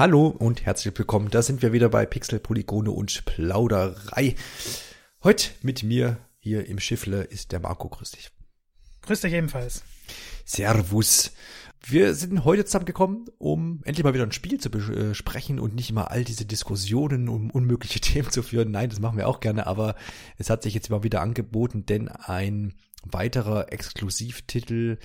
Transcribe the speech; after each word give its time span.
Hallo 0.00 0.28
und 0.28 0.64
herzlich 0.64 0.96
willkommen. 0.96 1.28
Da 1.30 1.42
sind 1.42 1.60
wir 1.60 1.74
wieder 1.74 1.90
bei 1.90 2.06
Pixel, 2.06 2.40
Polygone 2.40 2.90
und 2.90 3.22
Plauderei. 3.26 4.34
Heute 5.22 5.50
mit 5.60 5.82
mir 5.82 6.16
hier 6.38 6.64
im 6.64 6.78
Schiffle 6.78 7.24
ist 7.24 7.52
der 7.52 7.60
Marco. 7.60 7.90
Grüß 7.90 8.12
dich. 8.12 8.30
Grüß 9.02 9.20
dich 9.20 9.34
ebenfalls. 9.34 9.82
Servus. 10.46 11.32
Wir 11.84 12.14
sind 12.14 12.46
heute 12.46 12.64
zusammengekommen, 12.64 13.26
um 13.36 13.82
endlich 13.84 14.02
mal 14.02 14.14
wieder 14.14 14.24
ein 14.24 14.32
Spiel 14.32 14.58
zu 14.58 14.70
besprechen 14.70 15.60
und 15.60 15.74
nicht 15.74 15.90
immer 15.90 16.10
all 16.10 16.24
diese 16.24 16.46
Diskussionen 16.46 17.28
um 17.28 17.50
unmögliche 17.50 18.00
Themen 18.00 18.30
zu 18.30 18.42
führen. 18.42 18.70
Nein, 18.70 18.88
das 18.88 19.00
machen 19.00 19.18
wir 19.18 19.28
auch 19.28 19.40
gerne, 19.40 19.66
aber 19.66 19.96
es 20.38 20.48
hat 20.48 20.62
sich 20.62 20.72
jetzt 20.72 20.88
mal 20.88 21.02
wieder 21.02 21.20
angeboten, 21.20 21.84
denn 21.84 22.08
ein 22.08 22.72
weiterer 23.02 23.72
Exklusivtitel 23.72 24.98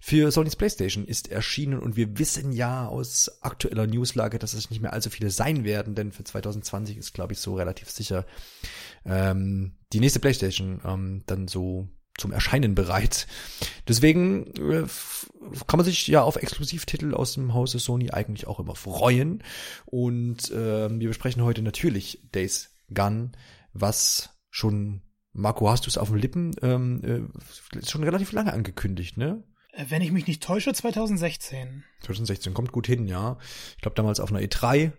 für 0.00 0.30
Sony's 0.30 0.56
PlayStation 0.56 1.04
ist 1.04 1.30
erschienen 1.30 1.78
und 1.78 1.96
wir 1.96 2.18
wissen 2.18 2.52
ja 2.52 2.86
aus 2.86 3.30
aktueller 3.42 3.86
Newslage, 3.86 4.38
dass 4.38 4.54
es 4.54 4.70
nicht 4.70 4.80
mehr 4.80 4.92
allzu 4.92 5.10
viele 5.10 5.30
sein 5.30 5.64
werden, 5.64 5.94
denn 5.94 6.12
für 6.12 6.24
2020 6.24 6.96
ist, 6.96 7.14
glaube 7.14 7.32
ich, 7.32 7.40
so 7.40 7.54
relativ 7.54 7.90
sicher 7.90 8.26
ähm, 9.04 9.76
die 9.92 10.00
nächste 10.00 10.20
PlayStation 10.20 10.80
ähm, 10.84 11.22
dann 11.26 11.48
so 11.48 11.88
zum 12.18 12.32
Erscheinen 12.32 12.74
bereit. 12.74 13.26
Deswegen 13.86 14.48
äh, 14.56 14.86
kann 15.66 15.78
man 15.78 15.84
sich 15.84 16.06
ja 16.08 16.22
auf 16.22 16.36
Exklusivtitel 16.36 17.14
aus 17.14 17.34
dem 17.34 17.54
Hause 17.54 17.78
Sony 17.78 18.10
eigentlich 18.10 18.46
auch 18.46 18.60
immer 18.60 18.74
freuen. 18.74 19.42
Und 19.86 20.50
äh, 20.50 20.90
wir 20.90 21.08
besprechen 21.08 21.44
heute 21.44 21.62
natürlich 21.62 22.28
Days 22.34 22.76
Gun, 22.92 23.32
was 23.72 24.30
schon 24.50 25.02
Marco, 25.32 25.70
hast 25.70 25.86
du 25.86 25.90
es 25.90 25.98
auf 25.98 26.08
den 26.08 26.18
Lippen? 26.18 26.54
Ähm, 26.62 27.30
äh, 27.72 27.78
ist 27.78 27.90
schon 27.90 28.04
relativ 28.04 28.32
lange 28.32 28.52
angekündigt, 28.52 29.16
ne? 29.16 29.42
Äh, 29.72 29.86
wenn 29.88 30.02
ich 30.02 30.12
mich 30.12 30.26
nicht 30.26 30.42
täusche, 30.42 30.72
2016. 30.72 31.84
2016 32.00 32.54
kommt 32.54 32.72
gut 32.72 32.86
hin, 32.86 33.06
ja. 33.06 33.38
Ich 33.76 33.82
glaube 33.82 33.94
damals 33.94 34.20
auf 34.20 34.30
einer 34.30 34.40
E3 34.40 34.92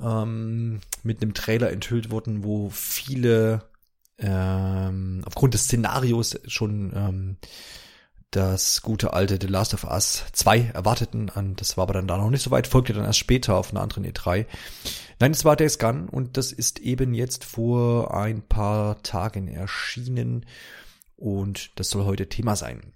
ähm, 0.00 0.80
mit 1.02 1.22
einem 1.22 1.34
Trailer 1.34 1.70
enthüllt 1.70 2.10
wurden, 2.10 2.44
wo 2.44 2.70
viele 2.70 3.68
ähm, 4.18 5.22
aufgrund 5.24 5.54
des 5.54 5.64
Szenarios 5.64 6.38
schon 6.46 6.92
ähm, 6.94 7.36
das 8.32 8.82
gute 8.82 9.12
alte 9.12 9.38
The 9.40 9.46
Last 9.46 9.74
of 9.74 9.84
Us 9.84 10.24
2 10.32 10.72
erwarteten. 10.74 11.28
Und 11.28 11.60
das 11.60 11.76
war 11.76 11.82
aber 11.82 11.94
dann 11.94 12.08
da 12.08 12.16
noch 12.16 12.30
nicht 12.30 12.42
so 12.42 12.50
weit, 12.50 12.66
folgte 12.66 12.92
dann 12.92 13.04
erst 13.04 13.18
später 13.18 13.56
auf 13.56 13.70
einer 13.70 13.82
anderen 13.82 14.04
E3. 14.04 14.46
Nein, 15.20 15.30
es 15.30 15.44
war 15.44 15.54
Days 15.54 15.78
Gone 15.78 16.08
und 16.10 16.36
das 16.36 16.50
ist 16.50 16.80
eben 16.80 17.14
jetzt 17.14 17.44
vor 17.44 18.14
ein 18.14 18.42
paar 18.42 19.02
Tagen 19.02 19.48
erschienen 19.48 20.46
und 21.16 21.70
das 21.78 21.90
soll 21.90 22.04
heute 22.04 22.28
Thema 22.28 22.56
sein. 22.56 22.92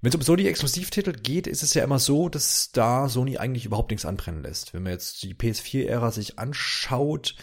Wenn 0.00 0.08
es 0.08 0.16
um 0.16 0.22
Sony-Exklusivtitel 0.22 1.12
geht, 1.12 1.46
ist 1.46 1.62
es 1.62 1.74
ja 1.74 1.84
immer 1.84 2.00
so, 2.00 2.28
dass 2.28 2.72
da 2.72 3.08
Sony 3.08 3.38
eigentlich 3.38 3.64
überhaupt 3.64 3.90
nichts 3.90 4.04
anbrennen 4.04 4.42
lässt. 4.42 4.74
Wenn 4.74 4.82
man 4.82 4.92
jetzt 4.92 5.22
die 5.22 5.34
PS4-Ära 5.34 6.10
sich 6.10 6.38
anschaut, 6.40 7.36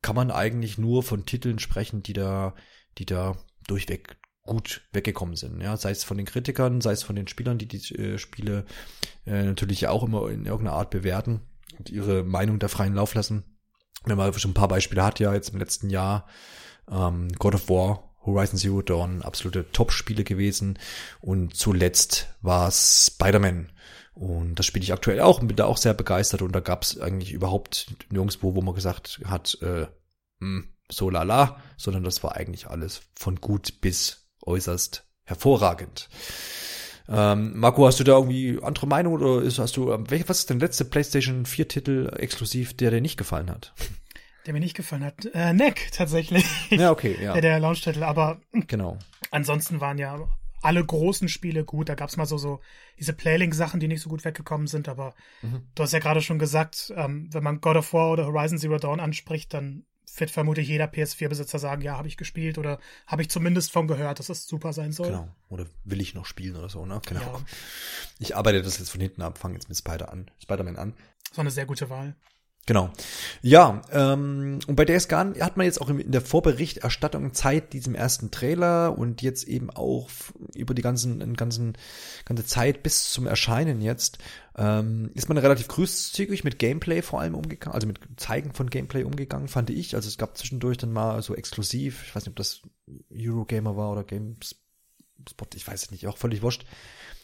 kann 0.00 0.16
man 0.16 0.30
eigentlich 0.30 0.78
nur 0.78 1.02
von 1.02 1.26
Titeln 1.26 1.58
sprechen, 1.58 2.02
die 2.02 2.14
da, 2.14 2.54
die 2.96 3.04
da 3.04 3.36
durchweg 3.66 4.16
gut 4.50 4.82
weggekommen 4.92 5.36
sind. 5.36 5.62
Ja, 5.62 5.76
sei 5.76 5.92
es 5.92 6.02
von 6.02 6.16
den 6.16 6.26
Kritikern, 6.26 6.80
sei 6.80 6.90
es 6.90 7.04
von 7.04 7.14
den 7.14 7.28
Spielern, 7.28 7.56
die 7.56 7.68
die 7.68 7.94
äh, 7.94 8.18
Spiele 8.18 8.64
äh, 9.24 9.44
natürlich 9.44 9.86
auch 9.86 10.02
immer 10.02 10.28
in 10.28 10.44
irgendeiner 10.44 10.76
Art 10.76 10.90
bewerten 10.90 11.40
und 11.78 11.88
ihre 11.88 12.24
Meinung 12.24 12.58
da 12.58 12.66
freien 12.66 12.94
Lauf 12.94 13.14
lassen. 13.14 13.44
Wenn 14.04 14.16
man 14.16 14.32
schon 14.34 14.50
ein 14.50 14.54
paar 14.54 14.66
Beispiele 14.66 15.04
hat, 15.04 15.20
ja, 15.20 15.32
jetzt 15.32 15.50
im 15.50 15.60
letzten 15.60 15.88
Jahr 15.88 16.26
ähm, 16.90 17.28
God 17.38 17.54
of 17.54 17.68
War, 17.68 18.12
Horizon 18.26 18.58
Zero 18.58 18.82
Dawn, 18.82 19.22
absolute 19.22 19.70
Top-Spiele 19.70 20.24
gewesen. 20.24 20.78
Und 21.20 21.54
zuletzt 21.54 22.34
war 22.42 22.68
es 22.68 23.12
Spider-Man. 23.14 23.70
Und 24.14 24.56
das 24.56 24.66
spiele 24.66 24.82
ich 24.82 24.92
aktuell 24.92 25.20
auch 25.20 25.40
und 25.40 25.46
bin 25.46 25.56
da 25.56 25.66
auch 25.66 25.76
sehr 25.76 25.94
begeistert. 25.94 26.42
Und 26.42 26.52
da 26.52 26.60
gab 26.60 26.82
es 26.82 27.00
eigentlich 27.00 27.32
überhaupt 27.32 27.94
nirgendwo, 28.10 28.56
wo 28.56 28.62
man 28.62 28.74
gesagt 28.74 29.20
hat, 29.26 29.58
äh, 29.62 29.86
mh, 30.40 30.62
hm, 30.62 30.68
so 30.90 31.08
lala, 31.08 31.62
sondern 31.76 32.02
das 32.02 32.24
war 32.24 32.34
eigentlich 32.34 32.66
alles 32.66 33.02
von 33.14 33.36
gut 33.36 33.80
bis 33.80 34.19
äußerst 34.42 35.06
hervorragend. 35.24 36.08
Ähm, 37.08 37.58
Marco, 37.58 37.86
hast 37.86 37.98
du 37.98 38.04
da 38.04 38.12
irgendwie 38.12 38.58
andere 38.62 38.86
Meinung 38.86 39.14
oder 39.14 39.42
ist, 39.42 39.58
hast 39.58 39.76
du, 39.76 39.92
ähm, 39.92 40.06
was 40.26 40.40
ist 40.40 40.50
denn 40.50 40.60
der 40.60 40.68
letzte 40.68 40.84
PlayStation 40.84 41.44
4 41.44 41.68
Titel 41.68 42.12
exklusiv, 42.16 42.76
der 42.76 42.92
dir 42.92 43.00
nicht 43.00 43.16
gefallen 43.16 43.50
hat? 43.50 43.74
Der 44.46 44.54
mir 44.54 44.60
nicht 44.60 44.76
gefallen 44.76 45.04
hat. 45.04 45.26
Äh, 45.34 45.52
Neck, 45.52 45.90
tatsächlich. 45.92 46.46
Ja, 46.70 46.92
okay, 46.92 47.16
ja. 47.20 47.32
Der, 47.34 47.42
der 47.42 47.60
Launch-Titel, 47.60 48.02
aber. 48.02 48.40
Genau. 48.52 48.98
Ansonsten 49.30 49.80
waren 49.80 49.98
ja 49.98 50.18
alle 50.62 50.84
großen 50.84 51.28
Spiele 51.28 51.64
gut. 51.64 51.88
Da 51.88 51.94
gab's 51.94 52.16
mal 52.16 52.26
so, 52.26 52.38
so 52.38 52.60
diese 52.98 53.12
Playlink-Sachen, 53.12 53.80
die 53.80 53.88
nicht 53.88 54.02
so 54.02 54.08
gut 54.08 54.24
weggekommen 54.24 54.66
sind, 54.66 54.88
aber 54.88 55.14
mhm. 55.42 55.68
du 55.74 55.82
hast 55.82 55.92
ja 55.92 55.98
gerade 55.98 56.22
schon 56.22 56.38
gesagt, 56.38 56.92
ähm, 56.96 57.28
wenn 57.32 57.42
man 57.42 57.60
God 57.60 57.76
of 57.76 57.92
War 57.92 58.12
oder 58.12 58.26
Horizon 58.26 58.58
Zero 58.58 58.78
Dawn 58.78 59.00
anspricht, 59.00 59.52
dann 59.52 59.84
wird 60.16 60.30
vermutlich 60.30 60.68
jeder 60.68 60.86
PS4-Besitzer 60.86 61.58
sagen, 61.58 61.82
ja, 61.82 61.96
habe 61.96 62.08
ich 62.08 62.16
gespielt 62.16 62.58
oder 62.58 62.78
habe 63.06 63.22
ich 63.22 63.30
zumindest 63.30 63.72
von 63.72 63.86
gehört, 63.86 64.18
dass 64.18 64.28
es 64.28 64.46
super 64.46 64.72
sein 64.72 64.92
soll. 64.92 65.08
Genau. 65.08 65.28
Oder 65.48 65.66
will 65.84 66.00
ich 66.00 66.14
noch 66.14 66.26
spielen 66.26 66.56
oder 66.56 66.68
so, 66.68 66.86
ne? 66.86 67.00
Genau. 67.06 67.20
Ja. 67.20 67.40
Ich 68.18 68.36
arbeite 68.36 68.62
das 68.62 68.78
jetzt 68.78 68.90
von 68.90 69.00
hinten 69.00 69.22
ab, 69.22 69.38
fange 69.38 69.54
jetzt 69.54 69.68
mit 69.68 69.78
Spider 69.78 70.12
an, 70.12 70.30
Spider-Man 70.42 70.76
an. 70.76 70.94
Das 71.28 71.36
war 71.36 71.42
eine 71.42 71.50
sehr 71.50 71.66
gute 71.66 71.90
Wahl. 71.90 72.14
Genau. 72.66 72.90
Ja, 73.42 73.82
ähm, 73.90 74.60
und 74.66 74.76
bei 74.76 74.84
Days 74.84 75.08
Gone 75.08 75.34
hat 75.40 75.56
man 75.56 75.64
jetzt 75.66 75.80
auch 75.80 75.88
in 75.88 76.12
der 76.12 76.20
Vorberichterstattung 76.20 77.32
Zeit 77.34 77.72
diesem 77.72 77.94
ersten 77.94 78.30
Trailer 78.30 78.96
und 78.96 79.22
jetzt 79.22 79.48
eben 79.48 79.70
auch 79.70 80.08
über 80.54 80.74
die 80.74 80.82
ganzen, 80.82 81.34
ganzen, 81.34 81.76
ganze 82.26 82.44
Zeit 82.44 82.82
bis 82.82 83.10
zum 83.10 83.26
Erscheinen 83.26 83.80
jetzt, 83.80 84.18
ähm, 84.60 85.10
ist 85.14 85.28
man 85.28 85.38
relativ 85.38 85.68
großzügig 85.68 86.44
mit 86.44 86.58
Gameplay 86.58 87.02
vor 87.02 87.20
allem 87.20 87.34
umgegangen, 87.34 87.74
also 87.74 87.86
mit 87.86 87.98
Zeigen 88.16 88.52
von 88.52 88.70
Gameplay 88.70 89.04
umgegangen, 89.04 89.48
fand 89.48 89.70
ich. 89.70 89.94
Also 89.94 90.08
es 90.08 90.18
gab 90.18 90.36
zwischendurch 90.36 90.76
dann 90.76 90.92
mal 90.92 91.22
so 91.22 91.34
exklusiv, 91.34 92.04
ich 92.06 92.14
weiß 92.14 92.24
nicht, 92.24 92.30
ob 92.30 92.36
das 92.36 92.62
Eurogamer 93.10 93.76
war 93.76 93.90
oder 93.90 94.04
GameSpot, 94.04 95.54
ich 95.54 95.66
weiß 95.66 95.84
es 95.84 95.90
nicht, 95.90 96.06
auch 96.06 96.18
völlig 96.18 96.42
wurscht 96.42 96.64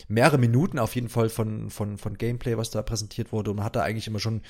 mehrere 0.08 0.38
Minuten 0.38 0.78
auf 0.78 0.94
jeden 0.94 1.08
Fall 1.08 1.28
von, 1.28 1.70
von, 1.70 1.98
von 1.98 2.18
Gameplay, 2.18 2.56
was 2.56 2.70
da 2.70 2.82
präsentiert 2.82 3.32
wurde. 3.32 3.50
Und 3.50 3.56
man 3.56 3.64
hat 3.64 3.76
da 3.76 3.82
eigentlich 3.82 4.06
immer 4.06 4.20
schon 4.20 4.42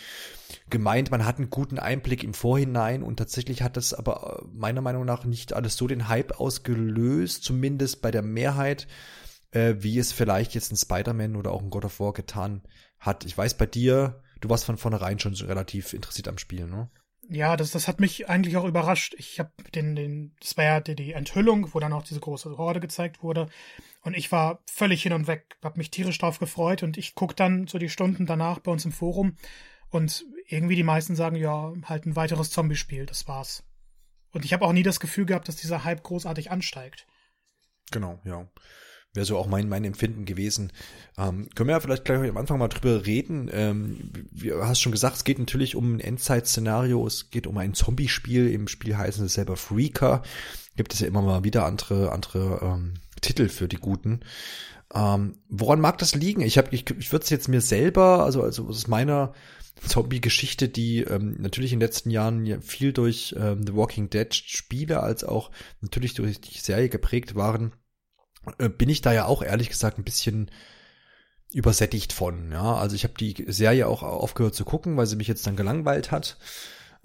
gemeint, 0.70 1.10
man 1.10 1.24
hat 1.24 1.38
einen 1.38 1.50
guten 1.50 1.78
Einblick 1.78 2.24
im 2.24 2.34
Vorhinein 2.34 3.02
und 3.02 3.16
tatsächlich 3.16 3.62
hat 3.62 3.76
das 3.76 3.94
aber 3.94 4.44
meiner 4.52 4.80
Meinung 4.80 5.04
nach 5.04 5.24
nicht 5.24 5.52
alles 5.52 5.76
so 5.76 5.86
den 5.86 6.08
Hype 6.08 6.40
ausgelöst, 6.40 7.44
zumindest 7.44 8.02
bei 8.02 8.10
der 8.10 8.22
Mehrheit, 8.22 8.86
äh, 9.52 9.74
wie 9.78 9.98
es 9.98 10.12
vielleicht 10.12 10.54
jetzt 10.54 10.72
ein 10.72 10.76
Spider-Man 10.76 11.36
oder 11.36 11.52
auch 11.52 11.62
ein 11.62 11.70
God 11.70 11.84
of 11.84 12.00
War 12.00 12.12
getan 12.12 12.62
hat. 12.98 13.24
Ich 13.24 13.36
weiß 13.36 13.54
bei 13.54 13.66
dir, 13.66 14.22
du 14.40 14.48
warst 14.48 14.64
von 14.64 14.76
vornherein 14.76 15.18
schon 15.18 15.34
relativ 15.34 15.92
interessiert 15.92 16.28
am 16.28 16.38
Spiel, 16.38 16.66
ne? 16.66 16.90
Ja, 17.28 17.56
das, 17.56 17.72
das 17.72 17.88
hat 17.88 17.98
mich 17.98 18.28
eigentlich 18.28 18.56
auch 18.56 18.64
überrascht. 18.64 19.14
Ich 19.18 19.40
habe 19.40 19.50
den, 19.74 19.96
den, 19.96 20.36
das 20.38 20.56
war 20.56 20.64
ja 20.64 20.80
die, 20.80 20.94
die 20.94 21.12
Enthüllung, 21.12 21.74
wo 21.74 21.80
dann 21.80 21.92
auch 21.92 22.04
diese 22.04 22.20
große 22.20 22.56
Horde 22.56 22.78
gezeigt 22.78 23.20
wurde. 23.20 23.48
Und 24.02 24.16
ich 24.16 24.30
war 24.30 24.62
völlig 24.70 25.02
hin 25.02 25.12
und 25.12 25.26
weg, 25.26 25.56
hab 25.62 25.76
mich 25.76 25.90
tierisch 25.90 26.18
drauf 26.18 26.38
gefreut 26.38 26.84
und 26.84 26.96
ich 26.96 27.16
guck 27.16 27.34
dann 27.34 27.66
so 27.66 27.78
die 27.78 27.88
Stunden 27.88 28.26
danach 28.26 28.60
bei 28.60 28.70
uns 28.70 28.84
im 28.84 28.92
Forum 28.92 29.36
und 29.90 30.24
irgendwie 30.46 30.76
die 30.76 30.84
meisten 30.84 31.16
sagen, 31.16 31.34
ja, 31.34 31.72
halt 31.82 32.06
ein 32.06 32.14
weiteres 32.14 32.50
Zombie-Spiel, 32.50 33.06
das 33.06 33.26
war's. 33.26 33.64
Und 34.30 34.44
ich 34.44 34.52
habe 34.52 34.64
auch 34.64 34.72
nie 34.72 34.84
das 34.84 35.00
Gefühl 35.00 35.26
gehabt, 35.26 35.48
dass 35.48 35.56
dieser 35.56 35.82
Hype 35.82 36.04
großartig 36.04 36.52
ansteigt. 36.52 37.08
Genau, 37.90 38.20
ja 38.24 38.46
wäre 39.16 39.26
so 39.26 39.36
auch 39.36 39.46
mein, 39.46 39.68
mein 39.68 39.84
Empfinden 39.84 40.24
gewesen. 40.24 40.72
Ähm, 41.18 41.48
können 41.54 41.68
wir 41.68 41.74
ja 41.74 41.80
vielleicht 41.80 42.04
gleich 42.04 42.28
am 42.28 42.36
Anfang 42.36 42.58
mal 42.58 42.68
drüber 42.68 43.06
reden. 43.06 43.50
Ähm, 43.52 44.12
du 44.32 44.62
hast 44.62 44.80
schon 44.80 44.92
gesagt, 44.92 45.16
es 45.16 45.24
geht 45.24 45.38
natürlich 45.38 45.74
um 45.74 45.96
ein 45.96 46.00
Endzeit-Szenario, 46.00 47.06
es 47.06 47.30
geht 47.30 47.46
um 47.46 47.58
ein 47.58 47.74
Zombie-Spiel. 47.74 48.50
Im 48.50 48.68
Spiel 48.68 48.96
heißen 48.96 49.24
es 49.26 49.34
selber 49.34 49.56
Freaker. 49.56 50.22
Gibt 50.76 50.92
es 50.92 51.00
ja 51.00 51.06
immer 51.08 51.22
mal 51.22 51.42
wieder 51.42 51.64
andere, 51.64 52.12
andere 52.12 52.60
ähm, 52.62 52.94
Titel 53.20 53.48
für 53.48 53.66
die 53.66 53.76
Guten. 53.76 54.20
Ähm, 54.94 55.38
woran 55.48 55.80
mag 55.80 55.98
das 55.98 56.14
liegen? 56.14 56.42
Ich 56.42 56.58
habe, 56.58 56.68
ich, 56.72 56.88
ich 56.90 57.12
würde 57.12 57.24
es 57.24 57.30
jetzt 57.30 57.48
mir 57.48 57.60
selber, 57.60 58.24
also 58.24 58.42
also 58.42 58.66
aus 58.68 58.86
meiner 58.86 59.32
Zombie-Geschichte, 59.84 60.68
die 60.68 61.02
ähm, 61.02 61.36
natürlich 61.38 61.72
in 61.72 61.80
den 61.80 61.86
letzten 61.86 62.10
Jahren 62.10 62.62
viel 62.62 62.92
durch 62.92 63.34
ähm, 63.38 63.66
The 63.66 63.74
Walking 63.74 64.10
Dead 64.10 64.34
Spiele 64.34 65.00
als 65.02 65.24
auch 65.24 65.50
natürlich 65.80 66.14
durch 66.14 66.40
die 66.40 66.58
Serie 66.58 66.88
geprägt 66.88 67.34
waren, 67.34 67.72
bin 68.78 68.88
ich 68.88 69.00
da 69.00 69.12
ja 69.12 69.26
auch 69.26 69.42
ehrlich 69.42 69.68
gesagt 69.68 69.98
ein 69.98 70.04
bisschen 70.04 70.50
übersättigt 71.52 72.12
von. 72.12 72.52
Ja, 72.52 72.76
also 72.76 72.96
ich 72.96 73.04
habe 73.04 73.14
die 73.18 73.44
Serie 73.48 73.86
auch 73.88 74.02
aufgehört 74.02 74.54
zu 74.54 74.64
gucken, 74.64 74.96
weil 74.96 75.06
sie 75.06 75.16
mich 75.16 75.28
jetzt 75.28 75.46
dann 75.46 75.56
gelangweilt 75.56 76.10
hat, 76.10 76.36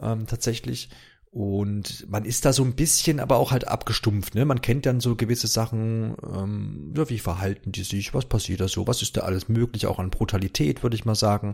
ähm, 0.01 0.27
tatsächlich. 0.27 0.89
Und 1.31 2.09
man 2.09 2.25
ist 2.25 2.43
da 2.43 2.51
so 2.51 2.61
ein 2.61 2.75
bisschen 2.75 3.21
aber 3.21 3.37
auch 3.37 3.51
halt 3.51 3.65
abgestumpft, 3.65 4.35
ne? 4.35 4.43
Man 4.43 4.61
kennt 4.61 4.85
dann 4.85 4.99
so 4.99 5.15
gewisse 5.15 5.47
Sachen, 5.47 6.17
ähm, 6.29 6.91
wie 6.93 7.19
verhalten 7.19 7.71
die 7.71 7.83
sich, 7.83 8.13
was 8.13 8.25
passiert 8.25 8.59
da 8.59 8.67
so, 8.67 8.85
was 8.85 9.01
ist 9.01 9.15
da 9.15 9.21
alles 9.21 9.47
möglich, 9.47 9.87
auch 9.87 9.99
an 9.99 10.09
Brutalität, 10.09 10.83
würde 10.83 10.97
ich 10.97 11.05
mal 11.05 11.15
sagen. 11.15 11.53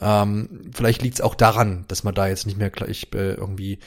Ähm, 0.00 0.72
vielleicht 0.74 1.02
liegt 1.02 1.14
es 1.14 1.20
auch 1.20 1.36
daran, 1.36 1.84
dass 1.86 2.02
man 2.02 2.16
da 2.16 2.26
jetzt 2.26 2.46
nicht 2.46 2.58
mehr 2.58 2.70
gleich 2.70 3.06
äh, 3.14 3.34
irgendwie 3.34 3.78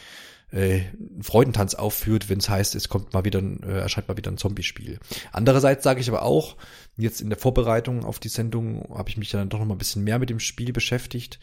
äh, 0.51 0.81
Freudentanz 1.21 1.75
aufführt, 1.75 2.29
wenn 2.29 2.39
es 2.39 2.49
heißt, 2.49 2.75
es 2.75 2.89
kommt 2.89 3.13
mal 3.13 3.25
wieder, 3.25 3.39
äh, 3.39 3.79
erscheint 3.79 4.07
mal 4.07 4.17
wieder 4.17 4.31
ein 4.31 4.37
Zombie-Spiel. 4.37 4.99
Andererseits 5.31 5.83
sage 5.83 6.01
ich 6.01 6.09
aber 6.09 6.23
auch, 6.23 6.57
jetzt 6.97 7.21
in 7.21 7.29
der 7.29 7.39
Vorbereitung 7.39 8.05
auf 8.05 8.19
die 8.19 8.29
Sendung 8.29 8.95
habe 8.95 9.09
ich 9.09 9.17
mich 9.17 9.29
dann 9.29 9.49
doch 9.49 9.59
noch 9.59 9.65
mal 9.65 9.75
ein 9.75 9.79
bisschen 9.79 10.03
mehr 10.03 10.19
mit 10.19 10.29
dem 10.29 10.39
Spiel 10.39 10.73
beschäftigt. 10.73 11.39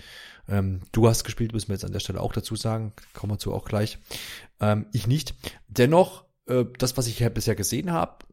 Ähm, 0.49 0.81
du 0.93 1.08
hast 1.08 1.25
gespielt, 1.25 1.52
müssen 1.52 1.69
wir 1.69 1.75
jetzt 1.75 1.84
an 1.84 1.93
der 1.93 2.00
Stelle 2.00 2.20
auch 2.20 2.32
dazu 2.32 2.56
sagen. 2.56 2.93
Kommen 3.14 3.32
wir 3.32 3.38
zu 3.38 3.52
auch 3.52 3.64
gleich. 3.64 3.99
Ähm, 4.60 4.87
ich 4.93 5.06
nicht. 5.06 5.34
Dennoch, 5.69 6.25
äh, 6.46 6.64
das, 6.78 6.96
was 6.96 7.06
ich 7.06 7.19
ja 7.19 7.28
bisher 7.28 7.55
gesehen 7.55 7.93
habe, 7.93 8.25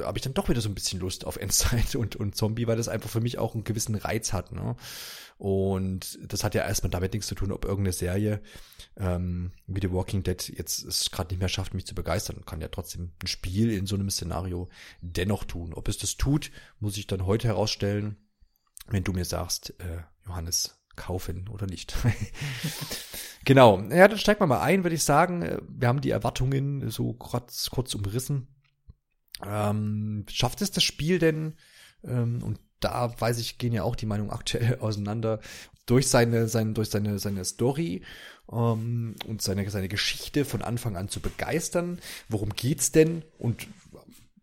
habe 0.00 0.18
ich 0.18 0.22
dann 0.22 0.34
doch 0.34 0.48
wieder 0.48 0.60
so 0.60 0.68
ein 0.68 0.74
bisschen 0.74 1.00
Lust 1.00 1.26
auf 1.26 1.36
Endzeit 1.36 1.94
und, 1.96 2.16
und 2.16 2.36
Zombie, 2.36 2.66
weil 2.66 2.76
das 2.76 2.88
einfach 2.88 3.10
für 3.10 3.20
mich 3.20 3.38
auch 3.38 3.54
einen 3.54 3.64
gewissen 3.64 3.94
Reiz 3.94 4.32
hat. 4.32 4.52
Ne? 4.52 4.76
Und 5.40 6.18
das 6.30 6.44
hat 6.44 6.54
ja 6.54 6.66
erstmal 6.66 6.90
damit 6.90 7.14
nichts 7.14 7.26
zu 7.26 7.34
tun, 7.34 7.50
ob 7.50 7.64
irgendeine 7.64 7.94
Serie 7.94 8.42
ähm, 8.98 9.52
wie 9.66 9.80
The 9.80 9.90
Walking 9.90 10.22
Dead 10.22 10.46
jetzt 10.54 10.84
es 10.84 11.10
gerade 11.10 11.32
nicht 11.32 11.40
mehr 11.40 11.48
schafft, 11.48 11.72
mich 11.72 11.86
zu 11.86 11.94
begeistern 11.94 12.44
kann 12.44 12.60
ja 12.60 12.68
trotzdem 12.68 13.12
ein 13.22 13.26
Spiel 13.26 13.70
in 13.72 13.86
so 13.86 13.94
einem 13.94 14.10
Szenario 14.10 14.68
dennoch 15.00 15.44
tun. 15.44 15.72
Ob 15.72 15.88
es 15.88 15.96
das 15.96 16.18
tut, 16.18 16.50
muss 16.78 16.98
ich 16.98 17.06
dann 17.06 17.24
heute 17.24 17.48
herausstellen, 17.48 18.18
wenn 18.88 19.02
du 19.02 19.14
mir 19.14 19.24
sagst, 19.24 19.70
äh, 19.78 20.02
Johannes, 20.26 20.78
kaufen 20.94 21.48
oder 21.48 21.66
nicht. 21.66 21.96
genau. 23.46 23.80
Ja, 23.80 24.08
dann 24.08 24.18
steigen 24.18 24.40
wir 24.40 24.46
mal 24.46 24.60
ein, 24.60 24.84
würde 24.84 24.96
ich 24.96 25.04
sagen. 25.04 25.58
Wir 25.70 25.88
haben 25.88 26.02
die 26.02 26.10
Erwartungen 26.10 26.90
so 26.90 27.14
kurz, 27.14 27.70
kurz 27.70 27.94
umrissen. 27.94 28.48
Ähm, 29.42 30.26
schafft 30.28 30.60
es 30.60 30.70
das 30.70 30.84
Spiel 30.84 31.18
denn, 31.18 31.54
ähm, 32.04 32.42
und 32.42 32.60
da 32.80 33.14
weiß 33.18 33.38
ich, 33.38 33.58
gehen 33.58 33.72
ja 33.72 33.82
auch 33.82 33.96
die 33.96 34.06
Meinungen 34.06 34.30
aktuell 34.30 34.78
auseinander, 34.80 35.40
durch 35.86 36.08
seine, 36.08 36.48
seine, 36.48 36.72
durch 36.72 36.90
seine, 36.90 37.18
seine 37.18 37.44
Story 37.44 38.02
ähm, 38.50 39.16
und 39.26 39.42
seine, 39.42 39.68
seine 39.70 39.88
Geschichte 39.88 40.44
von 40.44 40.62
Anfang 40.62 40.96
an 40.96 41.08
zu 41.08 41.20
begeistern. 41.20 41.98
Worum 42.28 42.50
geht's 42.50 42.92
denn? 42.92 43.24
Und 43.38 43.66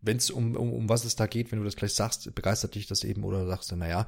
wenn 0.00 0.18
es 0.18 0.30
um, 0.30 0.56
um, 0.56 0.72
um 0.72 0.88
was 0.88 1.04
es 1.04 1.16
da 1.16 1.26
geht, 1.26 1.50
wenn 1.50 1.58
du 1.58 1.64
das 1.64 1.76
gleich 1.76 1.94
sagst, 1.94 2.32
begeistert 2.34 2.74
dich 2.74 2.86
das 2.86 3.04
eben 3.04 3.24
oder 3.24 3.46
sagst 3.46 3.70
du, 3.70 3.76
naja, 3.76 4.06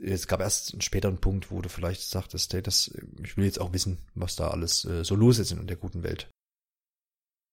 es 0.00 0.26
gab 0.28 0.40
erst 0.40 0.72
einen 0.72 0.80
späteren 0.80 1.18
Punkt, 1.18 1.50
wo 1.50 1.60
du 1.60 1.68
vielleicht 1.68 2.02
sagtest, 2.02 2.52
hey, 2.54 2.62
das, 2.62 2.90
ich 3.22 3.36
will 3.36 3.44
jetzt 3.44 3.60
auch 3.60 3.72
wissen, 3.72 3.98
was 4.14 4.36
da 4.36 4.48
alles 4.48 4.84
äh, 4.84 5.04
so 5.04 5.14
los 5.14 5.38
ist 5.38 5.52
in 5.52 5.66
der 5.66 5.76
guten 5.76 6.02
Welt. 6.02 6.28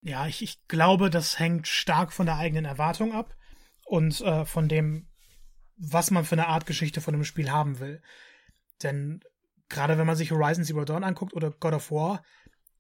Ja, 0.01 0.27
ich, 0.27 0.41
ich 0.41 0.67
glaube, 0.67 1.09
das 1.09 1.39
hängt 1.39 1.67
stark 1.67 2.13
von 2.13 2.25
der 2.25 2.37
eigenen 2.37 2.65
Erwartung 2.65 3.13
ab 3.13 3.35
und 3.85 4.19
äh, 4.21 4.45
von 4.45 4.67
dem, 4.67 5.07
was 5.77 6.11
man 6.11 6.25
für 6.25 6.35
eine 6.35 6.47
Art 6.47 6.65
Geschichte 6.65 7.01
von 7.01 7.13
dem 7.13 7.23
Spiel 7.23 7.51
haben 7.51 7.79
will. 7.79 8.01
Denn 8.81 9.21
gerade 9.69 9.97
wenn 9.97 10.07
man 10.07 10.15
sich 10.15 10.31
Horizon 10.31 10.63
Zero 10.63 10.85
Dawn 10.85 11.03
anguckt 11.03 11.33
oder 11.33 11.51
God 11.51 11.73
of 11.73 11.91
War, 11.91 12.23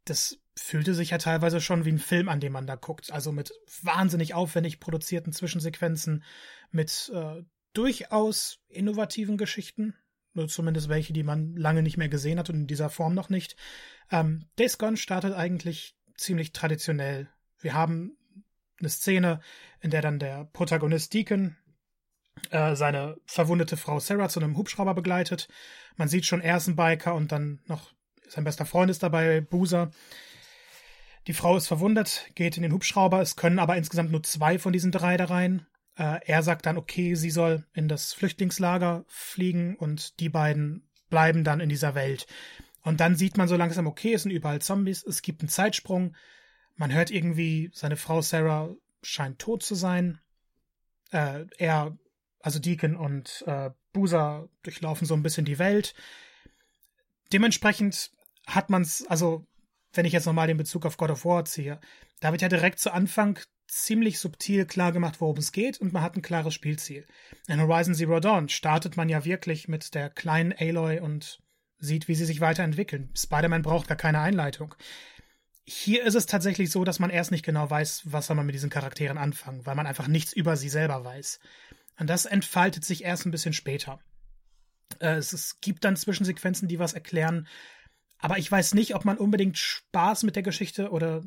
das 0.05 0.37
fühlte 0.55 0.93
sich 0.93 1.11
ja 1.11 1.17
teilweise 1.17 1.61
schon 1.61 1.85
wie 1.85 1.91
ein 1.91 1.99
Film, 1.99 2.29
an 2.29 2.39
dem 2.39 2.53
man 2.53 2.67
da 2.67 2.75
guckt. 2.75 3.11
Also 3.11 3.31
mit 3.31 3.51
wahnsinnig 3.81 4.33
aufwendig 4.33 4.79
produzierten 4.79 5.33
Zwischensequenzen, 5.33 6.23
mit 6.71 7.11
äh, 7.13 7.43
durchaus 7.73 8.59
innovativen 8.67 9.37
Geschichten, 9.37 9.95
nur 10.33 10.47
zumindest 10.47 10.89
welche, 10.89 11.13
die 11.13 11.23
man 11.23 11.55
lange 11.55 11.81
nicht 11.81 11.97
mehr 11.97 12.09
gesehen 12.09 12.39
hat 12.39 12.49
und 12.49 12.55
in 12.55 12.67
dieser 12.67 12.89
Form 12.89 13.13
noch 13.13 13.29
nicht. 13.29 13.55
Ähm, 14.11 14.47
Days 14.59 14.77
Gone 14.77 14.97
startet 14.97 15.33
eigentlich 15.33 15.95
ziemlich 16.15 16.53
traditionell. 16.53 17.29
Wir 17.59 17.73
haben 17.73 18.17
eine 18.79 18.89
Szene, 18.89 19.39
in 19.79 19.89
der 19.89 20.01
dann 20.01 20.19
der 20.19 20.45
Protagonist 20.45 21.13
Deacon 21.13 21.55
äh, 22.49 22.75
seine 22.75 23.17
verwundete 23.25 23.77
Frau 23.77 23.99
Sarah 23.99 24.29
zu 24.29 24.39
einem 24.39 24.57
Hubschrauber 24.57 24.93
begleitet. 24.93 25.47
Man 25.95 26.07
sieht 26.07 26.25
schon, 26.25 26.41
er 26.41 26.57
ist 26.57 26.67
ein 26.67 26.75
Biker 26.75 27.15
und 27.15 27.31
dann 27.31 27.61
noch 27.67 27.91
sein 28.27 28.43
bester 28.43 28.65
Freund 28.65 28.89
ist 28.89 29.03
dabei, 29.03 29.41
Boozer. 29.41 29.91
Die 31.27 31.33
Frau 31.33 31.55
ist 31.55 31.67
verwundet, 31.67 32.29
geht 32.35 32.57
in 32.57 32.63
den 32.63 32.73
Hubschrauber. 32.73 33.21
Es 33.21 33.35
können 33.35 33.59
aber 33.59 33.77
insgesamt 33.77 34.11
nur 34.11 34.23
zwei 34.23 34.59
von 34.59 34.73
diesen 34.73 34.91
drei 34.91 35.17
da 35.17 35.25
rein. 35.25 35.65
Äh, 35.95 36.19
er 36.25 36.43
sagt 36.43 36.65
dann, 36.65 36.77
okay, 36.77 37.15
sie 37.15 37.29
soll 37.29 37.65
in 37.73 37.87
das 37.87 38.13
Flüchtlingslager 38.13 39.05
fliegen 39.07 39.75
und 39.75 40.19
die 40.19 40.29
beiden 40.29 40.89
bleiben 41.09 41.43
dann 41.43 41.59
in 41.59 41.69
dieser 41.69 41.95
Welt. 41.95 42.25
Und 42.81 42.99
dann 42.99 43.15
sieht 43.15 43.37
man 43.37 43.47
so 43.47 43.55
langsam, 43.55 43.87
okay, 43.87 44.13
es 44.13 44.23
sind 44.23 44.31
überall 44.31 44.61
Zombies, 44.61 45.03
es 45.03 45.21
gibt 45.21 45.41
einen 45.41 45.49
Zeitsprung. 45.49 46.15
Man 46.75 46.91
hört 46.91 47.11
irgendwie, 47.11 47.69
seine 47.73 47.95
Frau 47.95 48.21
Sarah 48.21 48.75
scheint 49.01 49.39
tot 49.39 49.63
zu 49.63 49.75
sein. 49.75 50.19
Äh, 51.11 51.45
er, 51.57 51.97
also 52.43 52.59
Deacon 52.59 52.95
und 52.95 53.43
äh, 53.47 53.71
Boozer 53.93 54.49
durchlaufen 54.61 55.07
so 55.07 55.15
ein 55.15 55.23
bisschen 55.23 55.45
die 55.45 55.57
Welt. 55.57 55.95
Dementsprechend 57.31 58.11
hat 58.45 58.69
man's, 58.69 59.05
also 59.07 59.47
wenn 59.93 60.05
ich 60.05 60.13
jetzt 60.13 60.25
nochmal 60.25 60.47
den 60.47 60.57
Bezug 60.57 60.85
auf 60.85 60.97
God 60.97 61.09
of 61.09 61.25
War 61.25 61.45
ziehe, 61.45 61.79
da 62.19 62.31
wird 62.31 62.41
ja 62.41 62.49
direkt 62.49 62.79
zu 62.79 62.93
Anfang 62.93 63.39
ziemlich 63.67 64.19
subtil 64.19 64.65
klar 64.65 64.91
gemacht, 64.91 65.21
worum 65.21 65.37
es 65.37 65.53
geht 65.53 65.79
und 65.79 65.93
man 65.93 66.03
hat 66.03 66.15
ein 66.15 66.21
klares 66.21 66.53
Spielziel. 66.53 67.07
In 67.47 67.61
Horizon 67.61 67.95
Zero 67.95 68.19
Dawn 68.19 68.49
startet 68.49 68.97
man 68.97 69.07
ja 69.07 69.23
wirklich 69.23 69.67
mit 69.67 69.95
der 69.95 70.09
kleinen 70.09 70.53
Aloy 70.53 70.99
und 70.99 71.39
sieht, 71.79 72.07
wie 72.09 72.15
sie 72.15 72.25
sich 72.25 72.41
weiterentwickeln. 72.41 73.09
Spider-Man 73.15 73.61
braucht 73.61 73.87
gar 73.87 73.97
keine 73.97 74.19
Einleitung. 74.19 74.75
Hier 75.65 76.03
ist 76.03 76.15
es 76.15 76.25
tatsächlich 76.25 76.71
so, 76.71 76.83
dass 76.83 76.99
man 76.99 77.09
erst 77.09 77.31
nicht 77.31 77.45
genau 77.45 77.69
weiß, 77.69 78.03
was 78.05 78.27
soll 78.27 78.35
man 78.35 78.45
mit 78.45 78.55
diesen 78.55 78.69
Charakteren 78.69 79.17
anfangen, 79.17 79.65
weil 79.65 79.75
man 79.75 79.87
einfach 79.87 80.07
nichts 80.07 80.33
über 80.33 80.57
sie 80.57 80.69
selber 80.69 81.05
weiß. 81.05 81.39
Und 81.99 82.09
das 82.09 82.25
entfaltet 82.25 82.85
sich 82.85 83.03
erst 83.03 83.25
ein 83.25 83.31
bisschen 83.31 83.53
später. 83.53 83.99
Äh, 84.99 85.15
es, 85.15 85.33
es 85.33 85.59
gibt 85.61 85.83
dann 85.83 85.95
Zwischensequenzen, 85.95 86.67
die 86.67 86.79
was 86.79 86.93
erklären, 86.93 87.47
aber 88.19 88.37
ich 88.37 88.49
weiß 88.49 88.73
nicht, 88.73 88.95
ob 88.95 89.03
man 89.03 89.17
unbedingt 89.17 89.57
Spaß 89.57 90.23
mit 90.23 90.35
der 90.35 90.43
Geschichte 90.43 90.91
oder 90.91 91.23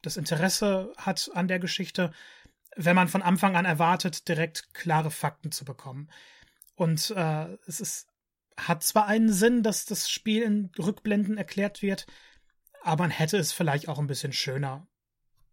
das 0.00 0.16
Interesse 0.16 0.92
hat 0.96 1.30
an 1.34 1.48
der 1.48 1.58
Geschichte, 1.58 2.12
wenn 2.74 2.96
man 2.96 3.08
von 3.08 3.22
Anfang 3.22 3.56
an 3.56 3.64
erwartet, 3.64 4.28
direkt 4.28 4.72
klare 4.72 5.10
Fakten 5.10 5.52
zu 5.52 5.64
bekommen. 5.64 6.08
Und 6.74 7.10
äh, 7.10 7.58
es 7.66 7.80
ist 7.80 8.08
hat 8.58 8.82
zwar 8.82 9.06
einen 9.06 9.32
Sinn, 9.32 9.62
dass 9.62 9.84
das 9.84 10.10
Spiel 10.10 10.42
in 10.42 10.70
Rückblenden 10.78 11.38
erklärt 11.38 11.80
wird, 11.80 12.06
aber 12.82 13.04
man 13.04 13.10
hätte 13.10 13.36
es 13.36 13.52
vielleicht 13.52 13.88
auch 13.88 13.98
ein 13.98 14.08
bisschen 14.08 14.32
schöner 14.32 14.86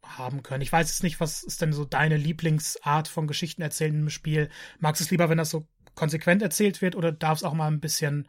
haben 0.05 0.43
können. 0.43 0.61
Ich 0.61 0.71
weiß 0.71 0.87
jetzt 0.87 1.03
nicht, 1.03 1.19
was 1.19 1.43
ist 1.43 1.61
denn 1.61 1.73
so 1.73 1.85
deine 1.85 2.17
Lieblingsart 2.17 3.07
von 3.07 3.27
Geschichten 3.27 3.61
erzählen 3.61 3.95
im 3.95 4.09
Spiel? 4.09 4.49
Magst 4.79 5.01
du 5.01 5.03
es 5.05 5.11
lieber, 5.11 5.29
wenn 5.29 5.37
das 5.37 5.49
so 5.49 5.67
konsequent 5.95 6.41
erzählt 6.41 6.81
wird 6.81 6.95
oder 6.95 7.11
darf 7.11 7.39
es 7.39 7.43
auch 7.43 7.53
mal 7.53 7.67
ein 7.67 7.79
bisschen, 7.79 8.27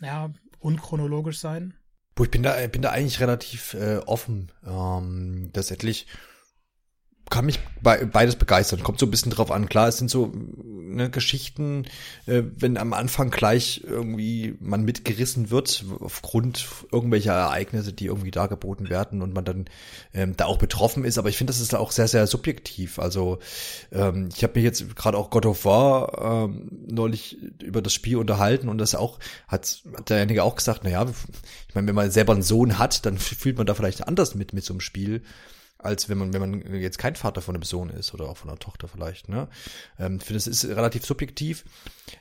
ja, 0.00 0.32
unchronologisch 0.58 1.38
sein? 1.38 1.74
Ich 2.20 2.30
bin 2.30 2.42
da, 2.42 2.66
bin 2.66 2.82
da 2.82 2.90
eigentlich 2.90 3.20
relativ 3.20 3.74
äh, 3.74 3.98
offen. 3.98 4.50
Ähm, 4.66 5.50
das 5.52 5.70
etlich 5.70 6.06
kann 7.30 7.46
mich 7.46 7.60
bei, 7.82 8.04
beides 8.04 8.36
begeistern. 8.36 8.82
Kommt 8.82 8.98
so 8.98 9.06
ein 9.06 9.10
bisschen 9.10 9.32
drauf 9.32 9.50
an. 9.50 9.68
Klar, 9.68 9.88
es 9.88 9.98
sind 9.98 10.10
so 10.10 10.32
ne, 10.34 11.10
Geschichten, 11.10 11.84
äh, 12.26 12.42
wenn 12.56 12.76
am 12.76 12.92
Anfang 12.92 13.30
gleich 13.30 13.82
irgendwie 13.84 14.56
man 14.60 14.84
mitgerissen 14.84 15.50
wird 15.50 15.84
aufgrund 16.00 16.66
irgendwelcher 16.92 17.32
Ereignisse, 17.32 17.92
die 17.92 18.06
irgendwie 18.06 18.30
dargeboten 18.30 18.88
werden 18.88 19.22
und 19.22 19.34
man 19.34 19.44
dann 19.44 19.64
ähm, 20.14 20.36
da 20.36 20.46
auch 20.46 20.58
betroffen 20.58 21.04
ist. 21.04 21.18
Aber 21.18 21.28
ich 21.28 21.36
finde, 21.36 21.52
das 21.52 21.60
ist 21.60 21.74
auch 21.74 21.90
sehr, 21.90 22.08
sehr 22.08 22.26
subjektiv. 22.26 22.98
Also 22.98 23.38
ähm, 23.92 24.28
ich 24.34 24.42
habe 24.42 24.54
mich 24.54 24.64
jetzt 24.64 24.96
gerade 24.96 25.16
auch 25.16 25.30
God 25.30 25.46
of 25.46 25.64
War 25.64 26.44
ähm, 26.44 26.68
neulich 26.86 27.38
über 27.62 27.82
das 27.82 27.92
Spiel 27.92 28.16
unterhalten 28.16 28.68
und 28.68 28.78
das 28.78 28.94
auch 28.94 29.18
hat, 29.46 29.82
hat 29.96 30.10
derjenige 30.10 30.42
auch 30.42 30.56
gesagt, 30.56 30.80
na 30.84 30.90
ja, 30.90 31.06
ich 31.68 31.74
meine, 31.74 31.86
wenn 31.86 31.94
man 31.94 32.10
selber 32.10 32.32
einen 32.32 32.42
Sohn 32.42 32.78
hat, 32.78 33.06
dann 33.06 33.18
fühlt 33.18 33.58
man 33.58 33.66
da 33.66 33.74
vielleicht 33.74 34.06
anders 34.06 34.34
mit 34.34 34.52
mit 34.52 34.64
so 34.64 34.72
einem 34.72 34.80
Spiel 34.80 35.22
als 35.78 36.08
wenn 36.08 36.18
man, 36.18 36.32
wenn 36.32 36.40
man 36.40 36.74
jetzt 36.74 36.98
kein 36.98 37.14
Vater 37.14 37.40
von 37.40 37.54
einem 37.54 37.62
Sohn 37.62 37.88
ist 37.90 38.12
oder 38.12 38.28
auch 38.28 38.36
von 38.36 38.50
einer 38.50 38.58
Tochter 38.58 38.88
vielleicht. 38.88 39.28
Ne? 39.28 39.48
Ähm, 39.98 40.16
ich 40.16 40.24
finde, 40.24 40.38
das 40.38 40.46
ist 40.46 40.64
relativ 40.64 41.06
subjektiv. 41.06 41.64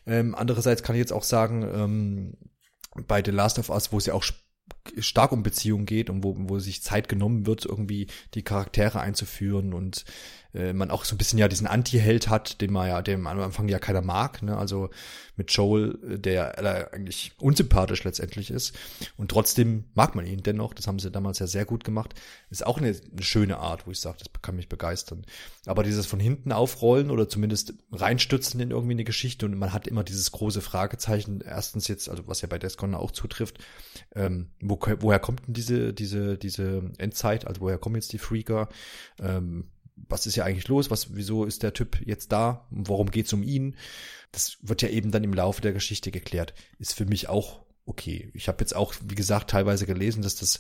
Ähm, 0.06 0.36
andererseits 0.36 0.84
kann 0.84 0.96
ich 0.96 1.00
jetzt 1.00 1.14
auch 1.14 1.24
sagen, 1.24 1.64
ähm, 1.64 2.38
bei 3.08 3.22
The 3.24 3.32
Last 3.32 3.60
of 3.60 3.70
Us, 3.70 3.92
wo 3.92 3.98
es 3.98 4.06
ja 4.06 4.14
auch 4.14 4.24
stark 5.00 5.32
um 5.32 5.44
Beziehungen 5.44 5.86
geht 5.86 6.10
und 6.10 6.24
wo, 6.24 6.36
wo 6.38 6.60
sich 6.60 6.84
Zeit 6.84 7.10
genommen 7.10 7.46
wird, 7.46 7.66
irgendwie 7.66 8.08
die 8.34 8.44
Charaktere 8.44 9.00
einzuführen 9.00 9.74
und 9.74 10.06
äh, 10.54 10.74
man 10.74 10.92
auch 10.92 11.06
so 11.06 11.16
ein 11.16 11.18
bisschen 11.18 11.39
ja 11.39 11.48
diesen 11.48 11.68
Anti-Held 11.68 12.30
hat, 12.30 12.62
den 12.62 12.72
man 12.72 12.88
ja, 12.88 13.01
dem 13.01 13.27
am 13.27 13.39
Anfang 13.39 13.68
ja 13.68 13.80
keiner 13.80 14.01
mag, 14.01 14.42
ne? 14.44 14.58
Also 14.58 14.89
mit 15.36 15.51
Joel, 15.51 16.00
äh, 16.13 16.20
der 16.20 16.58
eigentlich 16.94 17.32
unsympathisch 17.39 18.04
letztendlich 18.04 18.51
ist. 18.51 18.75
Und 19.16 19.30
trotzdem 19.32 19.86
mag 19.94 20.16
man 20.16 20.25
ihn 20.25 20.44
dennoch, 20.44 20.74
das 20.74 20.88
haben 20.88 21.00
sie 21.00 21.12
damals 21.12 21.39
ja 21.39 21.48
sehr 21.48 21.66
gut 21.66 21.84
gemacht. 21.84 22.16
Ist 22.50 22.66
auch 22.66 22.77
eine, 22.77 22.89
eine 22.89 23.24
schöne 23.24 23.58
Art, 23.58 23.88
wo 23.88 23.92
ich 23.92 24.00
sage, 24.00 24.18
das 24.20 24.27
kann 24.42 24.56
mich 24.56 24.70
begeistern. 24.70 25.25
Aber 25.66 25.84
dieses 25.84 26.06
von 26.06 26.20
hinten 26.20 26.51
aufrollen 26.51 27.12
oder 27.12 27.30
zumindest 27.30 27.74
reinstützen 27.92 28.60
in 28.60 28.72
irgendwie 28.72 28.94
eine 28.94 29.04
Geschichte 29.04 29.46
und 29.46 29.58
man 29.58 29.74
hat 29.74 29.88
immer 29.88 30.04
dieses 30.04 30.32
große 30.32 30.62
Fragezeichen, 30.62 31.42
erstens 31.42 31.88
jetzt, 31.88 32.10
also 32.10 32.27
was 32.27 32.42
ja 32.42 32.48
bei 32.48 32.58
Descon 32.58 32.96
auch 32.96 33.12
zutrifft, 33.12 33.60
ähm, 34.16 34.50
wo, 34.62 34.80
woher 35.00 35.20
kommt 35.20 35.48
denn 35.48 35.54
diese, 35.54 35.94
diese, 35.94 36.38
diese 36.38 36.92
Endzeit, 36.98 37.46
also 37.46 37.62
woher 37.62 37.77
kommen 37.77 37.96
jetzt 37.96 38.13
die 38.13 38.18
Freaker? 38.18 38.70
Ähm, 39.20 39.66
was 40.08 40.25
ist 40.25 40.36
ja 40.36 40.46
eigentlich 40.46 40.68
los? 40.68 40.92
Was, 40.92 41.16
wieso 41.16 41.46
ist 41.46 41.63
der 41.63 41.74
Typ 41.74 42.00
jetzt 42.06 42.32
da? 42.32 42.68
Warum 42.70 43.12
geht's 43.12 43.34
um 43.34 43.44
ihn? 43.44 43.75
Das 44.32 44.58
wird 44.62 44.82
ja 44.82 44.89
eben 44.89 45.12
dann 45.12 45.24
im 45.24 45.34
Laufe 45.34 45.62
der 45.62 45.74
Geschichte 45.74 46.12
geklärt. 46.12 46.54
Ist 46.80 46.94
für 46.94 47.06
mich 47.06 47.30
auch 47.30 47.66
okay. 47.86 48.30
Ich 48.34 48.48
habe 48.48 48.60
jetzt 48.62 48.75
auch, 48.75 48.94
wie 49.04 49.16
gesagt, 49.16 49.50
teilweise 49.50 49.86
gelesen, 49.86 50.22
dass 50.22 50.36
das 50.36 50.60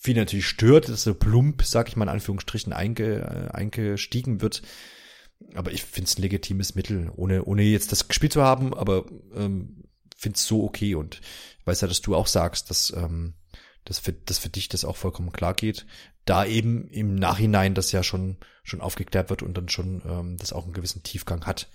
viel 0.00 0.16
natürlich 0.16 0.46
stört, 0.46 0.88
dass 0.88 1.04
so 1.04 1.14
plump, 1.14 1.62
sag 1.64 1.88
ich 1.88 1.96
mal 1.96 2.04
in 2.04 2.10
Anführungsstrichen, 2.10 2.72
einge, 2.72 3.20
äh, 3.20 3.54
eingestiegen 3.54 4.40
wird. 4.40 4.62
Aber 5.54 5.72
ich 5.72 5.84
finde 5.84 6.08
es 6.08 6.18
ein 6.18 6.22
legitimes 6.22 6.74
Mittel, 6.74 7.10
ohne, 7.14 7.44
ohne 7.44 7.62
jetzt 7.62 7.92
das 7.92 8.08
gespielt 8.08 8.32
zu 8.32 8.42
haben, 8.42 8.72
aber 8.72 9.04
ähm, 9.34 9.84
finde 10.16 10.36
es 10.36 10.46
so 10.46 10.64
okay 10.64 10.94
und 10.94 11.20
ich 11.60 11.66
weiß 11.66 11.82
ja, 11.82 11.88
dass 11.88 12.00
du 12.00 12.14
auch 12.14 12.26
sagst, 12.26 12.70
dass, 12.70 12.90
ähm, 12.96 13.34
dass, 13.86 13.98
für, 13.98 14.12
dass 14.12 14.38
für 14.38 14.48
dich 14.48 14.68
das 14.68 14.84
auch 14.84 14.96
vollkommen 14.96 15.32
klar 15.32 15.54
geht. 15.54 15.86
Da 16.24 16.44
eben 16.44 16.88
im 16.88 17.14
Nachhinein 17.14 17.74
das 17.74 17.92
ja 17.92 18.02
schon, 18.02 18.36
schon 18.62 18.80
aufgeklärt 18.80 19.30
wird 19.30 19.42
und 19.42 19.56
dann 19.56 19.68
schon 19.68 20.02
ähm, 20.06 20.36
das 20.36 20.52
auch 20.52 20.64
einen 20.64 20.74
gewissen 20.74 21.02
Tiefgang 21.02 21.46
hat. 21.46 21.68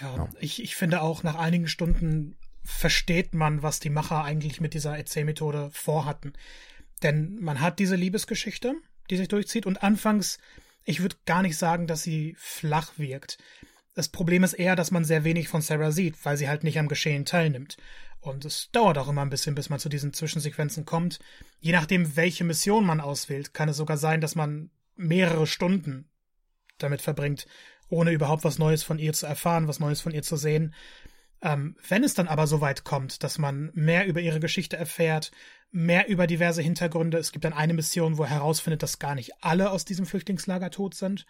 Ja, 0.00 0.16
ja, 0.16 0.28
Ich, 0.40 0.62
ich 0.62 0.74
finde 0.74 1.02
auch 1.02 1.22
nach 1.22 1.36
einigen 1.36 1.68
Stunden 1.68 2.36
versteht 2.64 3.34
man, 3.34 3.62
was 3.62 3.78
die 3.78 3.90
Macher 3.90 4.24
eigentlich 4.24 4.60
mit 4.60 4.74
dieser 4.74 4.96
Erzählmethode 4.96 5.70
vorhatten. 5.72 6.32
Denn 7.02 7.38
man 7.40 7.60
hat 7.60 7.78
diese 7.78 7.96
Liebesgeschichte, 7.96 8.74
die 9.10 9.16
sich 9.16 9.28
durchzieht 9.28 9.66
und 9.66 9.82
anfangs, 9.82 10.38
ich 10.84 11.00
würde 11.00 11.16
gar 11.26 11.42
nicht 11.42 11.58
sagen, 11.58 11.86
dass 11.86 12.02
sie 12.02 12.34
flach 12.38 12.92
wirkt. 12.96 13.38
Das 13.94 14.08
Problem 14.08 14.42
ist 14.42 14.54
eher, 14.54 14.76
dass 14.76 14.90
man 14.90 15.04
sehr 15.04 15.24
wenig 15.24 15.48
von 15.48 15.60
Sarah 15.60 15.92
sieht, 15.92 16.24
weil 16.24 16.36
sie 16.36 16.48
halt 16.48 16.64
nicht 16.64 16.78
am 16.78 16.88
Geschehen 16.88 17.24
teilnimmt. 17.24 17.76
Und 18.24 18.46
es 18.46 18.70
dauert 18.72 18.96
auch 18.96 19.08
immer 19.08 19.20
ein 19.20 19.30
bisschen, 19.30 19.54
bis 19.54 19.68
man 19.68 19.78
zu 19.78 19.90
diesen 19.90 20.14
Zwischensequenzen 20.14 20.86
kommt. 20.86 21.18
Je 21.60 21.72
nachdem, 21.72 22.16
welche 22.16 22.42
Mission 22.42 22.86
man 22.86 23.00
auswählt, 23.00 23.52
kann 23.52 23.68
es 23.68 23.76
sogar 23.76 23.98
sein, 23.98 24.22
dass 24.22 24.34
man 24.34 24.70
mehrere 24.96 25.46
Stunden 25.46 26.08
damit 26.78 27.02
verbringt, 27.02 27.46
ohne 27.90 28.12
überhaupt 28.12 28.42
was 28.44 28.58
Neues 28.58 28.82
von 28.82 28.98
ihr 28.98 29.12
zu 29.12 29.26
erfahren, 29.26 29.68
was 29.68 29.78
Neues 29.78 30.00
von 30.00 30.12
ihr 30.12 30.22
zu 30.22 30.36
sehen. 30.36 30.74
Ähm, 31.42 31.76
wenn 31.86 32.02
es 32.02 32.14
dann 32.14 32.26
aber 32.26 32.46
so 32.46 32.62
weit 32.62 32.82
kommt, 32.84 33.22
dass 33.22 33.36
man 33.36 33.70
mehr 33.74 34.06
über 34.06 34.22
ihre 34.22 34.40
Geschichte 34.40 34.78
erfährt, 34.78 35.30
mehr 35.70 36.08
über 36.08 36.26
diverse 36.26 36.62
Hintergründe, 36.62 37.18
es 37.18 37.30
gibt 37.30 37.44
dann 37.44 37.52
eine 37.52 37.74
Mission, 37.74 38.16
wo 38.16 38.22
er 38.22 38.30
herausfindet, 38.30 38.82
dass 38.82 38.98
gar 38.98 39.14
nicht 39.14 39.32
alle 39.42 39.70
aus 39.70 39.84
diesem 39.84 40.06
Flüchtlingslager 40.06 40.70
tot 40.70 40.94
sind, 40.94 41.26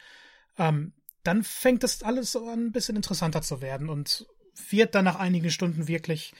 ähm, 0.58 0.92
dann 1.24 1.42
fängt 1.42 1.82
das 1.82 2.04
alles 2.04 2.30
so 2.30 2.46
an, 2.48 2.66
ein 2.66 2.72
bisschen 2.72 2.94
interessanter 2.94 3.42
zu 3.42 3.60
werden 3.60 3.88
und 3.88 4.26
wird 4.70 4.94
dann 4.94 5.04
nach 5.04 5.16
einigen 5.16 5.50
Stunden 5.50 5.88
wirklich. 5.88 6.34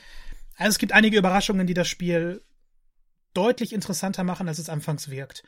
Also 0.57 0.71
es 0.71 0.79
gibt 0.79 0.93
einige 0.93 1.19
Überraschungen, 1.19 1.67
die 1.67 1.75
das 1.75 1.89
Spiel 1.89 2.43
deutlich 3.33 3.73
interessanter 3.73 4.25
machen, 4.25 4.49
als 4.49 4.59
es 4.59 4.69
anfangs 4.69 5.11
wirkt. 5.11 5.43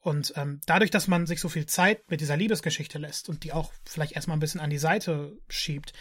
Und 0.00 0.32
ähm, 0.36 0.60
dadurch, 0.66 0.90
dass 0.90 1.08
man 1.08 1.26
sich 1.26 1.40
so 1.40 1.48
viel 1.48 1.66
Zeit 1.66 2.08
mit 2.10 2.20
dieser 2.20 2.36
Liebesgeschichte 2.36 2.98
lässt 2.98 3.28
und 3.28 3.44
die 3.44 3.52
auch 3.52 3.72
vielleicht 3.84 4.12
erstmal 4.12 4.36
ein 4.36 4.40
bisschen 4.40 4.60
an 4.60 4.70
die 4.70 4.78
Seite 4.78 5.36
schiebt, 5.48 5.92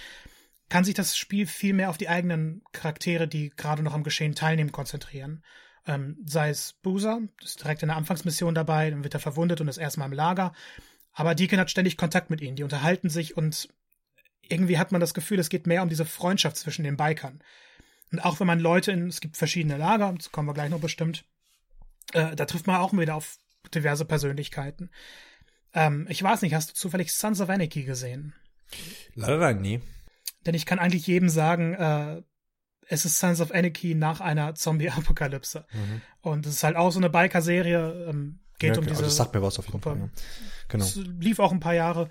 kann 0.70 0.84
sich 0.84 0.94
das 0.94 1.18
Spiel 1.18 1.48
viel 1.48 1.74
mehr 1.74 1.90
auf 1.90 1.98
die 1.98 2.10
eigenen 2.10 2.62
Charaktere, 2.74 3.28
die 3.28 3.50
gerade 3.50 3.84
noch 3.84 3.94
am 3.94 4.04
Geschehen 4.04 4.36
teilnehmen, 4.36 4.72
konzentrieren. 4.72 5.44
Ähm, 5.86 6.18
sei 6.26 6.50
es 6.50 6.74
Boozer, 6.74 7.22
ist 7.44 7.62
direkt 7.64 7.82
in 7.82 7.88
der 7.88 7.98
Anfangsmission 7.98 8.54
dabei, 8.54 8.90
dann 8.90 9.04
wird 9.04 9.14
er 9.14 9.20
verwundet 9.20 9.62
und 9.62 9.68
ist 9.68 9.78
erstmal 9.78 10.10
im 10.10 10.14
Lager. 10.14 10.54
Aber 11.14 11.34
Deacon 11.34 11.60
hat 11.60 11.72
ständig 11.72 11.98
Kontakt 11.98 12.30
mit 12.30 12.42
ihnen, 12.42 12.58
die 12.58 12.64
unterhalten 12.64 13.10
sich 13.10 13.38
und 13.38 13.70
irgendwie 14.42 14.78
hat 14.78 14.92
man 14.92 15.02
das 15.02 15.14
Gefühl, 15.14 15.40
es 15.40 15.50
geht 15.50 15.68
mehr 15.68 15.82
um 15.82 15.90
diese 15.90 16.06
Freundschaft 16.06 16.58
zwischen 16.58 16.84
den 16.84 16.98
Bikern. 16.98 17.42
Und 18.12 18.20
auch 18.20 18.40
wenn 18.40 18.48
man 18.48 18.60
Leute 18.60 18.92
in, 18.92 19.08
es 19.08 19.22
gibt 19.22 19.38
verschiedene 19.38 19.78
Lager, 19.78 20.14
das 20.18 20.32
kommen 20.32 20.48
wir 20.48 20.54
gleich 20.54 20.70
noch 20.70 20.80
bestimmt, 20.80 21.26
äh, 22.14 22.36
da 22.36 22.46
trifft 22.46 22.68
man 22.68 22.78
auch 22.78 22.94
wieder 22.94 23.16
auf 23.16 23.38
diverse 23.74 24.06
Persönlichkeiten. 24.06 24.90
Ähm, 25.74 26.08
ich 26.10 26.24
weiß 26.24 26.42
nicht, 26.42 26.54
hast 26.54 26.70
du 26.70 26.74
zufällig 26.74 27.12
Sons 27.12 27.42
of 27.42 27.50
Anarchy 27.50 27.84
gesehen? 27.84 28.34
Leider 29.16 29.38
nein, 29.38 29.62
nie. 29.62 29.82
Denn 30.46 30.56
ich 30.56 30.66
kann 30.66 30.80
eigentlich 30.80 31.08
jedem 31.08 31.30
sagen, 31.30 31.74
äh, 31.74 32.22
es 32.88 33.04
ist 33.04 33.20
Sons 33.20 33.42
of 33.42 33.52
Anarchy 33.52 33.96
nach 33.96 34.22
einer 34.22 34.56
Zombie-Apokalypse. 34.56 35.66
Mhm. 35.74 36.02
Und 36.22 36.46
es 36.46 36.54
ist 36.56 36.64
halt 36.64 36.78
auch 36.78 36.92
so 36.92 37.00
eine 37.00 37.10
Biker-Serie, 37.10 38.08
ähm, 38.10 38.40
geht 38.60 38.76
ja, 38.76 38.80
um 38.80 38.88
diese. 38.88 39.04
Das 39.04 39.18
sagt 39.18 39.34
mir 39.34 39.42
was 39.42 39.60
auf 39.60 39.66
jeden 39.66 39.82
Fall. 39.82 39.98
Ja. 39.98 40.10
Genau. 40.70 40.86
Es 40.86 40.96
lief 40.96 41.40
auch 41.40 41.52
ein 41.52 41.60
paar 41.60 41.74
Jahre. 41.74 42.10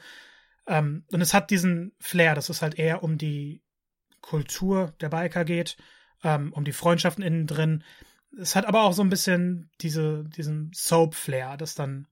Ähm, 0.67 1.05
und 1.11 1.21
es 1.21 1.33
hat 1.33 1.51
diesen 1.51 1.93
Flair, 1.99 2.35
dass 2.35 2.49
es 2.49 2.61
halt 2.61 2.79
eher 2.79 3.03
um 3.03 3.19
die 3.19 3.63
Kultur 4.27 4.93
der 5.01 5.09
Biker 5.09 5.45
geht, 5.45 5.77
ähm, 6.25 6.53
um 6.53 6.65
die 6.65 6.73
Freundschaften 6.73 7.23
innen 7.23 7.47
drin. 7.47 7.85
Es 8.39 8.57
hat 8.57 8.67
aber 8.67 8.83
auch 8.83 8.93
so 8.93 9.03
ein 9.03 9.09
bisschen 9.09 9.71
diese, 9.81 10.25
diesen 10.25 10.73
Soap-Flair, 10.75 11.57
dass 11.57 11.75
dann, 11.75 12.09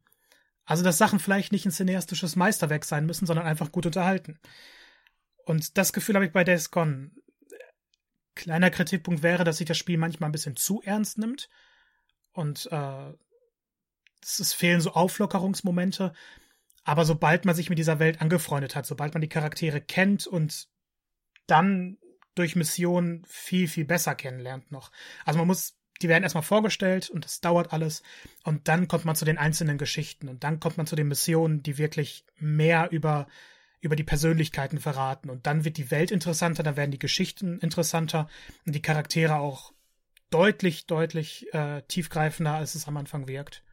also 0.64 0.85
dass 0.85 0.97
Sachen 0.97 1.18
vielleicht 1.18 1.52
nicht 1.52 1.66
ein 1.66 1.73
cineastisches 1.73 2.37
Meisterwerk 2.37 2.85
sein 2.85 3.04
müssen, 3.04 3.26
sondern 3.26 3.47
einfach 3.47 3.73
gut 3.73 3.85
unterhalten. 3.87 4.38
Und 5.44 5.76
das 5.76 5.92
Gefühl 5.92 6.14
habe 6.14 6.25
ich 6.25 6.33
bei 6.33 6.44
Days 6.44 6.71
Gone. 6.71 7.11
Kleiner 8.37 8.71
Kritikpunkt 8.71 9.23
wäre, 9.23 9.44
dass 9.44 9.59
sich 9.59 9.66
das 9.66 9.76
Spiel 9.76 9.99
manchmal 9.99 10.28
ein 10.28 10.33
bisschen 10.33 10.56
zu 10.56 10.80
ernst 10.83 11.18
nimmt. 11.18 11.49
Und 12.33 12.68
äh, 12.73 13.12
es 14.23 14.52
fehlen 14.52 14.80
so 14.80 14.92
Auflockerungsmomente. 14.92 16.12
Aber 16.85 17.04
sobald 17.04 17.44
man 17.44 17.54
sich 17.54 17.71
mit 17.71 17.78
dieser 17.78 17.99
Welt 17.99 18.21
angefreundet 18.21 18.76
hat, 18.76 18.87
sobald 18.87 19.14
man 19.14 19.21
die 19.21 19.28
Charaktere 19.28 19.80
kennt 19.80 20.26
und 20.26 20.68
dann 21.47 21.99
durch 22.35 22.57
Missionen 22.57 23.25
viel, 23.26 23.69
viel 23.69 23.85
besser 23.85 24.14
kennenlernt 24.14 24.71
noch. 24.73 24.91
Also 25.25 25.38
man 25.38 25.47
muss, 25.47 25.76
die 26.03 26.09
werden 26.09 26.23
erstmal 26.23 26.43
vorgestellt 26.43 27.11
und 27.11 27.25
das 27.25 27.41
dauert 27.41 27.73
alles. 27.73 28.03
Und 28.45 28.69
dann 28.69 28.88
kommt 28.88 29.05
man 29.05 29.17
zu 29.17 29.25
den 29.25 29.38
einzelnen 29.38 29.79
Geschichten 29.79 30.29
und 30.29 30.45
dann 30.45 30.61
kommt 30.61 30.76
man 30.76 30.87
zu 30.87 30.97
den 30.97 31.09
Missionen, 31.09 31.62
die 31.62 31.79
wirklich 31.79 32.25
mehr 32.37 32.91
über, 32.91 33.26
über 33.81 33.97
die 33.97 34.05
Persönlichkeiten 34.05 34.79
verraten. 34.79 35.31
Und 35.31 35.47
dann 35.47 35.64
wird 35.64 35.76
die 35.76 35.91
Welt 35.91 36.11
interessanter, 36.11 36.62
dann 36.62 36.76
werden 36.76 36.91
die 36.91 36.99
Geschichten 36.99 37.59
interessanter 37.59 38.29
und 38.67 38.75
die 38.75 38.83
Charaktere 38.83 39.37
auch 39.37 39.73
deutlich, 40.31 40.87
deutlich 40.87 41.53
äh, 41.55 41.83
tiefgreifender, 41.83 42.55
als 42.55 42.75
es 42.75 42.88
am 42.88 42.97
Anfang 42.97 43.29
wirkt. 43.29 43.63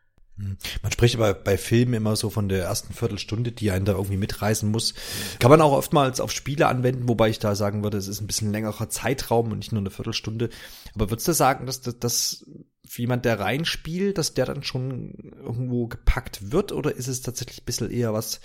Hm. 0.41 0.57
Man 0.81 0.91
spricht 0.91 1.15
aber 1.15 1.33
bei 1.33 1.57
Filmen 1.57 1.93
immer 1.93 2.15
so 2.15 2.29
von 2.29 2.49
der 2.49 2.63
ersten 2.63 2.93
Viertelstunde, 2.93 3.51
die 3.51 3.71
einen 3.71 3.85
da 3.85 3.93
irgendwie 3.93 4.17
mitreißen 4.17 4.69
muss. 4.69 4.93
Kann 5.39 5.51
man 5.51 5.61
auch 5.61 5.71
oftmals 5.71 6.19
auf 6.19 6.31
Spiele 6.31 6.67
anwenden, 6.67 7.07
wobei 7.07 7.29
ich 7.29 7.39
da 7.39 7.55
sagen 7.55 7.83
würde, 7.83 7.97
es 7.97 8.07
ist 8.07 8.21
ein 8.21 8.27
bisschen 8.27 8.51
längerer 8.51 8.89
Zeitraum 8.89 9.51
und 9.51 9.59
nicht 9.59 9.71
nur 9.71 9.81
eine 9.81 9.91
Viertelstunde. 9.91 10.49
Aber 10.95 11.09
würdest 11.11 11.27
du 11.27 11.33
sagen, 11.33 11.65
dass 11.65 11.81
das 11.81 12.45
für 12.87 13.01
jemand, 13.01 13.23
der 13.23 13.39
reinspielt, 13.39 14.17
dass 14.17 14.33
der 14.33 14.45
dann 14.45 14.63
schon 14.63 15.13
irgendwo 15.37 15.87
gepackt 15.87 16.51
wird 16.51 16.71
oder 16.71 16.93
ist 16.93 17.07
es 17.07 17.21
tatsächlich 17.21 17.61
ein 17.61 17.65
bisschen 17.65 17.91
eher 17.91 18.13
was 18.13 18.41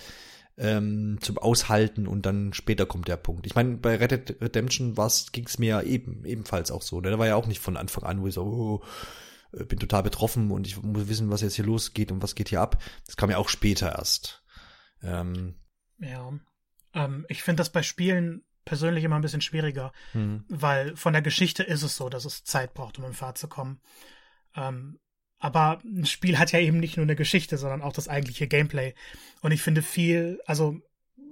ähm, 0.59 1.19
zum 1.21 1.39
Aushalten 1.39 2.07
und 2.07 2.25
dann 2.27 2.53
später 2.53 2.87
kommt 2.87 3.09
der 3.09 3.17
Punkt. 3.17 3.47
Ich 3.47 3.55
meine, 3.55 3.77
bei 3.77 3.97
Red 3.97 4.11
Dead 4.11 4.37
Redemption 4.41 4.95
ging 5.33 5.47
es 5.47 5.59
mir 5.59 5.67
ja 5.67 5.83
eben, 5.83 6.25
ebenfalls 6.25 6.71
auch 6.71 6.83
so. 6.83 7.01
Ne? 7.01 7.11
Da 7.11 7.19
war 7.19 7.27
ja 7.27 7.37
auch 7.37 7.47
nicht 7.47 7.61
von 7.61 7.77
Anfang 7.77 8.05
an, 8.05 8.23
wo 8.23 8.27
ich 8.27 8.35
so, 8.35 8.43
oh, 8.43 8.83
bin 9.53 9.79
total 9.79 10.03
betroffen 10.03 10.51
und 10.51 10.67
ich 10.67 10.81
muss 10.83 11.09
wissen, 11.09 11.31
was 11.31 11.41
jetzt 11.41 11.57
hier 11.57 11.65
losgeht 11.65 12.13
und 12.13 12.23
was 12.23 12.35
geht 12.35 12.49
hier 12.49 12.61
ab. 12.61 12.83
Das 13.07 13.17
kam 13.17 13.31
ja 13.31 13.39
auch 13.39 13.49
später 13.49 13.93
erst. 13.97 14.43
Ähm, 15.03 15.55
ja. 15.99 16.33
Ähm, 16.95 17.27
ich 17.29 17.43
finde 17.43 17.61
das 17.61 17.71
bei 17.71 17.83
Spielen 17.83 18.45
persönlich 18.65 19.05
immer 19.05 19.17
ein 19.17 19.23
bisschen 19.23 19.41
schwieriger, 19.41 19.93
mhm. 20.13 20.45
weil 20.49 20.97
von 20.97 21.13
der 21.13 21.23
Geschichte 21.23 21.63
ist 21.63 21.83
es 21.83 21.97
so, 21.97 22.09
dass 22.09 22.25
es 22.25 22.45
Zeit 22.45 22.75
braucht, 22.75 22.99
um 22.99 23.05
in 23.05 23.15
Fahrt 23.15 23.39
zu 23.39 23.49
kommen. 23.49 23.81
Ähm, 24.55 24.99
aber 25.39 25.81
ein 25.85 26.07
Spiel 26.07 26.39
hat 26.39 26.53
ja 26.53 26.59
eben 26.59 26.81
nicht 26.81 26.97
nur 26.97 27.05
eine 27.05 27.17
Geschichte, 27.17 27.59
sondern 27.59 27.83
auch 27.83 27.93
das 27.93 28.09
eigentliche 28.09 28.49
Gameplay. 28.49 28.95
Und 29.43 29.53
ich 29.53 29.63
finde 29.63 29.83
viel, 29.83 30.41
also 30.47 30.81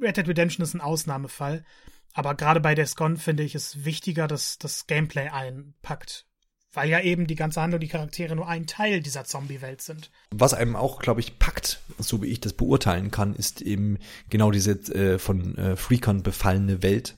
Red 0.00 0.16
Dead 0.16 0.28
Redemption 0.28 0.62
ist 0.62 0.74
ein 0.74 0.80
Ausnahmefall, 0.80 1.64
aber 2.12 2.34
gerade 2.34 2.60
bei 2.60 2.74
Days 2.74 2.96
Gone 2.96 3.16
finde 3.16 3.42
ich 3.42 3.54
es 3.54 3.84
wichtiger, 3.84 4.28
dass 4.28 4.58
das 4.58 4.86
Gameplay 4.86 5.28
einpackt 5.28 6.26
weil 6.74 6.88
ja 6.88 7.00
eben 7.00 7.26
die 7.26 7.34
ganze 7.34 7.60
Handlung, 7.60 7.80
die 7.80 7.88
Charaktere 7.88 8.34
nur 8.36 8.48
ein 8.48 8.66
Teil 8.66 9.00
dieser 9.00 9.24
Zombie-Welt 9.24 9.80
sind. 9.80 10.10
Was 10.30 10.54
einem 10.54 10.76
auch, 10.76 10.98
glaube 11.00 11.20
ich, 11.20 11.38
packt, 11.38 11.80
so 11.98 12.22
wie 12.22 12.26
ich 12.26 12.40
das 12.40 12.52
beurteilen 12.52 13.10
kann, 13.10 13.34
ist 13.34 13.62
eben 13.62 13.98
genau 14.30 14.50
diese 14.50 14.72
äh, 14.94 15.18
von 15.18 15.56
äh, 15.56 15.76
Freakern 15.76 16.22
befallene 16.22 16.82
Welt. 16.82 17.16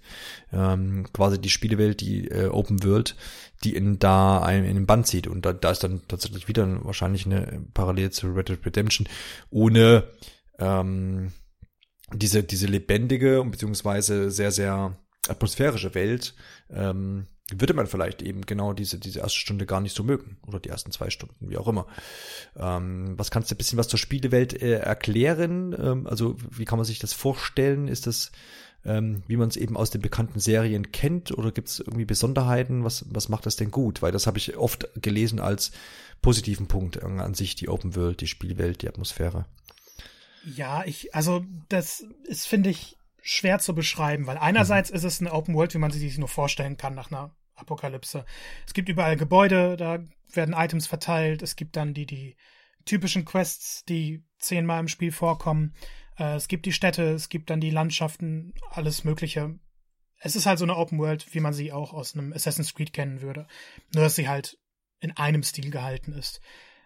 Ähm, 0.52 1.06
quasi 1.12 1.40
die 1.40 1.50
Spielewelt, 1.50 2.00
die 2.00 2.28
äh, 2.28 2.48
Open 2.48 2.82
World, 2.84 3.16
die 3.64 3.75
in 3.75 3.98
da 3.98 4.42
einen 4.42 4.64
in 4.64 4.75
den 4.75 4.86
Band 4.86 5.06
zieht. 5.06 5.26
Und 5.26 5.46
da, 5.46 5.52
da 5.52 5.70
ist 5.70 5.82
dann 5.82 6.02
tatsächlich 6.08 6.48
wieder 6.48 6.84
wahrscheinlich 6.84 7.26
eine 7.26 7.64
Parallele 7.75 8.10
zu 8.10 8.28
Red 8.28 8.48
Dead 8.48 8.64
Redemption, 8.64 9.08
ohne 9.50 10.04
ähm, 10.58 11.32
diese, 12.12 12.42
diese 12.42 12.66
lebendige 12.66 13.40
und 13.40 13.50
beziehungsweise 13.50 14.30
sehr, 14.30 14.52
sehr 14.52 14.96
atmosphärische 15.28 15.94
Welt 15.94 16.34
ähm, 16.70 17.26
würde 17.52 17.74
man 17.74 17.86
vielleicht 17.86 18.22
eben 18.22 18.42
genau 18.42 18.72
diese, 18.72 18.98
diese 18.98 19.20
erste 19.20 19.38
Stunde 19.38 19.66
gar 19.66 19.80
nicht 19.80 19.94
so 19.94 20.02
mögen. 20.02 20.36
Oder 20.46 20.58
die 20.58 20.68
ersten 20.68 20.90
zwei 20.90 21.10
Stunden, 21.10 21.48
wie 21.48 21.56
auch 21.56 21.68
immer. 21.68 21.86
Ähm, 22.56 23.14
was 23.16 23.30
kannst 23.30 23.50
du 23.50 23.54
ein 23.54 23.58
bisschen 23.58 23.78
was 23.78 23.88
zur 23.88 23.98
Spielewelt 23.98 24.60
äh, 24.60 24.78
erklären? 24.78 25.74
Ähm, 25.78 26.06
also, 26.06 26.36
wie 26.50 26.64
kann 26.64 26.78
man 26.78 26.84
sich 26.84 26.98
das 26.98 27.12
vorstellen? 27.12 27.86
Ist 27.86 28.08
das, 28.08 28.32
ähm, 28.84 29.22
wie 29.28 29.36
man 29.36 29.48
es 29.48 29.56
eben 29.56 29.76
aus 29.76 29.90
den 29.90 30.00
bekannten 30.00 30.40
Serien 30.40 30.90
kennt? 30.90 31.36
Oder 31.38 31.52
gibt 31.52 31.68
es 31.68 31.78
irgendwie 31.78 32.04
Besonderheiten? 32.04 32.82
Was, 32.82 33.04
was 33.10 33.28
macht 33.28 33.46
das 33.46 33.54
denn 33.54 33.70
gut? 33.70 34.02
Weil 34.02 34.12
das 34.12 34.26
habe 34.26 34.38
ich 34.38 34.56
oft 34.56 34.88
gelesen 35.00 35.38
als 35.38 35.70
positiven 36.22 36.66
Punkt 36.66 37.00
an 37.02 37.34
sich, 37.34 37.54
die 37.54 37.68
Open 37.68 37.94
World, 37.94 38.20
die 38.20 38.26
Spielwelt, 38.26 38.82
die 38.82 38.88
Atmosphäre. 38.88 39.46
Ja, 40.44 40.84
ich, 40.84 41.14
also, 41.14 41.44
das 41.68 42.04
ist, 42.24 42.48
finde 42.48 42.70
ich, 42.70 42.96
schwer 43.26 43.59
zu 43.59 43.75
beschreiben, 43.75 44.26
weil 44.26 44.38
einerseits 44.38 44.90
mhm. 44.90 44.97
ist 44.97 45.04
es 45.04 45.21
eine 45.21 45.33
Open 45.33 45.54
World, 45.54 45.75
wie 45.75 45.78
man 45.78 45.90
sie 45.90 45.99
sich 45.99 46.16
nur 46.16 46.28
vorstellen 46.28 46.76
kann 46.76 46.95
nach 46.95 47.11
einer 47.11 47.35
Apokalypse. 47.56 48.25
Es 48.66 48.73
gibt 48.73 48.88
überall 48.88 49.16
Gebäude, 49.16 49.76
da 49.76 49.99
werden 50.33 50.54
Items 50.54 50.87
verteilt. 50.87 51.42
Es 51.42 51.56
gibt 51.56 51.75
dann 51.75 51.92
die, 51.92 52.06
die 52.06 52.37
typischen 52.85 53.25
Quests, 53.25 53.85
die 53.85 54.25
zehnmal 54.38 54.78
im 54.78 54.88
Spiel 54.88 55.11
vorkommen. 55.11 55.75
Äh, 56.16 56.37
es 56.37 56.47
gibt 56.47 56.66
die 56.66 56.73
Städte, 56.73 57.02
es 57.11 57.28
gibt 57.28 57.50
dann 57.50 57.61
die 57.61 57.71
Landschaften, 57.71 58.54
alles 58.71 59.02
Mögliche. 59.02 59.59
es 60.21 60.37
ist 60.37 60.47
halt 60.47 60.61
so 60.61 60.64
eine 60.64 60.76
Open 60.76 60.99
World, 60.99 61.35
wie 61.35 61.40
man 61.40 61.52
sie 61.52 61.73
auch 61.73 61.92
aus 61.92 62.14
einem 62.14 62.33
Assassin's 62.33 62.75
Creed 62.75 62.92
kennen 62.92 63.23
würde. 63.23 63.49
Nur, 63.92 64.04
dass 64.04 64.14
sie 64.14 64.28
halt 64.28 64.59
in 65.00 65.16
einem 65.16 65.42
Stil 65.42 65.71
gehalten 65.71 66.12
ist. 66.12 66.40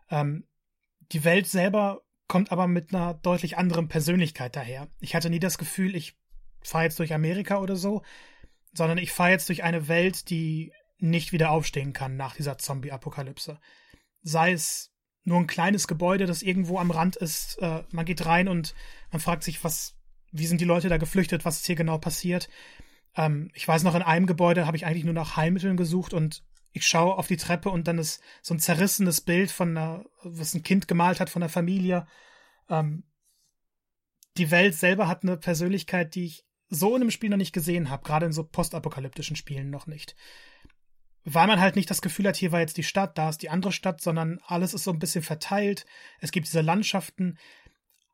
Ähm, 0.08 0.48
die 1.12 1.24
Welt 1.24 1.48
selber 1.48 2.02
kommt 2.28 2.50
aber 2.50 2.66
mit 2.66 2.94
einer 2.94 3.12
deutlich 3.14 3.58
anderen 3.58 3.88
Persönlichkeit 3.88 4.56
daher. 4.56 4.88
Ich 5.00 5.14
hatte 5.14 5.30
nie 5.30 5.40
das 5.40 5.58
Gefühl, 5.58 5.94
ich 5.96 6.19
fahre 6.62 6.84
jetzt 6.84 6.98
durch 6.98 7.12
Amerika 7.14 7.58
oder 7.58 7.76
so, 7.76 8.02
sondern 8.72 8.98
ich 8.98 9.12
fahre 9.12 9.30
jetzt 9.30 9.48
durch 9.48 9.62
eine 9.62 9.88
Welt, 9.88 10.30
die 10.30 10.72
nicht 10.98 11.32
wieder 11.32 11.50
aufstehen 11.50 11.92
kann 11.92 12.16
nach 12.16 12.36
dieser 12.36 12.58
Zombie-Apokalypse. 12.58 13.58
Sei 14.22 14.52
es 14.52 14.92
nur 15.24 15.38
ein 15.38 15.46
kleines 15.46 15.88
Gebäude, 15.88 16.26
das 16.26 16.42
irgendwo 16.42 16.78
am 16.78 16.90
Rand 16.90 17.16
ist, 17.16 17.58
äh, 17.60 17.82
man 17.90 18.04
geht 18.04 18.24
rein 18.26 18.48
und 18.48 18.74
man 19.10 19.20
fragt 19.20 19.42
sich, 19.42 19.62
was, 19.64 19.96
wie 20.30 20.46
sind 20.46 20.60
die 20.60 20.66
Leute 20.66 20.88
da 20.88 20.98
geflüchtet, 20.98 21.44
was 21.44 21.56
ist 21.56 21.66
hier 21.66 21.76
genau 21.76 21.98
passiert. 21.98 22.48
Ähm, 23.16 23.50
ich 23.54 23.66
weiß 23.66 23.82
noch, 23.82 23.94
in 23.94 24.02
einem 24.02 24.26
Gebäude 24.26 24.66
habe 24.66 24.76
ich 24.76 24.86
eigentlich 24.86 25.04
nur 25.04 25.14
nach 25.14 25.36
Heilmitteln 25.36 25.76
gesucht 25.76 26.14
und 26.14 26.42
ich 26.72 26.86
schaue 26.86 27.16
auf 27.16 27.26
die 27.26 27.36
Treppe 27.36 27.70
und 27.70 27.88
dann 27.88 27.98
ist 27.98 28.22
so 28.42 28.54
ein 28.54 28.60
zerrissenes 28.60 29.20
Bild 29.20 29.50
von 29.50 29.76
einer, 29.76 30.04
was 30.22 30.54
ein 30.54 30.62
Kind 30.62 30.86
gemalt 30.86 31.20
hat 31.20 31.30
von 31.30 31.40
der 31.40 31.48
Familie. 31.48 32.06
Ähm, 32.68 33.04
die 34.36 34.50
Welt 34.50 34.74
selber 34.74 35.08
hat 35.08 35.22
eine 35.22 35.36
Persönlichkeit, 35.36 36.14
die 36.14 36.26
ich 36.26 36.44
so 36.70 36.94
in 36.96 37.02
einem 37.02 37.10
Spiel 37.10 37.30
noch 37.30 37.36
nicht 37.36 37.52
gesehen 37.52 37.90
habe, 37.90 38.04
gerade 38.04 38.26
in 38.26 38.32
so 38.32 38.44
postapokalyptischen 38.44 39.36
Spielen 39.36 39.70
noch 39.70 39.86
nicht. 39.86 40.16
Weil 41.24 41.46
man 41.46 41.60
halt 41.60 41.76
nicht 41.76 41.90
das 41.90 42.00
Gefühl 42.00 42.26
hat, 42.26 42.36
hier 42.36 42.52
war 42.52 42.60
jetzt 42.60 42.78
die 42.78 42.82
Stadt, 42.82 43.18
da 43.18 43.28
ist 43.28 43.42
die 43.42 43.50
andere 43.50 43.72
Stadt, 43.72 44.00
sondern 44.00 44.40
alles 44.46 44.72
ist 44.72 44.84
so 44.84 44.90
ein 44.90 44.98
bisschen 44.98 45.22
verteilt. 45.22 45.84
Es 46.20 46.30
gibt 46.30 46.46
diese 46.46 46.62
Landschaften. 46.62 47.38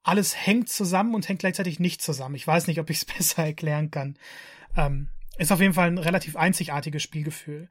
Alles 0.02 0.34
hängt 0.34 0.68
zusammen 0.68 1.14
und 1.14 1.28
hängt 1.28 1.40
gleichzeitig 1.40 1.78
nicht 1.78 2.02
zusammen. 2.02 2.34
Ich 2.34 2.46
weiß 2.46 2.66
nicht, 2.66 2.80
ob 2.80 2.90
ich 2.90 2.98
es 2.98 3.04
besser 3.16 3.44
erklären 3.44 3.90
kann. 3.90 4.18
Ähm, 4.76 5.08
ist 5.38 5.52
auf 5.52 5.60
jeden 5.60 5.74
Fall 5.74 5.88
ein 5.88 5.98
relativ 5.98 6.34
einzigartiges 6.34 7.02
Spielgefühl 7.02 7.68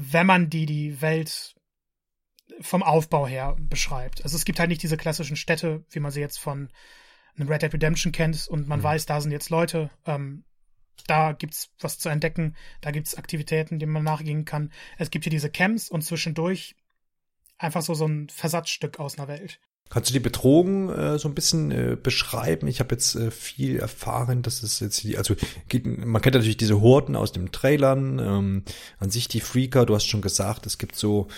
wenn 0.00 0.26
man 0.26 0.48
die, 0.48 0.64
die 0.64 1.00
Welt 1.00 1.56
vom 2.60 2.82
Aufbau 2.82 3.26
her 3.26 3.56
beschreibt. 3.58 4.22
Also 4.22 4.36
es 4.36 4.44
gibt 4.44 4.60
halt 4.60 4.68
nicht 4.68 4.82
diese 4.82 4.96
klassischen 4.96 5.36
Städte, 5.36 5.84
wie 5.90 6.00
man 6.00 6.12
sie 6.12 6.20
jetzt 6.20 6.38
von 6.38 6.70
Red 7.46 7.62
Dead 7.62 7.72
Redemption 7.72 8.12
kennt 8.12 8.48
und 8.48 8.66
man 8.66 8.80
mhm. 8.80 8.84
weiß, 8.84 9.06
da 9.06 9.20
sind 9.20 9.30
jetzt 9.30 9.50
Leute, 9.50 9.90
ähm, 10.06 10.44
da 11.06 11.32
gibt's 11.32 11.70
was 11.80 11.98
zu 11.98 12.08
entdecken, 12.08 12.56
da 12.80 12.90
gibt's 12.90 13.14
Aktivitäten, 13.14 13.78
denen 13.78 13.92
man 13.92 14.04
nachgehen 14.04 14.44
kann. 14.44 14.72
Es 14.98 15.10
gibt 15.10 15.24
hier 15.24 15.30
diese 15.30 15.50
Camps 15.50 15.88
und 15.88 16.02
zwischendurch 16.02 16.74
einfach 17.56 17.82
so 17.82 17.94
so 17.94 18.06
ein 18.06 18.28
Versatzstück 18.28 18.98
aus 18.98 19.18
einer 19.18 19.28
Welt. 19.28 19.60
Kannst 19.90 20.10
du 20.10 20.12
die 20.12 20.20
Bedrohung 20.20 20.90
äh, 20.90 21.18
so 21.18 21.28
ein 21.28 21.34
bisschen 21.34 21.70
äh, 21.70 21.96
beschreiben? 22.00 22.68
Ich 22.68 22.80
habe 22.80 22.94
jetzt 22.94 23.14
äh, 23.14 23.30
viel 23.30 23.78
erfahren, 23.78 24.42
dass 24.42 24.62
es 24.62 24.80
jetzt 24.80 25.02
die, 25.02 25.16
also 25.16 25.34
geht, 25.68 25.86
man 25.86 26.20
kennt 26.20 26.34
natürlich 26.34 26.58
diese 26.58 26.82
Horden 26.82 27.16
aus 27.16 27.32
den 27.32 27.52
Trailern, 27.52 28.18
ähm, 28.18 28.64
an 28.98 29.10
sich 29.10 29.28
die 29.28 29.40
Freaker, 29.40 29.86
du 29.86 29.94
hast 29.94 30.04
schon 30.04 30.20
gesagt, 30.20 30.66
es 30.66 30.76
gibt 30.76 30.94
so 30.94 31.28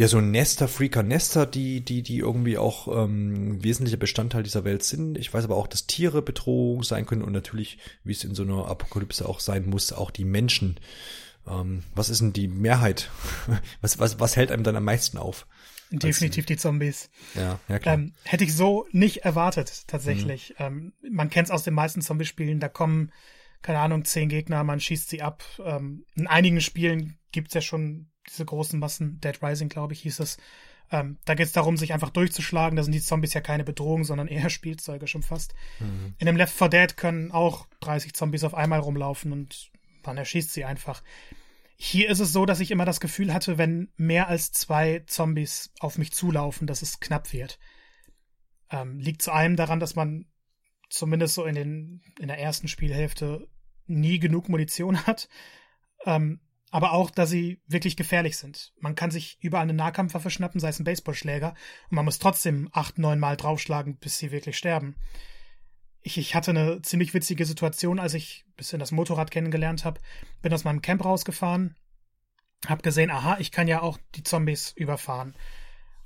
ja 0.00 0.08
so 0.08 0.20
Nester, 0.22 0.66
Freaker, 0.66 1.02
Nester, 1.02 1.44
die 1.44 1.82
die 1.82 2.02
die 2.02 2.18
irgendwie 2.18 2.56
auch 2.56 2.88
ähm, 3.04 3.62
wesentlicher 3.62 3.98
Bestandteil 3.98 4.42
dieser 4.42 4.64
Welt 4.64 4.82
sind. 4.82 5.18
Ich 5.18 5.32
weiß 5.32 5.44
aber 5.44 5.56
auch, 5.56 5.66
dass 5.66 5.86
Tiere 5.86 6.22
Bedrohung 6.22 6.82
sein 6.82 7.04
können 7.04 7.22
und 7.22 7.32
natürlich, 7.32 7.78
wie 8.02 8.12
es 8.12 8.24
in 8.24 8.34
so 8.34 8.42
einer 8.42 8.66
Apokalypse 8.66 9.28
auch 9.28 9.40
sein 9.40 9.68
muss, 9.68 9.92
auch 9.92 10.10
die 10.10 10.24
Menschen. 10.24 10.80
Ähm, 11.46 11.82
was 11.94 12.08
ist 12.08 12.22
denn 12.22 12.32
die 12.32 12.48
Mehrheit? 12.48 13.10
was 13.82 13.98
was 13.98 14.18
was 14.18 14.36
hält 14.36 14.50
einem 14.50 14.62
dann 14.64 14.76
am 14.76 14.84
meisten 14.84 15.18
auf? 15.18 15.46
Definitiv 15.90 16.46
die 16.46 16.56
Zombies. 16.56 17.10
Ja, 17.34 17.60
ja 17.68 17.78
klar. 17.78 17.96
Ähm, 17.96 18.14
hätte 18.22 18.44
ich 18.44 18.54
so 18.54 18.86
nicht 18.92 19.18
erwartet, 19.18 19.86
tatsächlich. 19.86 20.54
Mhm. 20.58 20.64
Ähm, 20.64 20.92
man 21.10 21.28
kennt 21.28 21.48
es 21.48 21.50
aus 21.52 21.64
den 21.64 21.74
meisten 21.74 22.00
Zombie-Spielen, 22.00 22.60
da 22.60 22.68
kommen, 22.68 23.12
keine 23.60 23.80
Ahnung, 23.80 24.04
zehn 24.04 24.28
Gegner, 24.30 24.62
man 24.64 24.80
schießt 24.80 25.10
sie 25.10 25.20
ab. 25.20 25.42
Ähm, 25.62 26.06
in 26.14 26.26
einigen 26.26 26.60
Spielen 26.60 27.18
gibt's 27.32 27.54
ja 27.54 27.60
schon 27.60 28.09
diese 28.28 28.44
großen 28.44 28.78
Massen, 28.78 29.20
Dead 29.20 29.42
Rising, 29.42 29.68
glaube 29.68 29.92
ich, 29.92 30.02
hieß 30.02 30.20
es. 30.20 30.38
Ähm, 30.92 31.18
da 31.24 31.34
geht 31.34 31.46
es 31.46 31.52
darum, 31.52 31.76
sich 31.76 31.92
einfach 31.92 32.10
durchzuschlagen. 32.10 32.76
Da 32.76 32.82
sind 32.82 32.92
die 32.92 33.00
Zombies 33.00 33.34
ja 33.34 33.40
keine 33.40 33.64
Bedrohung, 33.64 34.04
sondern 34.04 34.28
eher 34.28 34.50
Spielzeuge 34.50 35.06
schon 35.06 35.22
fast. 35.22 35.54
Mhm. 35.78 36.14
In 36.18 36.26
dem 36.26 36.36
Left 36.36 36.56
4 36.56 36.68
Dead 36.68 36.96
können 36.96 37.30
auch 37.30 37.66
30 37.80 38.14
Zombies 38.14 38.44
auf 38.44 38.54
einmal 38.54 38.80
rumlaufen 38.80 39.32
und 39.32 39.70
man 40.04 40.16
erschießt 40.16 40.52
sie 40.52 40.64
einfach. 40.64 41.02
Hier 41.76 42.10
ist 42.10 42.20
es 42.20 42.32
so, 42.32 42.44
dass 42.44 42.60
ich 42.60 42.70
immer 42.70 42.84
das 42.84 43.00
Gefühl 43.00 43.32
hatte, 43.32 43.56
wenn 43.56 43.90
mehr 43.96 44.28
als 44.28 44.52
zwei 44.52 45.02
Zombies 45.06 45.72
auf 45.80 45.96
mich 45.96 46.12
zulaufen, 46.12 46.66
dass 46.66 46.82
es 46.82 47.00
knapp 47.00 47.32
wird. 47.32 47.58
Ähm, 48.70 48.98
liegt 48.98 49.22
zu 49.22 49.32
einem 49.32 49.56
daran, 49.56 49.80
dass 49.80 49.96
man 49.96 50.26
zumindest 50.90 51.34
so 51.34 51.44
in, 51.44 51.54
den, 51.54 52.02
in 52.18 52.28
der 52.28 52.38
ersten 52.38 52.68
Spielhälfte 52.68 53.48
nie 53.86 54.18
genug 54.18 54.48
Munition 54.48 55.06
hat. 55.06 55.28
Ähm, 56.04 56.40
aber 56.70 56.92
auch, 56.92 57.10
dass 57.10 57.30
sie 57.30 57.60
wirklich 57.66 57.96
gefährlich 57.96 58.36
sind. 58.36 58.72
Man 58.78 58.94
kann 58.94 59.10
sich 59.10 59.38
überall 59.40 59.64
eine 59.64 59.74
Nahkampfwaffe 59.74 60.30
schnappen, 60.30 60.60
sei 60.60 60.68
es 60.68 60.78
ein 60.78 60.84
Baseballschläger, 60.84 61.54
und 61.90 61.96
man 61.96 62.04
muss 62.04 62.18
trotzdem 62.18 62.68
acht, 62.72 62.98
neun 62.98 63.18
Mal 63.18 63.36
draufschlagen, 63.36 63.96
bis 63.96 64.18
sie 64.18 64.30
wirklich 64.30 64.56
sterben 64.56 64.96
ich, 66.02 66.18
ich 66.18 66.34
hatte 66.34 66.50
eine 66.50 66.82
ziemlich 66.82 67.14
witzige 67.14 67.44
Situation, 67.44 67.98
als 67.98 68.14
ich 68.14 68.44
ein 68.48 68.56
bisschen 68.56 68.78
das 68.78 68.92
Motorrad 68.92 69.30
kennengelernt 69.30 69.84
habe. 69.84 70.00
Bin 70.42 70.52
aus 70.52 70.64
meinem 70.64 70.82
Camp 70.82 71.04
rausgefahren, 71.04 71.76
hab 72.66 72.82
gesehen, 72.82 73.10
aha, 73.10 73.36
ich 73.38 73.52
kann 73.52 73.68
ja 73.68 73.82
auch 73.82 73.98
die 74.14 74.22
Zombies 74.22 74.72
überfahren. 74.72 75.34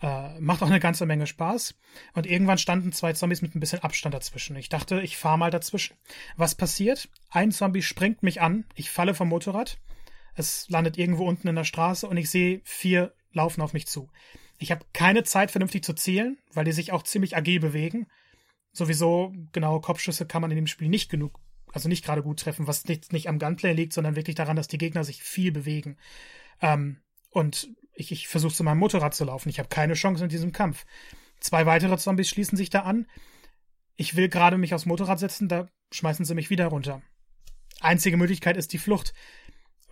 Äh, 0.03 0.41
macht 0.41 0.63
auch 0.63 0.69
eine 0.69 0.81
ganze 0.81 1.07
Menge 1.07 1.27
Spaß. 1.27 1.75
Und 2.15 2.27
irgendwann 2.27 2.59
standen 2.59 2.93
zwei 2.93 3.13
Zombies 3.13 3.43
mit 3.43 3.55
ein 3.55 3.61
bisschen 3.61 3.83
Abstand 3.83 4.15
dazwischen. 4.15 4.57
Ich 4.57 4.69
dachte, 4.69 5.01
ich 5.01 5.17
fahre 5.17 5.39
mal 5.39 5.51
dazwischen. 5.51 5.97
Was 6.37 6.55
passiert? 6.55 7.09
Ein 7.31 7.53
Zombie 7.53 7.83
springt 7.83 8.23
mich 8.23 8.41
an, 8.41 8.65
ich 8.75 8.91
falle 8.91 9.15
vom 9.15 9.29
Motorrad. 9.29 9.79
Es 10.35 10.69
landet 10.69 10.99
irgendwo 10.99 11.27
unten 11.27 11.49
in 11.49 11.55
der 11.55 11.65
Straße 11.65 12.09
und 12.09 12.17
ich 12.17 12.31
sehe 12.31 12.61
vier 12.65 13.15
laufen 13.33 13.61
auf 13.61 13.73
mich 13.73 13.87
zu. 13.87 14.09
Ich 14.59 14.71
habe 14.71 14.85
keine 14.93 15.25
Zeit, 15.25 15.51
vernünftig 15.51 15.85
zu 15.85 15.95
zählen, 15.95 16.39
weil 16.53 16.65
die 16.65 16.73
sich 16.73 16.93
auch 16.93 17.03
ziemlich 17.03 17.37
agil 17.37 17.61
bewegen 17.61 18.07
sowieso 18.75 19.33
genaue 19.53 19.81
Kopfschüsse 19.81 20.27
kann 20.27 20.43
man 20.43 20.51
in 20.51 20.57
dem 20.57 20.67
Spiel 20.67 20.89
nicht 20.89 21.11
genug, 21.11 21.41
also 21.73 21.89
nicht 21.89 22.05
gerade 22.05 22.23
gut 22.23 22.41
treffen, 22.41 22.67
was 22.67 22.85
nicht, 22.85 23.13
nicht 23.13 23.29
am 23.29 23.39
Gunplay 23.39 23.73
liegt, 23.73 23.95
sondern 23.95 24.17
wirklich 24.17 24.35
daran, 24.35 24.57
dass 24.57 24.69
die 24.69 24.79
Gegner 24.79 25.05
sich 25.05 25.23
viel 25.23 25.53
bewegen. 25.53 25.97
Ähm, 26.61 26.99
und 27.31 27.71
ich, 27.95 28.13
ich 28.13 28.29
versuche 28.29 28.53
zu 28.53 28.65
meinem 28.65 28.79
Motorrad 28.79 29.15
zu 29.15 29.25
laufen. 29.25 29.49
Ich 29.49 29.59
habe 29.59 29.69
keine 29.69 29.95
Chance 29.95 30.25
in 30.25 30.29
diesem 30.29 30.53
Kampf. 30.53 30.85
Zwei 31.41 31.67
weitere 31.67 31.97
Zombies 31.97 32.29
schließen 32.29 32.57
sich 32.57 32.69
da 32.69 32.81
an. 32.81 33.07
Ich 33.97 34.17
will 34.17 34.29
gerade 34.29 34.59
mich 34.59 34.75
aufs 34.75 34.87
Motorrad 34.87 35.21
setzen, 35.21 35.49
da 35.49 35.69
schmeißen 35.93 36.25
sie 36.25 36.35
mich 36.35 36.51
wieder 36.51 36.67
runter. 36.67 37.01
Einzige 37.81 38.17
Möglichkeit 38.17 38.57
ist 38.57 38.73
die 38.73 38.79
Flucht. 38.79 39.15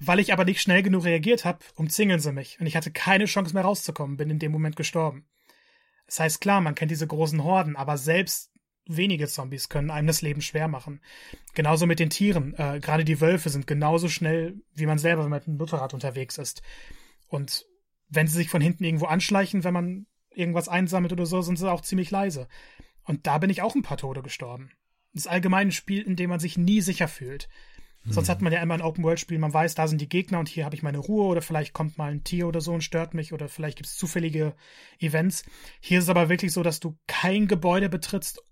Weil 0.04 0.18
ich 0.18 0.32
aber 0.32 0.44
nicht 0.44 0.60
schnell 0.60 0.82
genug 0.82 1.04
reagiert 1.04 1.44
habe, 1.44 1.60
umzingeln 1.76 2.18
sie 2.18 2.32
mich 2.32 2.58
und 2.58 2.66
ich 2.66 2.74
hatte 2.74 2.90
keine 2.90 3.26
Chance 3.26 3.54
mehr 3.54 3.62
rauszukommen, 3.62 4.16
bin 4.16 4.30
in 4.30 4.40
dem 4.40 4.50
Moment 4.50 4.74
gestorben. 4.74 5.26
Das 6.06 6.18
heißt, 6.18 6.40
klar, 6.40 6.60
man 6.60 6.74
kennt 6.74 6.90
diese 6.90 7.06
großen 7.06 7.44
Horden, 7.44 7.76
aber 7.76 7.96
selbst 7.96 8.50
wenige 8.84 9.28
Zombies 9.28 9.68
können 9.68 9.92
einem 9.92 10.08
das 10.08 10.20
Leben 10.20 10.42
schwer 10.42 10.66
machen. 10.66 11.00
Genauso 11.54 11.86
mit 11.86 12.00
den 12.00 12.10
Tieren. 12.10 12.52
Äh, 12.54 12.80
Gerade 12.80 13.04
die 13.04 13.20
Wölfe 13.20 13.48
sind 13.48 13.68
genauso 13.68 14.08
schnell, 14.08 14.60
wie 14.74 14.86
man 14.86 14.98
selber 14.98 15.28
mit 15.28 15.46
einem 15.46 15.56
Motorrad 15.56 15.94
unterwegs 15.94 16.36
ist. 16.36 16.62
Und 17.28 17.64
wenn 18.08 18.26
sie 18.26 18.36
sich 18.36 18.48
von 18.48 18.60
hinten 18.60 18.82
irgendwo 18.82 19.06
anschleichen, 19.06 19.62
wenn 19.62 19.72
man 19.72 20.06
irgendwas 20.34 20.68
einsammelt 20.68 21.12
oder 21.12 21.26
so, 21.26 21.42
sind 21.42 21.60
sie 21.60 21.70
auch 21.70 21.82
ziemlich 21.82 22.10
leise. 22.10 22.48
Und 23.04 23.28
da 23.28 23.38
bin 23.38 23.50
ich 23.50 23.62
auch 23.62 23.76
ein 23.76 23.82
paar 23.82 23.98
Tode 23.98 24.22
gestorben. 24.22 24.72
Das 25.14 25.26
ist 25.26 25.30
allgemein 25.30 25.68
ein 25.68 25.72
Spiel, 25.72 26.02
in 26.02 26.16
dem 26.16 26.30
man 26.30 26.40
sich 26.40 26.58
nie 26.58 26.80
sicher 26.80 27.06
fühlt. 27.06 27.48
Hm. 28.04 28.12
Sonst 28.12 28.28
hat 28.28 28.42
man 28.42 28.52
ja 28.52 28.60
immer 28.60 28.74
ein 28.74 28.82
Open-World-Spiel, 28.82 29.38
man 29.38 29.54
weiß, 29.54 29.74
da 29.74 29.86
sind 29.86 30.00
die 30.00 30.08
Gegner 30.08 30.38
und 30.38 30.48
hier 30.48 30.64
habe 30.64 30.74
ich 30.74 30.82
meine 30.82 30.98
Ruhe 30.98 31.26
oder 31.26 31.42
vielleicht 31.42 31.72
kommt 31.72 31.98
mal 31.98 32.10
ein 32.10 32.24
Tier 32.24 32.48
oder 32.48 32.60
so 32.60 32.72
und 32.72 32.82
stört 32.82 33.14
mich 33.14 33.32
oder 33.32 33.48
vielleicht 33.48 33.78
gibt 33.78 33.88
es 33.88 33.96
zufällige 33.96 34.54
Events. 34.98 35.44
Hier 35.80 35.98
ist 35.98 36.04
es 36.04 36.10
aber 36.10 36.28
wirklich 36.28 36.52
so, 36.52 36.62
dass 36.62 36.80
du 36.80 36.98
kein 37.06 37.46
Gebäude 37.46 37.88
betrittst, 37.88 38.42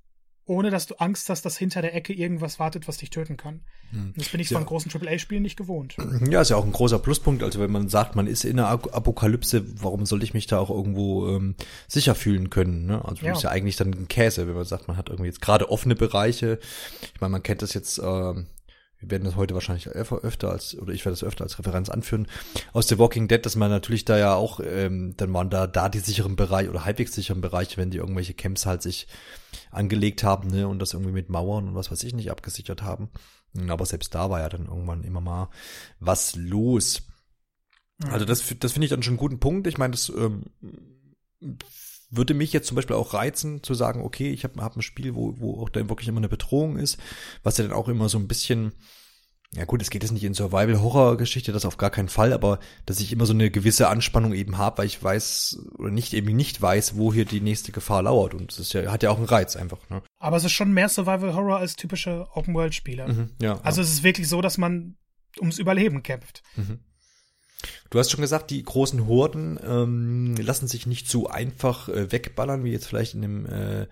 ohne 0.51 0.71
dass 0.71 0.87
du 0.87 0.97
Angst 0.97 1.29
hast, 1.29 1.45
dass 1.45 1.57
hinter 1.57 1.81
der 1.81 1.95
Ecke 1.95 2.13
irgendwas 2.13 2.59
wartet, 2.59 2.89
was 2.89 2.97
dich 2.97 3.11
töten 3.11 3.37
kann. 3.37 3.61
Hm. 3.91 4.15
Das 4.17 4.31
bin 4.31 4.41
ich 4.41 4.51
ja. 4.51 4.59
von 4.59 4.67
großen 4.67 4.91
AAA-Spielen 4.93 5.43
nicht 5.43 5.57
gewohnt. 5.57 5.97
Ja, 6.29 6.41
ist 6.41 6.51
ja 6.51 6.57
auch 6.57 6.65
ein 6.65 6.73
großer 6.73 6.99
Pluspunkt. 6.99 7.43
Also 7.43 7.61
wenn 7.61 7.71
man 7.71 7.89
sagt, 7.89 8.17
man 8.17 8.27
ist 8.27 8.45
in 8.45 8.59
einer 8.59 8.69
Apokalypse, 8.69 9.65
warum 9.81 10.07
sollte 10.07 10.25
ich 10.25 10.35
mich 10.35 10.49
da 10.49 10.59
auch 10.59 10.71
irgendwo 10.71 11.29
ähm, 11.29 11.55
sicher 11.87 12.17
fühlen 12.17 12.51
können? 12.51 12.87
Ne? 12.87 13.05
Also 13.05 13.27
ja. 13.27 13.33
ist 13.33 13.43
ja 13.43 13.51
eigentlich 13.51 13.77
dann 13.77 13.93
ein 13.93 14.09
Käse, 14.09 14.49
wenn 14.49 14.55
man 14.55 14.65
sagt, 14.65 14.89
man 14.89 14.97
hat 14.97 15.09
irgendwie 15.09 15.29
jetzt 15.29 15.41
gerade 15.41 15.71
offene 15.71 15.95
Bereiche. 15.95 16.59
Ich 17.15 17.21
meine, 17.21 17.33
man 17.33 17.43
kennt 17.45 17.63
das 17.63 17.75
jetzt 17.75 18.01
ähm, 18.03 18.47
wir 19.01 19.11
werden 19.11 19.25
das 19.25 19.37
heute 19.37 19.55
wahrscheinlich 19.55 19.89
öfter 19.89 20.51
als, 20.51 20.77
oder 20.79 20.93
ich 20.93 21.05
werde 21.05 21.19
das 21.19 21.25
öfter 21.25 21.45
als 21.45 21.59
Referenz 21.59 21.89
anführen, 21.89 22.29
aus 22.73 22.89
The 22.89 22.99
Walking 22.99 23.29
Dead, 23.29 23.45
dass 23.45 23.57
man 23.57 23.71
natürlich 23.71 24.05
da 24.05 24.19
ja 24.19 24.35
auch, 24.35 24.61
ähm, 24.61 25.15
dann 25.17 25.33
waren 25.33 25.51
da, 25.51 25.67
da 25.67 25.89
die 25.89 26.01
sicheren 26.01 26.37
Bereiche 26.37 26.71
oder 26.71 26.85
halbwegs 26.85 27.15
sicheren 27.15 27.41
Bereiche, 27.41 27.79
wenn 27.79 27.91
die 27.91 27.99
irgendwelche 27.99 28.35
Camps 28.35 28.67
halt 28.67 28.83
sich 28.83 29.07
angelegt 29.71 30.23
haben, 30.23 30.49
ne, 30.49 30.69
und 30.69 30.81
das 30.81 30.93
irgendwie 30.93 31.13
mit 31.13 31.31
Mauern 31.31 31.69
und 31.69 31.75
was 31.75 31.91
weiß 31.91 32.03
ich 32.05 32.15
nicht 32.15 32.31
abgesichert 32.31 32.83
haben. 32.83 33.11
Aber 33.69 33.87
selbst 33.87 34.15
da 34.15 34.31
war 34.31 34.41
ja 34.41 34.49
dann 34.49 34.67
irgendwann 34.67 35.03
immer 35.03 35.21
mal 35.21 35.49
was 35.99 36.37
los. 36.37 37.03
Also 38.11 38.25
das, 38.25 38.45
das 38.61 38.73
finde 38.73 38.85
ich 38.85 38.91
dann 38.91 39.03
schon 39.03 39.13
einen 39.13 39.19
guten 39.19 39.41
Punkt. 39.41 39.67
Ich 39.67 39.77
meine, 39.77 39.93
das 39.93 40.09
ähm, 40.11 40.45
würde 42.11 42.35
mich 42.35 42.53
jetzt 42.53 42.67
zum 42.67 42.75
Beispiel 42.75 42.97
auch 42.97 43.15
reizen, 43.15 43.63
zu 43.63 43.75
sagen, 43.75 44.03
okay, 44.03 44.31
ich 44.31 44.45
habe 44.45 44.61
hab 44.63 44.77
ein 44.77 44.83
Spiel, 44.83 45.15
wo, 45.15 45.35
wo 45.39 45.63
auch 45.63 45.69
dann 45.69 45.89
wirklich 45.89 46.09
immer 46.09 46.19
eine 46.19 46.29
Bedrohung 46.29 46.77
ist, 46.77 46.99
was 47.43 47.57
ja 47.59 47.65
dann 47.65 47.73
auch 47.73 47.89
immer 47.89 48.09
so 48.09 48.19
ein 48.19 48.29
bisschen 48.29 48.73
Ja 49.53 49.65
gut, 49.65 49.83
es 49.83 49.91
geht 49.91 50.05
jetzt 50.05 50.13
nicht 50.13 50.23
in 50.23 50.35
Survival-Horror-Geschichte, 50.35 51.51
das 51.51 51.65
auf 51.65 51.77
gar 51.77 51.91
keinen 51.91 52.09
Fall, 52.09 52.33
aber 52.33 52.61
dass 52.87 53.01
ich 53.01 53.13
immer 53.13 53.27
so 53.27 53.33
eine 53.33 53.51
gewisse 53.51 53.89
Anspannung 53.89 54.33
eben 54.33 54.59
habe, 54.59 54.79
weil 54.79 54.87
ich 54.87 55.03
weiß 55.03 55.59
oder 55.77 55.91
nicht 55.91 56.15
eben 56.15 56.37
nicht 56.37 56.63
weiß, 56.63 56.97
wo 56.97 57.13
hier 57.13 57.25
die 57.25 57.41
nächste 57.41 57.73
Gefahr 57.73 58.05
lauert. 58.05 58.35
Und 58.35 58.53
das 58.53 58.61
ist 58.61 58.73
ja, 58.75 58.93
hat 58.93 59.03
ja 59.03 59.11
auch 59.11 59.17
einen 59.17 59.27
Reiz 59.27 59.57
einfach. 59.57 59.91
Ne? 59.91 60.03
Aber 60.19 60.37
es 60.37 60.45
ist 60.45 60.53
schon 60.53 60.73
mehr 60.73 60.89
Survival-Horror 60.89 61.59
als 61.59 61.75
typische 61.75 62.29
Open-World-Spiele. 62.33 63.09
Mhm, 63.09 63.31
ja, 63.43 63.61
Also 63.63 63.81
ja. 63.81 63.85
es 63.85 63.93
ist 63.93 64.03
wirklich 64.05 64.29
so, 64.29 64.41
dass 64.41 64.57
man 64.57 64.97
ums 65.41 65.59
Überleben 65.59 66.03
kämpft. 66.05 66.43
Mhm. 66.55 66.79
Du 67.91 67.99
hast 67.99 68.11
schon 68.11 68.21
gesagt, 68.21 68.51
die 68.51 68.63
großen 68.63 69.07
Horden 69.07 69.59
ähm, 69.65 70.37
lassen 70.37 70.69
sich 70.69 70.87
nicht 70.87 71.09
so 71.09 71.29
einfach 71.29 71.89
äh, 71.89 72.11
wegballern, 72.13 72.65
wie 72.65 72.73
jetzt 72.73 72.87
vielleicht 72.87 73.15
in 73.15 73.23
dem 73.23 73.47
äh, 73.47 73.87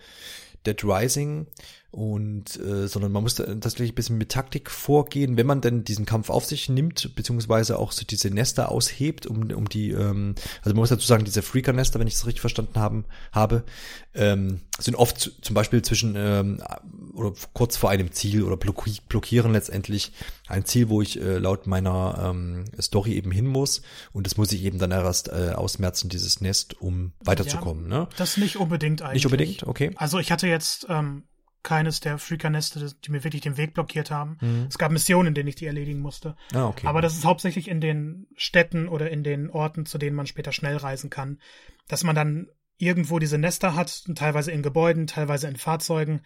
Dead 0.66 0.82
Rising 0.84 1.46
und 1.90 2.60
äh, 2.60 2.86
sondern 2.86 3.12
man 3.12 3.22
muss 3.22 3.36
tatsächlich 3.36 3.92
ein 3.92 3.94
bisschen 3.94 4.18
mit 4.18 4.28
Taktik 4.28 4.70
vorgehen, 4.70 5.38
wenn 5.38 5.46
man 5.46 5.62
denn 5.62 5.84
diesen 5.84 6.04
Kampf 6.04 6.28
auf 6.28 6.44
sich 6.44 6.68
nimmt, 6.68 7.14
beziehungsweise 7.16 7.78
auch 7.78 7.92
so 7.92 8.04
diese 8.04 8.28
Nester 8.28 8.70
aushebt, 8.70 9.26
um, 9.26 9.50
um 9.50 9.68
die, 9.70 9.92
ähm, 9.92 10.34
also 10.58 10.74
man 10.74 10.80
muss 10.80 10.90
dazu 10.90 11.06
sagen, 11.06 11.24
diese 11.24 11.40
Freaker-Nester, 11.40 11.98
wenn 11.98 12.06
ich 12.06 12.14
das 12.14 12.26
richtig 12.26 12.42
verstanden 12.42 12.78
haben, 12.78 13.06
habe, 13.32 13.64
ähm, 14.14 14.60
sind 14.78 14.96
oft 14.96 15.18
zu, 15.18 15.40
zum 15.40 15.54
Beispiel 15.54 15.80
zwischen 15.80 16.14
ähm, 16.14 16.62
oder 17.14 17.32
kurz 17.54 17.78
vor 17.78 17.88
einem 17.88 18.12
Ziel 18.12 18.42
oder 18.42 18.58
blocki 18.58 18.98
blockieren 19.08 19.52
letztendlich 19.52 20.12
ein 20.46 20.66
Ziel, 20.66 20.90
wo 20.90 21.00
ich 21.00 21.18
äh, 21.18 21.38
laut 21.38 21.66
meiner 21.66 22.32
ähm, 22.32 22.66
Story 22.78 23.14
eben 23.14 23.30
hin 23.30 23.46
muss 23.46 23.80
und 24.12 24.26
das 24.26 24.36
muss 24.36 24.52
ich 24.52 24.62
eben 24.62 24.78
dann 24.78 24.90
erst 24.90 25.28
äh, 25.28 25.52
ausmerzen, 25.54 26.10
dieses 26.10 26.42
Nest, 26.42 26.78
um 26.82 27.12
weiterzukommen. 27.20 27.88
ne? 27.88 28.08
Das 28.18 28.36
nicht 28.36 28.56
unbedingt 28.56 29.00
eigentlich. 29.00 29.14
Nicht 29.14 29.26
unbedingt, 29.26 29.62
okay. 29.62 29.92
Also 29.96 30.18
ich 30.18 30.30
hatte 30.30 30.46
jetzt 30.48 30.86
ähm, 30.90 31.22
keines 31.62 32.00
der 32.00 32.18
Freaker-Neste, 32.18 32.94
die 33.04 33.10
mir 33.10 33.24
wirklich 33.24 33.42
den 33.42 33.56
Weg 33.56 33.74
blockiert 33.74 34.10
haben. 34.10 34.38
Mhm. 34.40 34.66
Es 34.68 34.78
gab 34.78 34.92
Missionen, 34.92 35.28
in 35.28 35.34
denen 35.34 35.48
ich 35.48 35.56
die 35.56 35.66
erledigen 35.66 36.00
musste. 36.00 36.36
Ah, 36.54 36.66
okay. 36.66 36.86
Aber 36.86 37.02
das 37.02 37.14
ist 37.14 37.24
hauptsächlich 37.24 37.68
in 37.68 37.80
den 37.80 38.26
Städten 38.36 38.88
oder 38.88 39.10
in 39.10 39.24
den 39.24 39.50
Orten, 39.50 39.86
zu 39.86 39.98
denen 39.98 40.16
man 40.16 40.26
später 40.26 40.52
schnell 40.52 40.76
reisen 40.76 41.10
kann, 41.10 41.40
dass 41.88 42.04
man 42.04 42.14
dann 42.14 42.48
irgendwo 42.78 43.18
diese 43.18 43.38
Nester 43.38 43.74
hat, 43.74 44.04
teilweise 44.14 44.52
in 44.52 44.62
Gebäuden, 44.62 45.06
teilweise 45.06 45.48
in 45.48 45.56
Fahrzeugen. 45.56 46.22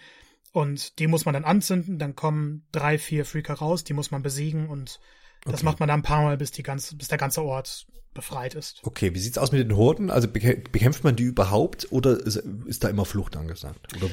Und 0.53 0.99
die 0.99 1.07
muss 1.07 1.25
man 1.25 1.33
dann 1.33 1.45
anzünden, 1.45 1.99
dann 1.99 2.15
kommen 2.15 2.67
drei, 2.73 2.99
vier 2.99 3.25
Freaker 3.25 3.55
raus, 3.55 3.85
die 3.85 3.95
muss 3.95 4.11
man 4.11 4.23
besiegen 4.23 4.69
und 4.69 5.01
das 5.45 5.55
Okay. 5.55 5.65
macht 5.65 5.81
man 5.81 5.89
dann 5.89 6.01
ein 6.01 6.05
paar 6.05 6.23
Mal, 6.23 6.37
bis, 6.37 6.51
die 6.51 6.63
ganze, 6.63 6.97
bis 6.97 7.09
der 7.09 7.19
ganze 7.19 7.43
Ort 7.43 7.87
befreit 8.15 8.55
ist. 8.55 8.81
Okay, 8.85 9.15
wie 9.15 9.19
sieht's 9.19 9.39
aus 9.39 9.53
mit 9.53 9.61
den 9.63 9.77
Horden? 9.77 10.11
Also 10.11 10.29
bekä- 10.29 10.69
bekämpft 10.71 11.03
man 11.05 11.17
die 11.17 11.23
überhaupt 11.25 11.91
oder 11.91 12.19
ist, 12.19 12.37
ist 12.67 12.85
da 12.85 12.89
immer 12.89 13.05
Flucht 13.07 13.37
angesagt? 13.37 13.97
Oder, 13.97 14.11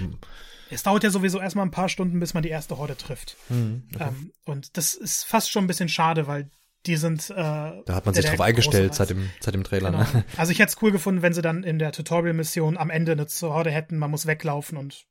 Es 0.69 0.83
dauert 0.83 1.03
ja 1.03 1.09
sowieso 1.09 1.39
erstmal 1.39 1.65
ein 1.65 1.71
paar 1.71 1.89
Stunden, 1.89 2.19
bis 2.19 2.33
man 2.33 2.43
die 2.43 2.49
erste 2.49 2.77
Horde 2.77 2.95
trifft. 2.95 3.35
hm, 3.49 3.83
Ähm, 3.99 4.31
und 4.45 4.77
das 4.77 4.93
ist 4.93 5.25
fast 5.25 5.51
schon 5.51 5.65
ein 5.65 5.67
bisschen 5.67 5.89
schade, 5.89 6.27
weil 6.27 6.49
die 6.85 6.95
sind. 6.95 7.29
Äh, 7.29 7.33
da 7.35 7.83
hat 7.89 8.05
man 8.05 8.15
sich 8.15 8.23
drauf 8.25 8.39
eingestellt 8.39 8.95
seit 8.95 9.09
dem, 9.09 9.29
seit 9.41 9.53
dem 9.53 9.65
Trailer. 9.65 9.91
Genau. 9.91 10.03
Ne? 10.03 10.23
Also 10.37 10.53
ich 10.53 10.59
hätte 10.59 10.69
es 10.69 10.81
cool 10.81 10.93
gefunden, 10.93 11.21
wenn 11.21 11.33
sie 11.33 11.41
dann 11.41 11.63
in 11.63 11.77
der 11.77 11.91
Tutorial-Mission 11.91 12.77
am 12.77 12.89
Ende 12.89 13.11
eine 13.11 13.25
Horde 13.41 13.69
hätten, 13.69 13.97
man 13.97 14.09
muss 14.11 14.27
weglaufen 14.27 14.77
und 14.77 15.03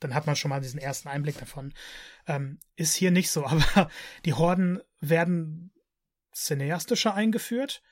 dann 0.00 0.14
hat 0.14 0.26
man 0.26 0.36
schon 0.36 0.50
mal 0.50 0.60
diesen 0.60 0.80
ersten 0.80 1.08
Einblick 1.08 1.38
davon. 1.38 1.72
Ähm, 2.26 2.58
ist 2.76 2.94
hier 2.94 3.10
nicht 3.10 3.30
so, 3.30 3.46
aber 3.46 3.90
die 4.24 4.34
Horden 4.34 4.80
werden 5.00 5.72
cineastischer 6.32 7.14
eingeführt 7.14 7.82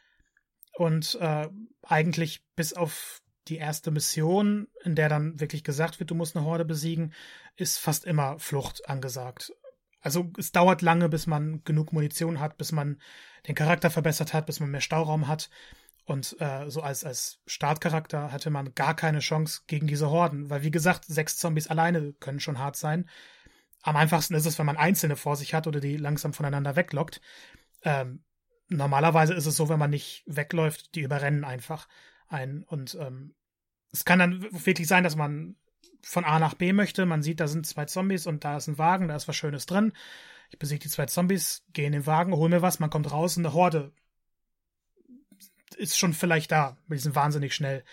und 0.75 1.17
äh, 1.21 1.49
eigentlich 1.83 2.45
bis 2.55 2.73
auf 2.73 3.23
die 3.49 3.57
erste 3.57 3.91
Mission, 3.91 4.69
in 4.83 4.95
der 4.95 5.09
dann 5.09 5.39
wirklich 5.41 5.63
gesagt 5.65 6.01
wird, 6.01 6.11
du 6.11 6.15
musst 6.15 6.37
eine 6.37 6.45
Horde 6.45 6.65
besiegen, 6.65 7.13
ist 7.57 7.79
fast 7.79 8.05
immer 8.05 8.39
Flucht 8.39 8.89
angesagt. 8.89 9.53
Also 10.01 10.31
es 10.39 10.53
dauert 10.53 10.83
lange, 10.83 11.09
bis 11.09 11.27
man 11.27 11.63
genug 11.65 11.93
Munition 11.93 12.41
hat, 12.41 12.59
bis 12.59 12.73
man 12.73 13.01
den 13.47 13.55
Charakter 13.55 13.91
verbessert 13.91 14.35
hat, 14.35 14.47
bis 14.47 14.61
man 14.61 14.71
mehr 14.71 14.81
Stauraum 14.81 15.29
hat. 15.29 15.49
Und 16.07 16.41
äh, 16.41 16.71
so 16.71 16.83
als, 16.83 17.05
als 17.05 17.41
Startcharakter 17.47 18.31
hatte 18.31 18.51
man 18.51 18.75
gar 18.77 18.95
keine 18.95 19.19
Chance 19.19 19.63
gegen 19.67 19.89
diese 19.89 20.09
Horden, 20.09 20.49
weil 20.49 20.63
wie 20.63 20.71
gesagt, 20.71 21.05
sechs 21.05 21.37
Zombies 21.37 21.67
alleine 21.67 22.13
können 22.15 22.39
schon 22.39 22.61
hart 22.61 22.77
sein. 22.77 23.11
Am 23.83 23.97
einfachsten 23.97 24.35
ist 24.35 24.47
es, 24.47 24.57
wenn 24.59 24.67
man 24.67 24.77
einzelne 24.77 25.17
vor 25.17 25.35
sich 25.35 25.53
hat 25.53 25.67
oder 25.67 25.81
die 25.81 25.97
langsam 25.97 26.33
voneinander 26.33 26.77
weglockt. 26.77 27.21
Ähm, 27.83 28.23
normalerweise 28.69 29.35
ist 29.35 29.47
es 29.47 29.57
so, 29.57 29.69
wenn 29.69 29.81
man 29.81 29.91
nicht 29.91 30.23
wegläuft, 30.27 30.95
die 30.95 31.01
überrennen 31.01 31.45
einfach 31.45 31.89
ein. 32.29 32.63
Und 32.63 32.97
ähm, 33.01 33.35
es 33.93 34.05
kann 34.05 34.21
dann 34.21 34.43
wirklich 34.53 34.87
sein, 34.87 35.03
dass 35.03 35.17
man 35.17 35.57
von 36.03 36.25
A 36.25 36.39
nach 36.39 36.55
B 36.55 36.73
möchte. 36.73 37.05
Man 37.05 37.23
sieht, 37.23 37.41
da 37.41 37.49
sind 37.49 37.67
zwei 37.67 37.85
Zombies 37.87 38.29
und 38.29 38.45
da 38.45 38.59
ist 38.59 38.69
ein 38.69 38.79
Wagen, 38.79 39.09
da 39.09 39.17
ist 39.17 39.27
was 39.27 39.37
Schönes 39.37 39.67
drin. 39.67 39.93
Ich 40.51 40.59
besiege 40.61 40.85
die 40.85 40.89
zwei 40.89 41.07
Zombies, 41.07 41.65
gehe 41.73 41.87
in 41.87 41.93
den 41.93 42.07
Wagen, 42.07 42.33
hol 42.33 42.49
mir 42.49 42.63
was, 42.63 42.79
man 42.79 42.91
kommt 42.91 43.11
raus 43.11 43.37
und 43.37 43.45
eine 43.45 43.55
Horde 43.55 43.93
ist 45.77 45.99
schon 45.99 46.13
vielleicht 46.13 46.53
da. 46.53 46.77
Die 46.89 46.99
sind 46.99 47.15
wahnsinnig 47.15 47.55
schnell. 47.55 47.85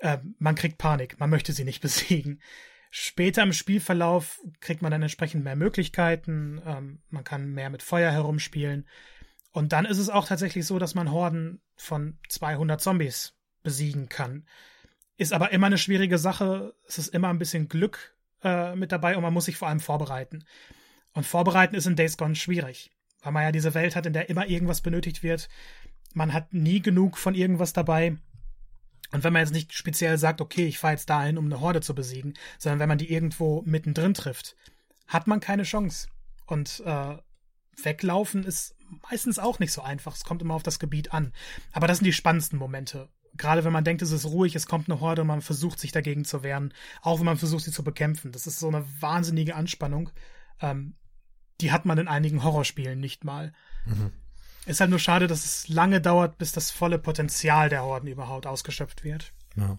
Äh, 0.00 0.18
man 0.38 0.54
kriegt 0.54 0.78
Panik, 0.78 1.18
man 1.20 1.30
möchte 1.30 1.52
sie 1.52 1.64
nicht 1.64 1.80
besiegen. 1.82 2.40
Später 2.90 3.42
im 3.42 3.54
Spielverlauf 3.54 4.40
kriegt 4.60 4.82
man 4.82 4.90
dann 4.90 5.02
entsprechend 5.02 5.44
mehr 5.44 5.56
Möglichkeiten, 5.56 6.60
ähm, 6.66 7.00
man 7.08 7.24
kann 7.24 7.52
mehr 7.52 7.70
mit 7.70 7.82
Feuer 7.82 8.10
herumspielen. 8.12 8.86
Und 9.50 9.72
dann 9.72 9.86
ist 9.86 9.98
es 9.98 10.10
auch 10.10 10.26
tatsächlich 10.26 10.66
so, 10.66 10.78
dass 10.78 10.94
man 10.94 11.10
Horden 11.10 11.62
von 11.76 12.18
200 12.28 12.80
Zombies 12.80 13.34
besiegen 13.62 14.08
kann. 14.08 14.46
Ist 15.16 15.32
aber 15.32 15.52
immer 15.52 15.68
eine 15.68 15.78
schwierige 15.78 16.18
Sache. 16.18 16.74
Es 16.86 16.98
ist 16.98 17.08
immer 17.08 17.28
ein 17.28 17.38
bisschen 17.38 17.68
Glück 17.68 18.14
äh, 18.42 18.74
mit 18.74 18.92
dabei 18.92 19.16
und 19.16 19.22
man 19.22 19.32
muss 19.32 19.44
sich 19.44 19.56
vor 19.56 19.68
allem 19.68 19.80
vorbereiten. 19.80 20.44
Und 21.12 21.26
vorbereiten 21.26 21.74
ist 21.74 21.86
in 21.86 21.96
Days 21.96 22.16
Gone 22.16 22.34
schwierig, 22.34 22.90
weil 23.22 23.32
man 23.32 23.42
ja 23.42 23.52
diese 23.52 23.74
Welt 23.74 23.94
hat, 23.94 24.06
in 24.06 24.14
der 24.14 24.30
immer 24.30 24.46
irgendwas 24.46 24.80
benötigt 24.80 25.22
wird. 25.22 25.48
Man 26.12 26.32
hat 26.32 26.52
nie 26.52 26.80
genug 26.80 27.18
von 27.18 27.34
irgendwas 27.34 27.72
dabei. 27.72 28.16
Und 29.12 29.24
wenn 29.24 29.32
man 29.32 29.40
jetzt 29.40 29.52
nicht 29.52 29.72
speziell 29.74 30.16
sagt, 30.18 30.40
okay, 30.40 30.66
ich 30.66 30.78
fahre 30.78 30.94
jetzt 30.94 31.10
dahin, 31.10 31.38
um 31.38 31.46
eine 31.46 31.60
Horde 31.60 31.80
zu 31.80 31.94
besiegen, 31.94 32.34
sondern 32.58 32.80
wenn 32.80 32.88
man 32.88 32.98
die 32.98 33.12
irgendwo 33.12 33.62
mittendrin 33.66 34.14
trifft, 34.14 34.56
hat 35.06 35.26
man 35.26 35.40
keine 35.40 35.64
Chance. 35.64 36.08
Und 36.46 36.82
äh, 36.86 37.16
weglaufen 37.82 38.44
ist 38.44 38.74
meistens 39.10 39.38
auch 39.38 39.58
nicht 39.58 39.72
so 39.72 39.82
einfach. 39.82 40.14
Es 40.14 40.24
kommt 40.24 40.42
immer 40.42 40.54
auf 40.54 40.62
das 40.62 40.78
Gebiet 40.78 41.12
an. 41.12 41.32
Aber 41.72 41.86
das 41.86 41.98
sind 41.98 42.06
die 42.06 42.12
spannendsten 42.12 42.58
Momente. 42.58 43.08
Gerade 43.34 43.64
wenn 43.64 43.72
man 43.72 43.84
denkt, 43.84 44.02
es 44.02 44.10
ist 44.10 44.26
ruhig, 44.26 44.54
es 44.54 44.66
kommt 44.66 44.90
eine 44.90 45.00
Horde 45.00 45.22
und 45.22 45.28
man 45.28 45.40
versucht 45.40 45.78
sich 45.78 45.92
dagegen 45.92 46.24
zu 46.24 46.42
wehren, 46.42 46.74
auch 47.00 47.18
wenn 47.18 47.26
man 47.26 47.38
versucht, 47.38 47.64
sie 47.64 47.72
zu 47.72 47.82
bekämpfen. 47.82 48.32
Das 48.32 48.46
ist 48.46 48.58
so 48.58 48.68
eine 48.68 48.84
wahnsinnige 49.00 49.54
Anspannung. 49.54 50.10
Ähm, 50.60 50.96
die 51.60 51.72
hat 51.72 51.86
man 51.86 51.98
in 51.98 52.08
einigen 52.08 52.42
Horrorspielen 52.42 53.00
nicht 53.00 53.24
mal. 53.24 53.52
Mhm. 53.86 54.12
Ist 54.66 54.80
halt 54.80 54.90
nur 54.90 54.98
schade, 54.98 55.26
dass 55.26 55.44
es 55.44 55.68
lange 55.68 56.00
dauert, 56.00 56.38
bis 56.38 56.52
das 56.52 56.70
volle 56.70 56.98
Potenzial 56.98 57.68
der 57.68 57.82
Horden 57.82 58.06
überhaupt 58.06 58.46
ausgeschöpft 58.46 59.02
wird. 59.02 59.32
Ja. 59.56 59.78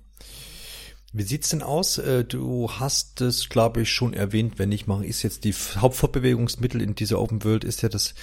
Wie 1.15 1.21
sieht's 1.21 1.49
denn 1.49 1.61
aus? 1.61 1.99
Äh, 1.99 2.25
Du 2.25 2.71
hast 2.71 3.21
es, 3.21 3.47
glaube 3.47 3.83
ich, 3.83 3.91
schon 3.91 4.15
erwähnt, 4.15 4.57
wenn 4.57 4.69
nicht, 4.69 4.87
mache 4.87 5.05
ich 5.05 5.21
jetzt 5.21 5.43
die 5.43 5.53
Hauptfortbewegungsmittel 5.53 6.81
in 6.81 6.95
dieser 6.95 7.21
Open 7.21 7.43
World 7.43 7.63
ist 7.63 7.83
ja 7.83 7.89
das 7.89 8.15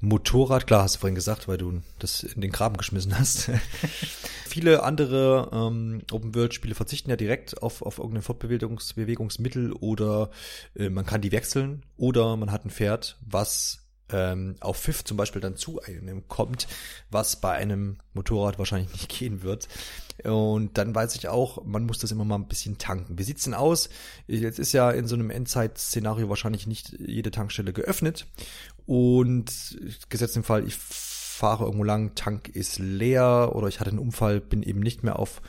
Motorrad. 0.00 0.66
Klar, 0.66 0.82
hast 0.82 0.96
du 0.96 1.00
vorhin 1.00 1.14
gesagt, 1.14 1.46
weil 1.46 1.58
du 1.58 1.80
das 2.00 2.24
in 2.24 2.40
den 2.40 2.50
Graben 2.50 2.76
geschmissen 2.76 3.16
hast. 3.16 3.50
Viele 4.48 4.82
andere 4.82 5.48
ähm, 5.52 6.02
Open 6.10 6.34
World 6.34 6.54
Spiele 6.54 6.74
verzichten 6.74 7.08
ja 7.08 7.16
direkt 7.16 7.62
auf, 7.62 7.82
auf 7.82 7.98
irgendein 7.98 8.22
Fortbewegungsmittel 8.22 9.72
oder 9.72 10.30
äh, 10.74 10.90
man 10.90 11.06
kann 11.06 11.20
die 11.20 11.30
wechseln 11.30 11.84
oder 11.96 12.36
man 12.36 12.50
hat 12.50 12.64
ein 12.64 12.70
Pferd, 12.70 13.16
was 13.24 13.83
ähm, 14.14 14.54
auf 14.60 14.78
Pfiff 14.78 15.02
zum 15.04 15.16
Beispiel 15.16 15.42
dann 15.42 15.56
zu 15.56 15.82
einem 15.82 16.28
kommt, 16.28 16.68
was 17.10 17.40
bei 17.40 17.52
einem 17.52 17.98
Motorrad 18.12 18.58
wahrscheinlich 18.58 18.92
nicht 18.92 19.08
gehen 19.18 19.42
wird. 19.42 19.68
Und 20.22 20.78
dann 20.78 20.94
weiß 20.94 21.16
ich 21.16 21.28
auch, 21.28 21.64
man 21.64 21.84
muss 21.84 21.98
das 21.98 22.12
immer 22.12 22.24
mal 22.24 22.36
ein 22.36 22.46
bisschen 22.46 22.78
tanken. 22.78 23.18
Wie 23.18 23.24
sieht's 23.24 23.44
denn 23.44 23.54
aus? 23.54 23.88
Jetzt 24.28 24.60
ist 24.60 24.72
ja 24.72 24.92
in 24.92 25.08
so 25.08 25.16
einem 25.16 25.30
Endzeit-Szenario 25.30 26.28
wahrscheinlich 26.28 26.68
nicht 26.68 26.96
jede 27.00 27.32
Tankstelle 27.32 27.72
geöffnet. 27.72 28.26
Und 28.86 29.76
gesetzt 30.08 30.36
im 30.36 30.44
Fall, 30.44 30.64
ich 30.64 30.76
fahre 30.76 31.64
irgendwo 31.64 31.82
lang, 31.82 32.14
Tank 32.14 32.48
ist 32.48 32.78
leer 32.78 33.50
oder 33.54 33.66
ich 33.66 33.80
hatte 33.80 33.90
einen 33.90 33.98
Unfall, 33.98 34.40
bin 34.40 34.62
eben 34.62 34.78
nicht 34.78 35.02
mehr 35.02 35.18
auf 35.18 35.42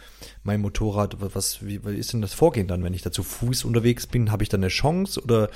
meinem 0.43 0.61
Motorrad. 0.61 1.17
Was, 1.19 1.63
wie, 1.63 1.85
wie 1.85 1.97
ist 1.97 2.11
denn 2.11 2.23
das 2.23 2.33
Vorgehen 2.33 2.67
dann, 2.67 2.83
wenn 2.83 2.95
ich 2.95 3.03
da 3.03 3.11
zu 3.11 3.21
Fuß 3.21 3.65
unterwegs 3.65 4.07
bin? 4.07 4.31
Habe 4.31 4.41
ich 4.41 4.49
dann 4.49 4.61
eine 4.61 4.69
Chance 4.69 5.21
oder 5.21 5.49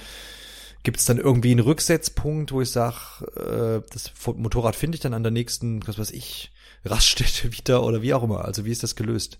Gibt 0.84 0.98
es 1.00 1.06
dann 1.06 1.18
irgendwie 1.18 1.52
einen 1.52 1.60
Rücksetzpunkt, 1.60 2.52
wo 2.52 2.62
ich 2.62 2.72
sage, 2.72 2.96
äh, 3.36 3.90
das 3.94 4.12
Motorrad 4.36 4.76
finde 4.76 4.96
ich 4.96 5.02
dann 5.02 5.14
an 5.14 5.24
der 5.24 5.32
nächsten, 5.32 5.86
was 5.88 5.98
weiß 6.00 6.12
ich, 6.12 6.52
Raststätte 6.86 7.52
wieder 7.58 7.84
oder 7.84 8.02
wie 8.02 8.14
auch 8.14 8.24
immer? 8.24 8.46
Also 8.46 8.66
wie 8.66 8.72
ist 8.72 8.84
das 8.84 8.96
gelöst? 8.96 9.40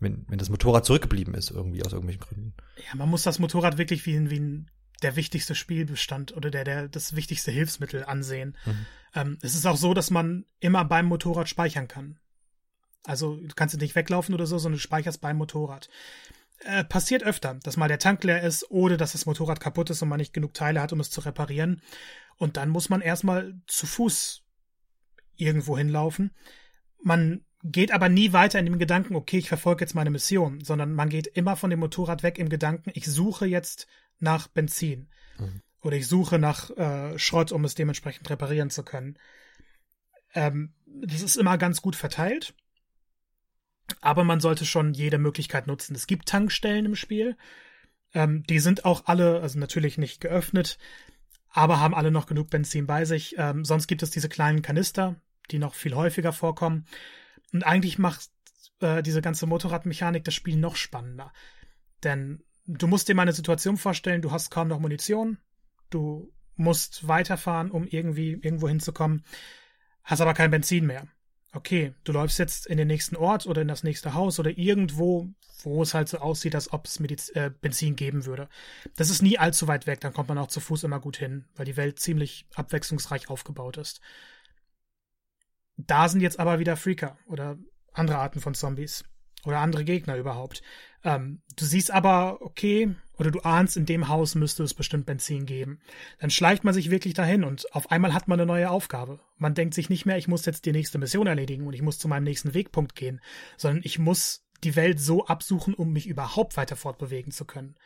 Wenn, 0.00 0.24
wenn 0.28 0.38
das 0.38 0.48
Motorrad 0.50 0.84
zurückgeblieben 0.84 1.34
ist, 1.34 1.50
irgendwie 1.50 1.84
aus 1.84 1.92
irgendwelchen 1.92 2.22
Gründen. 2.22 2.54
Ja, 2.76 2.94
man 2.96 3.08
muss 3.08 3.22
das 3.24 3.38
Motorrad 3.40 3.78
wirklich 3.78 4.06
wie, 4.06 4.14
ein- 4.16 4.30
wie 4.30 4.38
ein, 4.38 4.70
der 5.02 5.16
wichtigste 5.16 5.54
Spielbestand 5.54 6.36
oder 6.36 6.50
der, 6.50 6.64
der 6.64 6.88
das 6.88 7.14
wichtigste 7.16 7.50
Hilfsmittel 7.50 8.04
ansehen. 8.04 8.56
Mhm. 8.64 8.86
Ähm, 9.14 9.38
es 9.42 9.54
ist 9.54 9.66
auch 9.66 9.76
so, 9.76 9.94
dass 9.94 10.10
man 10.10 10.44
immer 10.60 10.84
beim 10.84 11.06
Motorrad 11.06 11.48
speichern 11.48 11.88
kann. 11.88 12.18
Also 13.04 13.36
du 13.36 13.54
kannst 13.56 13.76
nicht 13.80 13.94
weglaufen 13.94 14.34
oder 14.34 14.46
so, 14.46 14.58
sondern 14.58 14.76
du 14.78 14.82
speicherst 14.82 15.20
beim 15.20 15.36
Motorrad. 15.36 15.88
Äh, 16.64 16.84
passiert 16.84 17.22
öfter, 17.22 17.54
dass 17.62 17.76
mal 17.76 17.88
der 17.88 18.00
Tank 18.00 18.24
leer 18.24 18.42
ist 18.42 18.68
oder 18.70 18.96
dass 18.96 19.12
das 19.12 19.26
Motorrad 19.26 19.60
kaputt 19.60 19.90
ist 19.90 20.02
und 20.02 20.08
man 20.08 20.18
nicht 20.18 20.32
genug 20.32 20.54
Teile 20.54 20.80
hat, 20.80 20.92
um 20.92 21.00
es 21.00 21.10
zu 21.10 21.20
reparieren. 21.20 21.82
Und 22.36 22.56
dann 22.56 22.68
muss 22.68 22.88
man 22.88 23.00
erstmal 23.00 23.54
zu 23.66 23.86
Fuß 23.86 24.42
irgendwo 25.36 25.78
hinlaufen. 25.78 26.32
Man 27.02 27.44
geht 27.62 27.92
aber 27.92 28.08
nie 28.08 28.32
weiter 28.32 28.58
in 28.58 28.66
dem 28.66 28.78
Gedanken, 28.78 29.14
okay, 29.14 29.38
ich 29.38 29.48
verfolge 29.48 29.84
jetzt 29.84 29.94
meine 29.94 30.10
Mission, 30.10 30.62
sondern 30.64 30.94
man 30.94 31.08
geht 31.08 31.28
immer 31.28 31.54
von 31.56 31.70
dem 31.70 31.80
Motorrad 31.80 32.22
weg 32.22 32.38
im 32.38 32.48
Gedanken, 32.48 32.90
ich 32.94 33.06
suche 33.06 33.46
jetzt 33.46 33.86
nach 34.18 34.48
Benzin. 34.48 35.08
Mhm. 35.38 35.62
Oder 35.80 35.96
ich 35.96 36.08
suche 36.08 36.40
nach 36.40 36.70
äh, 36.76 37.18
Schrott, 37.18 37.52
um 37.52 37.64
es 37.64 37.76
dementsprechend 37.76 38.28
reparieren 38.30 38.70
zu 38.70 38.82
können. 38.82 39.16
Ähm, 40.34 40.74
das 40.86 41.22
ist 41.22 41.36
immer 41.36 41.56
ganz 41.56 41.82
gut 41.82 41.94
verteilt. 41.94 42.54
Aber 44.00 44.24
man 44.24 44.40
sollte 44.40 44.64
schon 44.64 44.94
jede 44.94 45.18
Möglichkeit 45.18 45.66
nutzen. 45.66 45.94
Es 45.94 46.06
gibt 46.06 46.28
Tankstellen 46.28 46.86
im 46.86 46.96
Spiel. 46.96 47.36
Ähm, 48.14 48.42
die 48.44 48.58
sind 48.58 48.84
auch 48.84 49.06
alle, 49.06 49.40
also 49.40 49.58
natürlich 49.58 49.98
nicht 49.98 50.20
geöffnet, 50.20 50.78
aber 51.50 51.80
haben 51.80 51.94
alle 51.94 52.10
noch 52.10 52.26
genug 52.26 52.50
Benzin 52.50 52.86
bei 52.86 53.04
sich. 53.04 53.34
Ähm, 53.38 53.64
sonst 53.64 53.86
gibt 53.86 54.02
es 54.02 54.10
diese 54.10 54.28
kleinen 54.28 54.62
Kanister, 54.62 55.16
die 55.50 55.58
noch 55.58 55.74
viel 55.74 55.94
häufiger 55.94 56.32
vorkommen. 56.32 56.86
Und 57.52 57.64
eigentlich 57.64 57.98
macht 57.98 58.30
äh, 58.80 59.02
diese 59.02 59.22
ganze 59.22 59.46
Motorradmechanik 59.46 60.24
das 60.24 60.34
Spiel 60.34 60.56
noch 60.56 60.76
spannender. 60.76 61.32
Denn 62.04 62.42
du 62.66 62.86
musst 62.86 63.08
dir 63.08 63.14
mal 63.14 63.22
eine 63.22 63.32
Situation 63.32 63.76
vorstellen, 63.76 64.22
du 64.22 64.30
hast 64.30 64.50
kaum 64.50 64.68
noch 64.68 64.78
Munition, 64.78 65.38
du 65.90 66.32
musst 66.56 67.08
weiterfahren, 67.08 67.70
um 67.70 67.86
irgendwie 67.86 68.32
irgendwo 68.32 68.68
hinzukommen, 68.68 69.24
hast 70.04 70.20
aber 70.20 70.34
kein 70.34 70.50
Benzin 70.50 70.86
mehr 70.86 71.06
okay, 71.52 71.94
du 72.04 72.12
läufst 72.12 72.38
jetzt 72.38 72.66
in 72.66 72.76
den 72.76 72.88
nächsten 72.88 73.16
Ort 73.16 73.46
oder 73.46 73.62
in 73.62 73.68
das 73.68 73.82
nächste 73.82 74.14
Haus 74.14 74.38
oder 74.38 74.56
irgendwo, 74.56 75.28
wo 75.62 75.82
es 75.82 75.94
halt 75.94 76.08
so 76.08 76.18
aussieht, 76.18 76.54
als 76.54 76.72
ob 76.72 76.86
es 76.86 77.00
Mediz 77.00 77.30
äh, 77.30 77.50
Benzin 77.60 77.96
geben 77.96 78.26
würde. 78.26 78.48
Das 78.96 79.10
ist 79.10 79.22
nie 79.22 79.38
allzu 79.38 79.68
weit 79.68 79.86
weg, 79.86 80.00
dann 80.00 80.12
kommt 80.12 80.28
man 80.28 80.38
auch 80.38 80.48
zu 80.48 80.60
Fuß 80.60 80.84
immer 80.84 81.00
gut 81.00 81.16
hin, 81.16 81.46
weil 81.56 81.66
die 81.66 81.76
Welt 81.76 81.98
ziemlich 81.98 82.46
abwechslungsreich 82.54 83.30
aufgebaut 83.30 83.76
ist. 83.76 84.00
Da 85.76 86.08
sind 86.08 86.20
jetzt 86.20 86.40
aber 86.40 86.58
wieder 86.58 86.76
Freaker 86.76 87.16
oder 87.26 87.56
andere 87.92 88.18
Arten 88.18 88.40
von 88.40 88.54
Zombies 88.54 89.04
oder 89.44 89.58
andere 89.58 89.84
Gegner 89.84 90.16
überhaupt. 90.16 90.62
Ähm, 91.04 91.42
du 91.56 91.64
siehst 91.64 91.90
aber, 91.90 92.42
okay, 92.42 92.94
oder 93.18 93.30
du 93.30 93.40
ahnst, 93.40 93.76
in 93.76 93.86
dem 93.86 94.08
Haus 94.08 94.34
müsste 94.34 94.62
es 94.62 94.74
bestimmt 94.74 95.06
Benzin 95.06 95.46
geben. 95.46 95.80
Dann 96.20 96.30
schleicht 96.30 96.64
man 96.64 96.74
sich 96.74 96.90
wirklich 96.90 97.14
dahin 97.14 97.44
und 97.44 97.72
auf 97.74 97.90
einmal 97.90 98.14
hat 98.14 98.28
man 98.28 98.38
eine 98.38 98.46
neue 98.46 98.70
Aufgabe. 98.70 99.20
Man 99.36 99.54
denkt 99.54 99.74
sich 99.74 99.90
nicht 99.90 100.06
mehr, 100.06 100.18
ich 100.18 100.28
muss 100.28 100.46
jetzt 100.46 100.66
die 100.66 100.72
nächste 100.72 100.98
Mission 100.98 101.26
erledigen 101.26 101.66
und 101.66 101.72
ich 101.72 101.82
muss 101.82 101.98
zu 101.98 102.08
meinem 102.08 102.24
nächsten 102.24 102.54
Wegpunkt 102.54 102.94
gehen, 102.94 103.20
sondern 103.56 103.82
ich 103.84 103.98
muss 103.98 104.44
die 104.64 104.76
Welt 104.76 105.00
so 105.00 105.26
absuchen, 105.26 105.74
um 105.74 105.92
mich 105.92 106.06
überhaupt 106.06 106.56
weiter 106.56 106.76
fortbewegen 106.76 107.32
zu 107.32 107.44
können. 107.44 107.76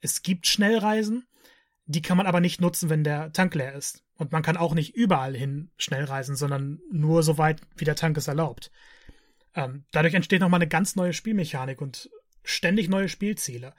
Es 0.00 0.22
gibt 0.22 0.46
Schnellreisen, 0.46 1.26
die 1.86 2.02
kann 2.02 2.16
man 2.16 2.26
aber 2.26 2.40
nicht 2.40 2.60
nutzen, 2.60 2.90
wenn 2.90 3.04
der 3.04 3.32
Tank 3.32 3.54
leer 3.54 3.74
ist. 3.74 4.02
Und 4.16 4.32
man 4.32 4.42
kann 4.42 4.56
auch 4.56 4.74
nicht 4.74 4.94
überall 4.94 5.34
hin 5.34 5.70
schnell 5.76 6.04
reisen, 6.04 6.36
sondern 6.36 6.80
nur 6.90 7.22
so 7.22 7.36
weit, 7.36 7.60
wie 7.76 7.84
der 7.84 7.96
Tank 7.96 8.16
es 8.16 8.28
erlaubt. 8.28 8.70
Ähm, 9.54 9.84
dadurch 9.92 10.14
entsteht 10.14 10.40
nochmal 10.40 10.58
eine 10.58 10.68
ganz 10.68 10.96
neue 10.96 11.12
Spielmechanik 11.12 11.80
und 11.80 12.10
ständig 12.42 12.88
neue 12.88 13.08
Spielziele. 13.08 13.74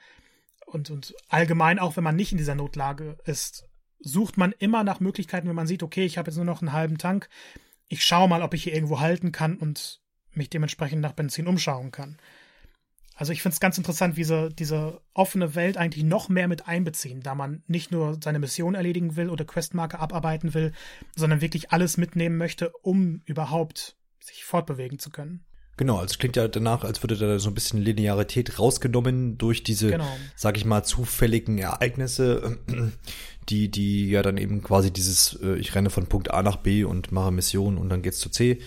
Und, 0.66 0.90
und 0.90 1.14
allgemein, 1.28 1.78
auch 1.78 1.96
wenn 1.96 2.04
man 2.04 2.16
nicht 2.16 2.32
in 2.32 2.38
dieser 2.38 2.54
Notlage 2.54 3.18
ist, 3.24 3.68
sucht 4.00 4.36
man 4.36 4.52
immer 4.58 4.84
nach 4.84 5.00
Möglichkeiten, 5.00 5.48
wenn 5.48 5.54
man 5.54 5.66
sieht, 5.66 5.82
okay, 5.82 6.04
ich 6.04 6.18
habe 6.18 6.30
jetzt 6.30 6.36
nur 6.36 6.44
noch 6.44 6.60
einen 6.60 6.72
halben 6.72 6.98
Tank. 6.98 7.28
Ich 7.88 8.04
schaue 8.04 8.28
mal, 8.28 8.42
ob 8.42 8.54
ich 8.54 8.64
hier 8.64 8.74
irgendwo 8.74 9.00
halten 9.00 9.32
kann 9.32 9.56
und 9.56 10.00
mich 10.32 10.50
dementsprechend 10.50 11.00
nach 11.00 11.12
Benzin 11.12 11.46
umschauen 11.46 11.92
kann. 11.92 12.18
Also 13.14 13.32
ich 13.32 13.40
finde 13.40 13.54
es 13.54 13.60
ganz 13.60 13.78
interessant, 13.78 14.18
wie 14.18 14.24
sie 14.24 14.50
diese 14.50 15.00
offene 15.14 15.54
Welt 15.54 15.78
eigentlich 15.78 16.04
noch 16.04 16.28
mehr 16.28 16.48
mit 16.48 16.68
einbeziehen, 16.68 17.22
da 17.22 17.34
man 17.34 17.62
nicht 17.66 17.90
nur 17.90 18.18
seine 18.22 18.38
Mission 18.38 18.74
erledigen 18.74 19.16
will 19.16 19.30
oder 19.30 19.46
Questmarke 19.46 19.98
abarbeiten 19.98 20.52
will, 20.52 20.72
sondern 21.14 21.40
wirklich 21.40 21.72
alles 21.72 21.96
mitnehmen 21.96 22.36
möchte, 22.36 22.70
um 22.82 23.22
überhaupt 23.24 23.96
sich 24.20 24.44
fortbewegen 24.44 24.98
zu 24.98 25.08
können. 25.08 25.45
Genau, 25.76 25.96
also 25.96 26.06
es 26.06 26.18
klingt 26.18 26.36
ja 26.36 26.48
danach, 26.48 26.84
als 26.84 27.02
würde 27.02 27.16
da 27.16 27.38
so 27.38 27.50
ein 27.50 27.54
bisschen 27.54 27.82
Linearität 27.82 28.58
rausgenommen 28.58 29.36
durch 29.36 29.62
diese, 29.62 29.90
genau. 29.90 30.08
sag 30.34 30.56
ich 30.56 30.64
mal, 30.64 30.84
zufälligen 30.84 31.58
Ereignisse, 31.58 32.58
die, 33.50 33.70
die 33.70 34.08
ja 34.08 34.22
dann 34.22 34.38
eben 34.38 34.62
quasi 34.62 34.90
dieses, 34.90 35.38
äh, 35.42 35.56
ich 35.56 35.74
renne 35.74 35.90
von 35.90 36.06
Punkt 36.06 36.30
A 36.30 36.42
nach 36.42 36.56
B 36.56 36.84
und 36.84 37.12
mache 37.12 37.30
Mission 37.30 37.76
und 37.76 37.90
dann 37.90 38.00
geht's 38.00 38.20
zu 38.20 38.30
C, 38.30 38.60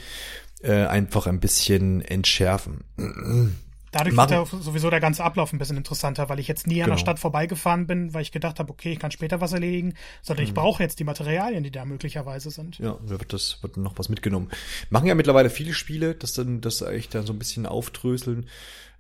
äh, 0.62 0.86
einfach 0.86 1.26
ein 1.26 1.40
bisschen 1.40 2.02
entschärfen. 2.02 2.84
Dadurch 3.92 4.16
Machen. 4.16 4.32
wird 4.32 4.52
ja 4.52 4.60
sowieso 4.60 4.90
der 4.90 5.00
ganze 5.00 5.24
Ablauf 5.24 5.52
ein 5.54 5.58
bisschen 5.58 5.78
interessanter, 5.78 6.30
weil 6.30 6.40
ich 6.40 6.48
jetzt 6.48 6.68
nie 6.68 6.76
genau. 6.76 6.86
an 6.86 6.90
der 6.90 6.96
genau. 6.98 7.06
Stadt 7.06 7.20
vorbeigefahren 7.20 7.88
bin, 7.88 8.14
weil 8.14 8.22
ich 8.22 8.32
gedacht 8.32 8.60
habe, 8.60 8.72
okay, 8.72 8.94
ich 8.94 9.00
kann 9.00 9.12
später 9.12 9.42
was 9.42 9.54
erledigen, 9.54 9.96
sondern 10.22 10.44
mhm. 10.44 10.50
ich 10.50 10.54
brauche 10.54 10.84
jetzt 10.84 11.00
die 11.00 11.04
Materialien, 11.04 11.64
die 11.64 11.72
da 11.72 11.86
möglicherweise 11.86 12.52
sind. 12.52 12.78
Ja, 12.80 12.98
da 13.04 13.20
wird 13.20 13.34
das 13.34 13.62
wird 13.62 13.78
noch 13.78 13.98
was 13.98 14.10
mitgenommen. 14.10 14.50
Machen 14.90 15.08
ja 15.08 15.16
mittlerweile 15.16 15.50
viele 15.50 15.74
Spiele, 15.74 16.16
dass 16.16 16.34
dann 16.34 16.62
das 16.62 16.84
eigentlich 16.84 17.10
dann 17.10 17.26
so 17.26 17.34
ein 17.34 17.40
bisschen 17.40 17.66
aufdröseln. 17.66 18.48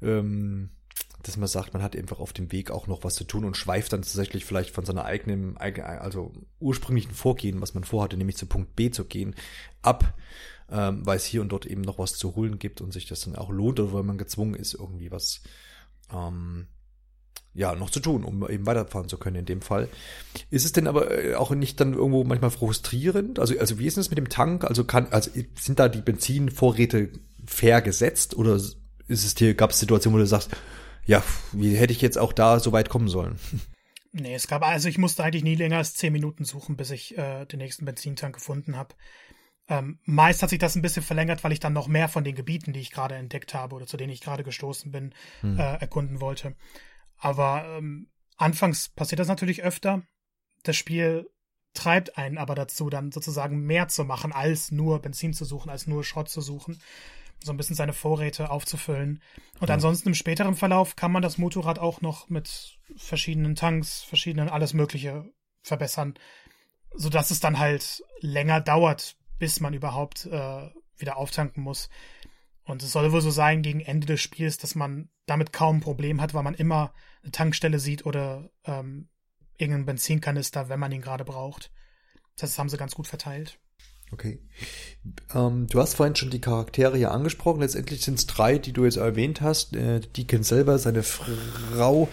Ähm, 0.01 0.69
dass 1.23 1.37
man 1.37 1.47
sagt, 1.47 1.73
man 1.73 1.83
hat 1.83 1.95
einfach 1.95 2.19
auf 2.19 2.33
dem 2.33 2.51
Weg 2.51 2.71
auch 2.71 2.87
noch 2.87 3.03
was 3.03 3.15
zu 3.15 3.25
tun 3.25 3.43
und 3.43 3.57
schweift 3.57 3.91
dann 3.91 4.03
tatsächlich 4.03 4.45
vielleicht 4.45 4.73
von 4.73 4.85
seiner 4.85 5.05
eigenen, 5.05 5.57
also 5.57 6.31
ursprünglichen 6.59 7.11
Vorgehen, 7.11 7.61
was 7.61 7.73
man 7.73 7.83
vorhatte, 7.83 8.15
nämlich 8.15 8.37
zu 8.37 8.45
Punkt 8.45 8.75
B 8.75 8.89
zu 8.89 9.03
gehen, 9.03 9.35
ab 9.81 10.13
ähm, 10.71 11.05
weil 11.05 11.17
es 11.17 11.25
hier 11.25 11.41
und 11.41 11.49
dort 11.49 11.65
eben 11.65 11.81
noch 11.81 11.99
was 11.99 12.13
zu 12.13 12.35
holen 12.35 12.59
gibt 12.59 12.81
und 12.81 12.93
sich 12.93 13.07
das 13.07 13.21
dann 13.21 13.35
auch 13.35 13.49
lohnt 13.49 13.79
oder 13.79 13.93
weil 13.93 14.03
man 14.03 14.17
gezwungen 14.17 14.55
ist, 14.55 14.73
irgendwie 14.73 15.11
was 15.11 15.41
ähm, 16.13 16.67
ja, 17.53 17.75
noch 17.75 17.89
zu 17.89 17.99
tun, 17.99 18.23
um 18.23 18.47
eben 18.49 18.65
weiterfahren 18.65 19.09
zu 19.09 19.17
können 19.17 19.37
in 19.37 19.45
dem 19.45 19.61
Fall. 19.61 19.89
Ist 20.49 20.65
es 20.65 20.71
denn 20.71 20.87
aber 20.87 21.11
äh, 21.11 21.35
auch 21.35 21.51
nicht 21.51 21.79
dann 21.79 21.93
irgendwo 21.93 22.23
manchmal 22.23 22.51
frustrierend? 22.51 23.39
Also, 23.39 23.57
also 23.59 23.79
wie 23.79 23.87
ist 23.87 23.97
es 23.97 24.09
mit 24.09 24.17
dem 24.17 24.29
Tank? 24.29 24.63
Also 24.63 24.83
kann, 24.83 25.07
also 25.11 25.31
sind 25.59 25.79
da 25.79 25.89
die 25.89 26.01
Benzinvorräte 26.01 27.11
fair 27.45 27.81
gesetzt 27.81 28.35
oder 28.35 28.55
ist 28.55 28.77
es 29.09 29.33
dir, 29.33 29.55
gab 29.55 29.71
es 29.71 29.79
Situationen, 29.79 30.17
wo 30.17 30.21
du 30.21 30.27
sagst, 30.27 30.51
ja, 31.05 31.23
wie 31.51 31.75
hätte 31.75 31.91
ich 31.91 32.01
jetzt 32.01 32.19
auch 32.19 32.33
da 32.33 32.59
so 32.59 32.71
weit 32.71 32.89
kommen 32.89 33.07
sollen? 33.07 33.39
Nee, 34.11 34.33
es 34.33 34.47
gab, 34.47 34.63
also 34.63 34.89
ich 34.89 34.97
musste 34.97 35.23
eigentlich 35.23 35.43
nie 35.43 35.53
länger 35.53 35.77
als 35.77 35.93
zehn 35.93 36.11
Minuten 36.11 36.43
suchen, 36.43 36.75
bis 36.75 36.89
ich 36.89 37.15
äh, 37.15 37.45
den 37.45 37.59
nächsten 37.59 37.85
Benzintank 37.85 38.33
gefunden 38.33 38.75
habe. 38.75 38.95
Ähm, 39.69 39.99
meist 40.03 40.41
hat 40.41 40.49
sich 40.49 40.57
das 40.57 40.75
ein 40.75 40.81
bisschen 40.81 41.03
verlängert, 41.03 41.43
weil 41.43 41.51
ich 41.51 41.59
dann 41.59 41.73
noch 41.73 41.87
mehr 41.87 42.09
von 42.09 42.23
den 42.23 42.33
Gebieten, 42.33 42.73
die 42.73 42.79
ich 42.79 42.91
gerade 42.91 43.15
entdeckt 43.15 43.53
habe 43.53 43.75
oder 43.75 43.85
zu 43.85 43.97
denen 43.97 44.11
ich 44.11 44.21
gerade 44.21 44.43
gestoßen 44.43 44.91
bin, 44.91 45.13
hm. 45.41 45.59
äh, 45.59 45.75
erkunden 45.75 46.19
wollte. 46.19 46.55
Aber 47.17 47.65
ähm, 47.77 48.09
anfangs 48.35 48.89
passiert 48.89 49.19
das 49.19 49.27
natürlich 49.27 49.63
öfter. 49.63 50.01
Das 50.63 50.75
Spiel 50.75 51.29
treibt 51.73 52.17
einen 52.17 52.39
aber 52.39 52.55
dazu, 52.55 52.89
dann 52.89 53.11
sozusagen 53.11 53.61
mehr 53.61 53.87
zu 53.87 54.05
machen, 54.05 54.31
als 54.31 54.71
nur 54.71 55.01
Benzin 55.01 55.33
zu 55.33 55.45
suchen, 55.45 55.69
als 55.69 55.85
nur 55.85 56.03
Schrott 56.03 56.29
zu 56.29 56.41
suchen. 56.41 56.81
So 57.41 57.53
ein 57.53 57.57
bisschen 57.57 57.75
seine 57.75 57.93
Vorräte 57.93 58.49
aufzufüllen. 58.49 59.21
Und 59.59 59.67
ja. 59.67 59.75
ansonsten 59.75 60.09
im 60.09 60.15
späteren 60.15 60.55
Verlauf 60.55 60.95
kann 60.95 61.11
man 61.11 61.21
das 61.21 61.37
Motorrad 61.37 61.77
auch 61.77 62.01
noch 62.01 62.27
mit 62.27 62.79
verschiedenen 62.97 63.55
Tanks, 63.55 64.01
verschiedenen 64.01 64.49
alles 64.49 64.73
Mögliche 64.73 65.31
verbessern, 65.61 66.15
sodass 66.95 67.29
es 67.29 67.39
dann 67.39 67.59
halt 67.59 68.03
länger 68.19 68.61
dauert, 68.61 69.15
bis 69.39 69.59
man 69.59 69.73
überhaupt 69.73 70.25
äh, 70.25 70.69
wieder 70.97 71.17
auftanken 71.17 71.63
muss. 71.63 71.89
Und 72.63 72.83
es 72.83 72.91
soll 72.91 73.11
wohl 73.11 73.21
so 73.21 73.31
sein 73.31 73.63
gegen 73.63 73.79
Ende 73.79 74.05
des 74.05 74.21
Spiels, 74.21 74.59
dass 74.59 74.75
man 74.75 75.09
damit 75.25 75.51
kaum 75.53 75.77
ein 75.77 75.81
Problem 75.81 76.21
hat, 76.21 76.33
weil 76.33 76.43
man 76.43 76.53
immer 76.53 76.93
eine 77.23 77.31
Tankstelle 77.31 77.79
sieht 77.79 78.05
oder 78.05 78.51
ähm, 78.65 79.09
irgendeinen 79.57 79.85
Benzinkanister, 79.85 80.69
wenn 80.69 80.79
man 80.79 80.91
ihn 80.91 81.01
gerade 81.01 81.25
braucht. 81.25 81.71
Das 82.35 82.57
haben 82.59 82.69
sie 82.69 82.77
ganz 82.77 82.93
gut 82.95 83.07
verteilt. 83.07 83.59
Okay. 84.11 84.39
Ähm, 85.33 85.67
du 85.67 85.79
hast 85.79 85.95
vorhin 85.95 86.15
schon 86.15 86.31
die 86.31 86.41
Charaktere 86.41 86.97
hier 86.97 87.11
angesprochen. 87.11 87.61
Letztendlich 87.61 88.01
sind 88.01 88.17
es 88.17 88.27
drei, 88.27 88.57
die 88.57 88.73
du 88.73 88.85
jetzt 88.85 88.97
erwähnt 88.97 89.41
hast. 89.41 89.75
Äh, 89.75 89.99
Deacon 89.99 90.43
selber, 90.43 90.79
seine 90.79 91.03
Frau, 91.03 92.07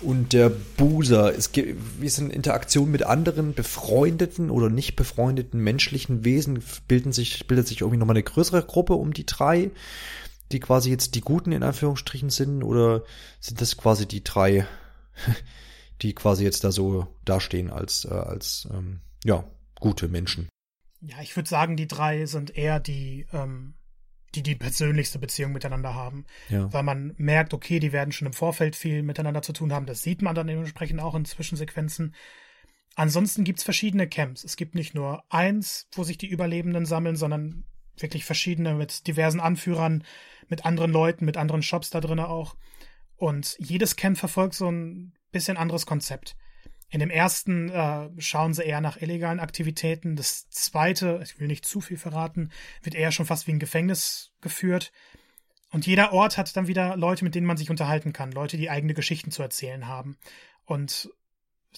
und 0.00 0.32
der 0.32 0.48
Buser. 0.48 1.36
Es 1.36 1.52
gibt, 1.52 1.78
wie 2.00 2.08
sind 2.08 2.32
Interaktionen 2.32 2.92
mit 2.92 3.02
anderen 3.02 3.54
befreundeten 3.54 4.50
oder 4.50 4.70
nicht 4.70 4.96
befreundeten 4.96 5.60
menschlichen 5.60 6.24
Wesen 6.24 6.62
bilden 6.86 7.12
sich, 7.12 7.46
bildet 7.46 7.66
sich 7.66 7.80
irgendwie 7.80 7.98
nochmal 7.98 8.16
eine 8.16 8.22
größere 8.22 8.62
Gruppe 8.62 8.94
um 8.94 9.12
die 9.12 9.26
drei, 9.26 9.70
die 10.52 10.60
quasi 10.60 10.90
jetzt 10.90 11.14
die 11.14 11.20
Guten 11.20 11.52
in 11.52 11.62
Anführungsstrichen 11.62 12.30
sind, 12.30 12.62
oder 12.62 13.02
sind 13.40 13.60
das 13.60 13.76
quasi 13.76 14.06
die 14.06 14.24
drei, 14.24 14.66
die 16.02 16.14
quasi 16.14 16.44
jetzt 16.44 16.64
da 16.64 16.72
so 16.72 17.06
dastehen 17.24 17.70
als, 17.70 18.04
äh, 18.04 18.14
als, 18.14 18.68
ähm, 18.72 19.00
ja, 19.24 19.44
gute 19.80 20.08
Menschen? 20.08 20.48
Ja, 21.00 21.20
ich 21.22 21.36
würde 21.36 21.48
sagen, 21.48 21.76
die 21.76 21.86
drei 21.86 22.26
sind 22.26 22.56
eher 22.56 22.80
die, 22.80 23.26
ähm, 23.32 23.74
die 24.34 24.42
die 24.42 24.54
persönlichste 24.54 25.18
Beziehung 25.18 25.52
miteinander 25.52 25.94
haben. 25.94 26.26
Ja. 26.48 26.72
Weil 26.72 26.82
man 26.82 27.14
merkt, 27.16 27.54
okay, 27.54 27.78
die 27.80 27.92
werden 27.92 28.12
schon 28.12 28.26
im 28.26 28.32
Vorfeld 28.32 28.76
viel 28.76 29.02
miteinander 29.02 29.42
zu 29.42 29.52
tun 29.52 29.72
haben. 29.72 29.86
Das 29.86 30.02
sieht 30.02 30.22
man 30.22 30.34
dann 30.34 30.46
dementsprechend 30.46 31.00
auch 31.00 31.14
in 31.14 31.24
Zwischensequenzen. 31.24 32.14
Ansonsten 32.94 33.44
gibt's 33.44 33.62
verschiedene 33.62 34.08
Camps. 34.08 34.44
Es 34.44 34.56
gibt 34.56 34.74
nicht 34.74 34.94
nur 34.94 35.22
eins, 35.30 35.88
wo 35.92 36.02
sich 36.02 36.18
die 36.18 36.28
Überlebenden 36.28 36.84
sammeln, 36.84 37.16
sondern 37.16 37.64
wirklich 37.96 38.24
verschiedene 38.24 38.74
mit 38.74 39.06
diversen 39.06 39.40
Anführern, 39.40 40.04
mit 40.48 40.64
anderen 40.64 40.92
Leuten, 40.92 41.24
mit 41.24 41.36
anderen 41.36 41.62
Shops 41.62 41.90
da 41.90 42.00
drinnen 42.00 42.24
auch. 42.24 42.56
Und 43.16 43.56
jedes 43.58 43.96
Camp 43.96 44.18
verfolgt 44.18 44.54
so 44.54 44.70
ein 44.70 45.12
bisschen 45.32 45.56
anderes 45.56 45.86
Konzept. 45.86 46.36
In 46.90 47.00
dem 47.00 47.10
ersten 47.10 47.68
äh, 47.68 48.08
schauen 48.18 48.54
sie 48.54 48.64
eher 48.64 48.80
nach 48.80 48.96
illegalen 48.96 49.40
Aktivitäten. 49.40 50.16
Das 50.16 50.48
zweite, 50.48 51.20
ich 51.22 51.38
will 51.38 51.46
nicht 51.46 51.66
zu 51.66 51.80
viel 51.80 51.98
verraten, 51.98 52.50
wird 52.82 52.94
eher 52.94 53.12
schon 53.12 53.26
fast 53.26 53.46
wie 53.46 53.52
ein 53.52 53.58
Gefängnis 53.58 54.32
geführt. 54.40 54.92
Und 55.70 55.86
jeder 55.86 56.14
Ort 56.14 56.38
hat 56.38 56.56
dann 56.56 56.66
wieder 56.66 56.96
Leute, 56.96 57.24
mit 57.24 57.34
denen 57.34 57.46
man 57.46 57.58
sich 57.58 57.68
unterhalten 57.68 58.14
kann, 58.14 58.32
Leute, 58.32 58.56
die 58.56 58.70
eigene 58.70 58.94
Geschichten 58.94 59.30
zu 59.30 59.42
erzählen 59.42 59.86
haben. 59.86 60.16
Und 60.64 61.10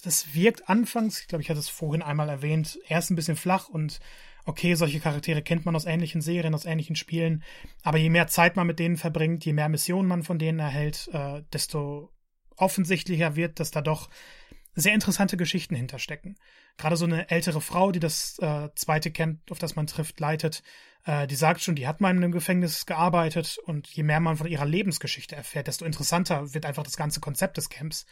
das 0.01 0.33
wirkt 0.33 0.69
anfangs, 0.69 1.19
ich 1.19 1.27
glaube, 1.27 1.41
ich 1.41 1.49
hatte 1.49 1.59
es 1.59 1.67
vorhin 1.67 2.01
einmal 2.01 2.29
erwähnt, 2.29 2.79
erst 2.87 3.11
ein 3.11 3.15
bisschen 3.15 3.35
flach 3.35 3.67
und 3.67 3.99
okay, 4.45 4.75
solche 4.75 4.99
Charaktere 4.99 5.41
kennt 5.41 5.65
man 5.65 5.75
aus 5.75 5.85
ähnlichen 5.85 6.21
Serien, 6.21 6.55
aus 6.55 6.65
ähnlichen 6.65 6.95
Spielen, 6.95 7.43
aber 7.83 7.97
je 7.97 8.09
mehr 8.09 8.27
Zeit 8.27 8.55
man 8.55 8.65
mit 8.65 8.79
denen 8.79 8.97
verbringt, 8.97 9.45
je 9.45 9.53
mehr 9.53 9.69
Missionen 9.69 10.07
man 10.07 10.23
von 10.23 10.39
denen 10.39 10.59
erhält, 10.59 11.09
äh, 11.13 11.43
desto 11.53 12.11
offensichtlicher 12.55 13.35
wird, 13.35 13.59
dass 13.59 13.71
da 13.71 13.81
doch 13.81 14.09
sehr 14.73 14.93
interessante 14.93 15.37
Geschichten 15.37 15.75
hinterstecken. 15.75 16.37
Gerade 16.77 16.95
so 16.95 17.05
eine 17.05 17.29
ältere 17.29 17.61
Frau, 17.61 17.91
die 17.91 17.99
das 17.99 18.39
äh, 18.39 18.69
zweite 18.75 19.11
Camp, 19.11 19.51
auf 19.51 19.59
das 19.59 19.75
man 19.75 19.87
trifft, 19.87 20.19
leitet, 20.19 20.63
äh, 21.05 21.27
die 21.27 21.35
sagt 21.35 21.61
schon, 21.61 21.75
die 21.75 21.87
hat 21.87 22.01
mal 22.01 22.11
in 22.11 22.17
einem 22.17 22.31
Gefängnis 22.31 22.85
gearbeitet 22.85 23.57
und 23.65 23.87
je 23.87 24.03
mehr 24.03 24.19
man 24.19 24.37
von 24.37 24.47
ihrer 24.47 24.65
Lebensgeschichte 24.65 25.35
erfährt, 25.35 25.67
desto 25.67 25.85
interessanter 25.85 26.53
wird 26.53 26.65
einfach 26.65 26.83
das 26.83 26.97
ganze 26.97 27.19
Konzept 27.19 27.57
des 27.57 27.69
Camps. 27.69 28.05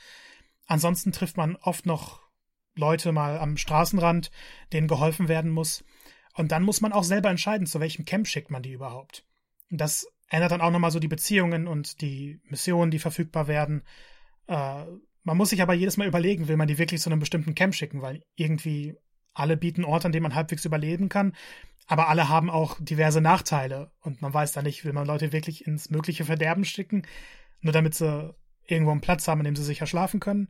Ansonsten 0.65 1.11
trifft 1.11 1.37
man 1.37 1.55
oft 1.57 1.85
noch 1.85 2.21
Leute 2.75 3.11
mal 3.11 3.37
am 3.39 3.57
Straßenrand, 3.57 4.31
denen 4.71 4.87
geholfen 4.87 5.27
werden 5.27 5.51
muss. 5.51 5.83
Und 6.35 6.51
dann 6.51 6.63
muss 6.63 6.81
man 6.81 6.93
auch 6.93 7.03
selber 7.03 7.29
entscheiden, 7.29 7.67
zu 7.67 7.79
welchem 7.79 8.05
Camp 8.05 8.27
schickt 8.27 8.51
man 8.51 8.63
die 8.63 8.71
überhaupt. 8.71 9.25
Und 9.71 9.79
das 9.81 10.07
ändert 10.29 10.51
dann 10.51 10.61
auch 10.61 10.71
nochmal 10.71 10.91
so 10.91 10.99
die 10.99 11.07
Beziehungen 11.07 11.67
und 11.67 12.01
die 12.01 12.39
Missionen, 12.43 12.91
die 12.91 12.99
verfügbar 12.99 13.47
werden. 13.47 13.83
Äh, 14.47 14.85
man 15.23 15.37
muss 15.37 15.49
sich 15.49 15.61
aber 15.61 15.73
jedes 15.73 15.97
Mal 15.97 16.07
überlegen, 16.07 16.47
will 16.47 16.57
man 16.57 16.67
die 16.67 16.77
wirklich 16.77 17.01
zu 17.01 17.09
einem 17.09 17.19
bestimmten 17.19 17.55
Camp 17.55 17.75
schicken, 17.75 18.01
weil 18.01 18.23
irgendwie 18.35 18.95
alle 19.33 19.57
bieten 19.57 19.85
Orte, 19.85 20.07
an 20.07 20.11
denen 20.11 20.23
man 20.23 20.35
halbwegs 20.35 20.65
überleben 20.65 21.09
kann, 21.09 21.33
aber 21.87 22.07
alle 22.07 22.29
haben 22.29 22.49
auch 22.49 22.77
diverse 22.79 23.21
Nachteile 23.21 23.91
und 24.01 24.21
man 24.21 24.33
weiß 24.33 24.51
da 24.51 24.61
nicht, 24.61 24.85
will 24.85 24.93
man 24.93 25.07
Leute 25.07 25.31
wirklich 25.31 25.65
ins 25.65 25.89
mögliche 25.89 26.25
Verderben 26.25 26.63
schicken, 26.63 27.03
nur 27.61 27.73
damit 27.73 27.95
sie 27.95 28.35
irgendwo 28.67 28.91
einen 28.91 29.01
Platz 29.01 29.27
haben, 29.27 29.39
in 29.41 29.45
dem 29.45 29.55
sie 29.55 29.63
sicher 29.63 29.87
schlafen 29.87 30.19
können. 30.19 30.49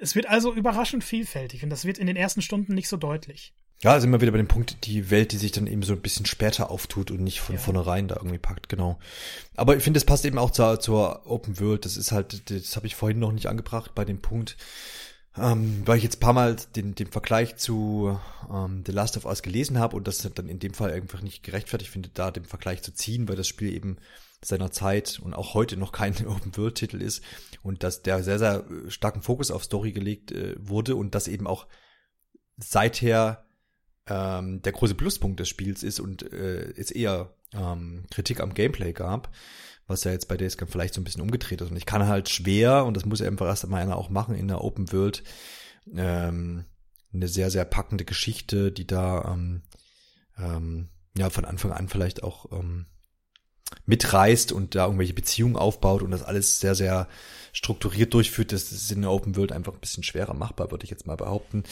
Es 0.00 0.14
wird 0.14 0.26
also 0.26 0.54
überraschend 0.54 1.04
vielfältig 1.04 1.62
und 1.62 1.70
das 1.70 1.84
wird 1.84 1.98
in 1.98 2.06
den 2.06 2.16
ersten 2.16 2.42
Stunden 2.42 2.74
nicht 2.74 2.88
so 2.88 2.96
deutlich. 2.96 3.54
Ja, 3.84 4.00
sind 4.00 4.10
wir 4.12 4.22
wieder 4.22 4.32
bei 4.32 4.38
dem 4.38 4.48
Punkt, 4.48 4.86
die 4.86 5.10
Welt, 5.10 5.32
die 5.32 5.36
sich 5.36 5.52
dann 5.52 5.66
eben 5.66 5.82
so 5.82 5.92
ein 5.92 6.00
bisschen 6.00 6.24
später 6.24 6.70
auftut 6.70 7.10
und 7.10 7.22
nicht 7.22 7.42
von 7.42 7.56
ja. 7.56 7.60
vornherein 7.60 8.08
da 8.08 8.16
irgendwie 8.16 8.38
packt, 8.38 8.70
genau. 8.70 8.98
Aber 9.56 9.76
ich 9.76 9.82
finde, 9.82 9.98
das 9.98 10.06
passt 10.06 10.24
eben 10.24 10.38
auch 10.38 10.52
zur, 10.52 10.80
zur 10.80 11.30
Open 11.30 11.60
World. 11.60 11.84
Das 11.84 11.98
ist 11.98 12.10
halt, 12.10 12.50
das 12.50 12.76
habe 12.76 12.86
ich 12.86 12.96
vorhin 12.96 13.18
noch 13.18 13.30
nicht 13.30 13.46
angebracht 13.46 13.94
bei 13.94 14.06
dem 14.06 14.22
Punkt, 14.22 14.56
ähm, 15.36 15.82
weil 15.84 15.98
ich 15.98 16.02
jetzt 16.02 16.18
paar 16.18 16.32
Mal 16.32 16.56
den, 16.74 16.94
den 16.94 17.08
Vergleich 17.08 17.56
zu 17.56 18.18
ähm, 18.50 18.84
The 18.86 18.92
Last 18.92 19.18
of 19.18 19.26
Us 19.26 19.42
gelesen 19.42 19.78
habe 19.78 19.96
und 19.96 20.08
das 20.08 20.26
dann 20.34 20.48
in 20.48 20.60
dem 20.60 20.72
Fall 20.72 20.90
einfach 20.90 21.20
nicht 21.20 21.42
gerechtfertigt 21.42 21.90
finde, 21.90 22.08
da 22.14 22.30
den 22.30 22.46
Vergleich 22.46 22.80
zu 22.80 22.94
ziehen, 22.94 23.28
weil 23.28 23.36
das 23.36 23.48
Spiel 23.48 23.70
eben 23.70 23.98
seiner 24.42 24.70
Zeit 24.70 25.20
und 25.22 25.34
auch 25.34 25.52
heute 25.52 25.76
noch 25.76 25.92
kein 25.92 26.14
Open-World-Titel 26.26 27.02
ist 27.02 27.22
und 27.62 27.82
dass 27.82 28.00
der 28.00 28.22
sehr, 28.22 28.38
sehr 28.38 28.64
starken 28.88 29.20
Fokus 29.20 29.50
auf 29.50 29.62
Story 29.62 29.92
gelegt 29.92 30.32
äh, 30.32 30.54
wurde 30.58 30.96
und 30.96 31.14
das 31.14 31.28
eben 31.28 31.46
auch 31.46 31.66
seither 32.56 33.44
ähm, 34.08 34.62
der 34.62 34.72
große 34.72 34.94
Pluspunkt 34.94 35.40
des 35.40 35.48
Spiels 35.48 35.82
ist 35.82 36.00
und 36.00 36.30
äh, 36.32 36.72
es 36.76 36.90
eher 36.90 37.34
ähm, 37.52 38.04
Kritik 38.10 38.40
am 38.40 38.54
Gameplay 38.54 38.92
gab, 38.92 39.30
was 39.86 40.04
ja 40.04 40.12
jetzt 40.12 40.28
bei 40.28 40.36
Days 40.36 40.56
vielleicht 40.66 40.94
so 40.94 41.00
ein 41.00 41.04
bisschen 41.04 41.22
umgedreht 41.22 41.60
ist. 41.60 41.70
Und 41.70 41.76
ich 41.76 41.86
kann 41.86 42.06
halt 42.06 42.28
schwer, 42.28 42.84
und 42.84 42.96
das 42.96 43.04
muss 43.04 43.20
ja 43.20 43.26
einfach 43.26 43.46
erst 43.46 43.64
einmal 43.64 43.82
einer 43.82 43.96
auch 43.96 44.10
machen 44.10 44.34
in 44.34 44.48
der 44.48 44.62
Open 44.62 44.92
World, 44.92 45.22
ähm, 45.94 46.64
eine 47.12 47.28
sehr, 47.28 47.50
sehr 47.50 47.64
packende 47.64 48.04
Geschichte, 48.04 48.72
die 48.72 48.86
da 48.86 49.32
ähm, 49.32 49.62
ähm, 50.38 50.88
ja 51.16 51.30
von 51.30 51.44
Anfang 51.44 51.72
an 51.72 51.88
vielleicht 51.88 52.22
auch 52.22 52.50
ähm, 52.52 52.86
mitreißt 53.86 54.52
und 54.52 54.74
da 54.74 54.84
irgendwelche 54.84 55.14
Beziehungen 55.14 55.56
aufbaut 55.56 56.02
und 56.02 56.10
das 56.10 56.22
alles 56.22 56.60
sehr, 56.60 56.74
sehr 56.74 57.08
strukturiert 57.52 58.12
durchführt, 58.14 58.52
das 58.52 58.72
ist 58.72 58.90
in 58.90 59.02
der 59.02 59.10
Open 59.10 59.36
World 59.36 59.52
einfach 59.52 59.72
ein 59.72 59.80
bisschen 59.80 60.02
schwerer 60.02 60.34
machbar, 60.34 60.70
würde 60.70 60.84
ich 60.84 60.90
jetzt 60.90 61.06
mal 61.06 61.16
behaupten. 61.16 61.64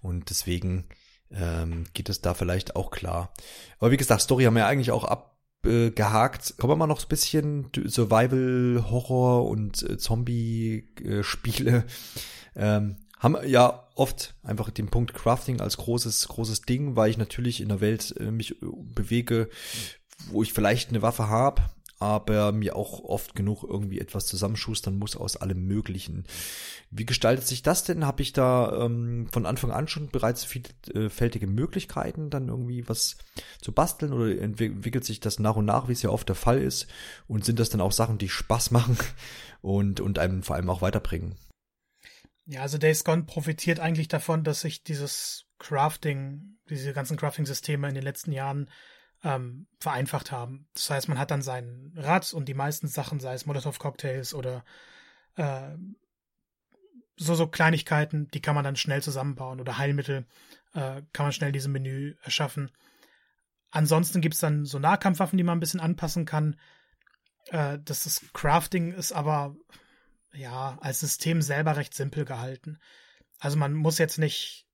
Und 0.00 0.30
deswegen 0.30 0.86
ähm, 1.30 1.84
geht 1.94 2.08
es 2.08 2.20
da 2.20 2.34
vielleicht 2.34 2.76
auch 2.76 2.90
klar. 2.90 3.32
Aber 3.78 3.90
wie 3.90 3.96
gesagt, 3.96 4.22
Story 4.22 4.44
haben 4.44 4.56
wir 4.56 4.66
eigentlich 4.66 4.90
auch 4.90 5.04
abgehakt. 5.04 6.56
Kommen 6.58 6.72
wir 6.72 6.76
mal 6.76 6.86
noch 6.86 7.02
ein 7.02 7.08
bisschen 7.08 7.70
Survival, 7.86 8.84
Horror 8.90 9.48
und 9.48 9.82
äh, 9.82 9.98
Zombie-Spiele. 9.98 11.84
Ähm, 12.54 12.96
haben 13.18 13.36
ja 13.46 13.88
oft 13.94 14.34
einfach 14.42 14.70
den 14.70 14.88
Punkt 14.88 15.14
Crafting 15.14 15.60
als 15.60 15.78
großes, 15.78 16.28
großes 16.28 16.62
Ding, 16.62 16.96
weil 16.96 17.10
ich 17.10 17.18
natürlich 17.18 17.60
in 17.60 17.68
der 17.68 17.80
Welt 17.80 18.14
äh, 18.18 18.30
mich 18.30 18.62
äh, 18.62 18.66
bewege, 18.94 19.48
wo 20.30 20.42
ich 20.42 20.52
vielleicht 20.52 20.90
eine 20.90 21.02
Waffe 21.02 21.28
habe, 21.28 21.62
aber 21.98 22.52
mir 22.52 22.76
auch 22.76 23.00
oft 23.00 23.34
genug 23.34 23.62
irgendwie 23.62 24.00
etwas 24.00 24.26
zusammenschustern 24.26 24.98
muss 24.98 25.16
aus 25.16 25.36
allem 25.36 25.66
Möglichen. 25.66 26.24
Wie 26.90 27.06
gestaltet 27.06 27.46
sich 27.46 27.62
das 27.62 27.84
denn? 27.84 28.06
Habe 28.06 28.22
ich 28.22 28.32
da 28.32 28.84
ähm, 28.84 29.28
von 29.32 29.46
Anfang 29.46 29.70
an 29.70 29.88
schon 29.88 30.08
bereits 30.08 30.44
vielfältige 30.44 31.46
Möglichkeiten, 31.46 32.28
dann 32.28 32.48
irgendwie 32.48 32.86
was 32.88 33.16
zu 33.62 33.72
basteln 33.72 34.12
oder 34.12 34.38
entwickelt 34.38 35.04
sich 35.04 35.20
das 35.20 35.38
nach 35.38 35.56
und 35.56 35.64
nach, 35.64 35.88
wie 35.88 35.92
es 35.92 36.02
ja 36.02 36.10
oft 36.10 36.28
der 36.28 36.36
Fall 36.36 36.60
ist? 36.60 36.86
Und 37.26 37.44
sind 37.44 37.58
das 37.58 37.70
dann 37.70 37.80
auch 37.80 37.92
Sachen, 37.92 38.18
die 38.18 38.28
Spaß 38.28 38.70
machen 38.72 38.98
und, 39.62 40.00
und 40.00 40.18
einem 40.18 40.42
vor 40.42 40.56
allem 40.56 40.68
auch 40.68 40.82
weiterbringen? 40.82 41.36
Ja, 42.44 42.60
also 42.60 42.78
Days 42.78 43.04
Gone 43.04 43.24
profitiert 43.24 43.80
eigentlich 43.80 44.08
davon, 44.08 44.44
dass 44.44 44.60
sich 44.60 44.84
dieses 44.84 45.46
Crafting, 45.58 46.58
diese 46.68 46.92
ganzen 46.92 47.16
Crafting-Systeme 47.16 47.88
in 47.88 47.94
den 47.94 48.04
letzten 48.04 48.30
Jahren 48.30 48.70
ähm, 49.24 49.66
vereinfacht 49.80 50.32
haben. 50.32 50.68
Das 50.74 50.90
heißt, 50.90 51.08
man 51.08 51.18
hat 51.18 51.30
dann 51.30 51.42
sein 51.42 51.92
Rad 51.96 52.32
und 52.32 52.46
die 52.46 52.54
meisten 52.54 52.88
Sachen, 52.88 53.20
sei 53.20 53.34
es 53.34 53.46
Molotov-Cocktails 53.46 54.34
oder 54.34 54.64
äh, 55.36 55.76
so, 57.16 57.34
so 57.34 57.46
Kleinigkeiten, 57.46 58.28
die 58.28 58.42
kann 58.42 58.54
man 58.54 58.64
dann 58.64 58.76
schnell 58.76 59.02
zusammenbauen 59.02 59.60
oder 59.60 59.78
Heilmittel 59.78 60.26
äh, 60.74 61.02
kann 61.12 61.26
man 61.26 61.32
schnell 61.32 61.52
diesem 61.52 61.72
Menü 61.72 62.14
erschaffen. 62.22 62.70
Ansonsten 63.70 64.20
gibt 64.20 64.34
es 64.34 64.40
dann 64.40 64.64
so 64.64 64.78
Nahkampfwaffen, 64.78 65.36
die 65.36 65.44
man 65.44 65.56
ein 65.56 65.60
bisschen 65.60 65.80
anpassen 65.80 66.24
kann. 66.24 66.56
Äh, 67.46 67.78
das 67.84 68.06
ist, 68.06 68.32
Crafting 68.34 68.92
ist 68.92 69.12
aber 69.12 69.56
ja 70.32 70.78
als 70.80 71.00
System 71.00 71.40
selber 71.42 71.76
recht 71.76 71.94
simpel 71.94 72.24
gehalten. 72.24 72.78
Also 73.38 73.56
man 73.56 73.72
muss 73.72 73.98
jetzt 73.98 74.18
nicht 74.18 74.65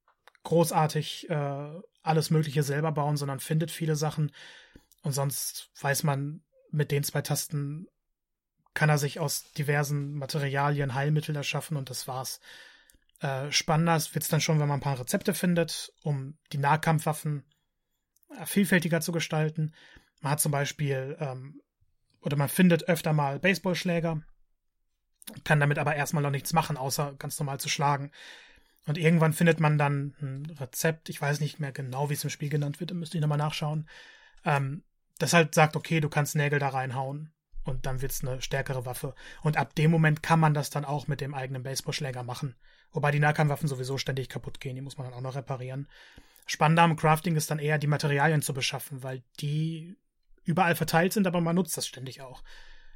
großartig 0.44 1.30
äh, 1.30 1.80
alles 2.02 2.30
Mögliche 2.30 2.62
selber 2.62 2.92
bauen, 2.92 3.16
sondern 3.16 3.40
findet 3.40 3.70
viele 3.70 3.96
Sachen. 3.96 4.32
Und 5.02 5.12
sonst 5.12 5.70
weiß 5.80 6.02
man, 6.04 6.42
mit 6.70 6.90
den 6.90 7.04
zwei 7.04 7.22
Tasten 7.22 7.86
kann 8.74 8.88
er 8.88 8.98
sich 8.98 9.20
aus 9.20 9.52
diversen 9.52 10.14
Materialien 10.14 10.94
Heilmittel 10.94 11.36
erschaffen 11.36 11.76
und 11.76 11.90
das 11.90 12.08
war's. 12.08 12.40
Äh, 13.20 13.52
spannender 13.52 14.00
wird's 14.12 14.28
dann 14.28 14.40
schon, 14.40 14.58
wenn 14.58 14.68
man 14.68 14.78
ein 14.78 14.82
paar 14.82 14.98
Rezepte 14.98 15.34
findet, 15.34 15.92
um 16.02 16.38
die 16.52 16.58
Nahkampfwaffen 16.58 17.44
äh, 18.36 18.46
vielfältiger 18.46 19.00
zu 19.00 19.12
gestalten. 19.12 19.74
Man 20.20 20.32
hat 20.32 20.40
zum 20.40 20.52
Beispiel, 20.52 21.16
ähm, 21.20 21.60
oder 22.20 22.36
man 22.36 22.48
findet 22.48 22.88
öfter 22.88 23.12
mal 23.12 23.38
Baseballschläger, 23.38 24.22
kann 25.44 25.60
damit 25.60 25.78
aber 25.78 25.94
erstmal 25.94 26.22
noch 26.22 26.30
nichts 26.30 26.52
machen, 26.52 26.76
außer 26.76 27.14
ganz 27.18 27.38
normal 27.38 27.60
zu 27.60 27.68
schlagen. 27.68 28.10
Und 28.86 28.98
irgendwann 28.98 29.32
findet 29.32 29.60
man 29.60 29.78
dann 29.78 30.14
ein 30.20 30.56
Rezept, 30.58 31.08
ich 31.08 31.20
weiß 31.20 31.40
nicht 31.40 31.60
mehr 31.60 31.72
genau, 31.72 32.10
wie 32.10 32.14
es 32.14 32.24
im 32.24 32.30
Spiel 32.30 32.48
genannt 32.48 32.80
wird, 32.80 32.90
da 32.90 32.94
müsste 32.94 33.16
ich 33.16 33.20
nochmal 33.20 33.38
nachschauen, 33.38 33.88
ähm, 34.44 34.82
das 35.18 35.32
halt 35.32 35.54
sagt, 35.54 35.76
okay, 35.76 36.00
du 36.00 36.08
kannst 36.08 36.34
Nägel 36.34 36.58
da 36.58 36.68
reinhauen 36.68 37.32
und 37.64 37.86
dann 37.86 38.02
wird's 38.02 38.24
eine 38.24 38.42
stärkere 38.42 38.84
Waffe. 38.84 39.14
Und 39.42 39.56
ab 39.56 39.74
dem 39.76 39.90
Moment 39.90 40.22
kann 40.22 40.40
man 40.40 40.54
das 40.54 40.70
dann 40.70 40.84
auch 40.84 41.06
mit 41.06 41.20
dem 41.20 41.34
eigenen 41.34 41.62
Baseballschläger 41.62 42.24
machen. 42.24 42.56
Wobei 42.90 43.12
die 43.12 43.20
Nahkampfwaffen 43.20 43.68
sowieso 43.68 43.98
ständig 43.98 44.28
kaputt 44.28 44.60
gehen, 44.60 44.74
die 44.74 44.82
muss 44.82 44.98
man 44.98 45.06
dann 45.06 45.14
auch 45.14 45.22
noch 45.22 45.36
reparieren. 45.36 45.88
Spannender 46.46 46.82
am 46.82 46.96
Crafting 46.96 47.36
ist 47.36 47.50
dann 47.50 47.60
eher 47.60 47.78
die 47.78 47.86
Materialien 47.86 48.42
zu 48.42 48.52
beschaffen, 48.52 49.02
weil 49.02 49.22
die 49.40 49.96
überall 50.44 50.74
verteilt 50.74 51.12
sind, 51.12 51.26
aber 51.28 51.40
man 51.40 51.54
nutzt 51.54 51.76
das 51.76 51.86
ständig 51.86 52.20
auch. 52.20 52.42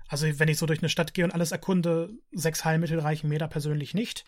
Also 0.09 0.27
wenn 0.39 0.49
ich 0.49 0.59
so 0.59 0.67
durch 0.67 0.81
eine 0.81 0.89
Stadt 0.89 1.15
gehe 1.15 1.25
und 1.25 1.33
alles 1.33 1.53
erkunde, 1.53 2.11
sechs 2.33 2.65
Heilmittel 2.65 2.99
reichen 2.99 3.29
mir 3.29 3.39
da 3.39 3.47
persönlich 3.47 3.95
nicht. 3.95 4.25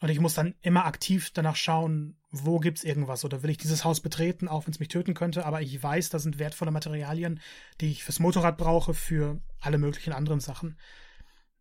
Und 0.00 0.08
ich 0.08 0.18
muss 0.18 0.34
dann 0.34 0.54
immer 0.62 0.86
aktiv 0.86 1.30
danach 1.32 1.56
schauen, 1.56 2.16
wo 2.30 2.58
gibt's 2.58 2.84
irgendwas 2.84 3.24
oder 3.24 3.42
will 3.42 3.50
ich 3.50 3.58
dieses 3.58 3.84
Haus 3.84 4.00
betreten, 4.00 4.48
auch 4.48 4.66
wenn 4.66 4.72
es 4.72 4.80
mich 4.80 4.88
töten 4.88 5.14
könnte, 5.14 5.44
aber 5.44 5.60
ich 5.60 5.82
weiß, 5.82 6.08
da 6.08 6.18
sind 6.18 6.38
wertvolle 6.38 6.70
Materialien, 6.70 7.40
die 7.80 7.90
ich 7.90 8.02
fürs 8.02 8.18
Motorrad 8.18 8.56
brauche, 8.56 8.94
für 8.94 9.40
alle 9.60 9.78
möglichen 9.78 10.14
anderen 10.14 10.40
Sachen. 10.40 10.78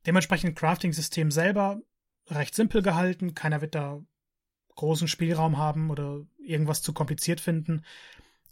Dementsprechend 0.05 0.57
Crafting-System 0.57 1.31
selber 1.31 1.81
recht 2.27 2.55
simpel 2.55 2.81
gehalten, 2.81 3.35
keiner 3.35 3.61
wird 3.61 3.75
da 3.75 4.01
großen 4.75 5.09
Spielraum 5.09 5.57
haben 5.57 5.89
oder 5.89 6.21
irgendwas 6.37 6.81
zu 6.81 6.93
kompliziert 6.93 7.41
finden. 7.41 7.83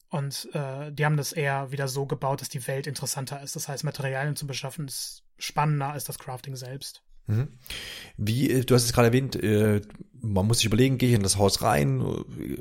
Und 0.10 0.50
äh, 0.54 0.92
die 0.92 1.06
haben 1.06 1.18
das 1.18 1.32
eher 1.32 1.72
wieder 1.72 1.88
so 1.88 2.06
gebaut, 2.06 2.42
dass 2.42 2.50
die 2.50 2.66
Welt 2.68 2.88
interessanter 2.88 3.42
ist. 3.42 3.56
Das 3.56 3.68
heißt, 3.70 3.84
Materialien 3.86 4.36
zu 4.36 4.48
beschaffen 4.48 4.88
ist 4.88 5.24
spannender 5.38 5.92
als 5.92 6.04
das 6.04 6.20
Crafting 6.20 6.56
selbst. 6.56 7.04
Mhm. 7.28 7.50
Wie, 8.18 8.50
äh, 8.50 8.64
du 8.64 8.76
hast 8.76 8.86
es 8.86 8.94
gerade 8.94 9.08
erwähnt, 9.08 9.36
äh, 9.36 9.82
man 10.22 10.48
muss 10.48 10.58
sich 10.58 10.66
überlegen, 10.66 10.98
gehe 10.98 11.10
ich 11.10 11.16
in 11.16 11.24
das 11.24 11.38
Haus 11.38 11.62
rein, 11.62 12.02
äh, 12.02 12.58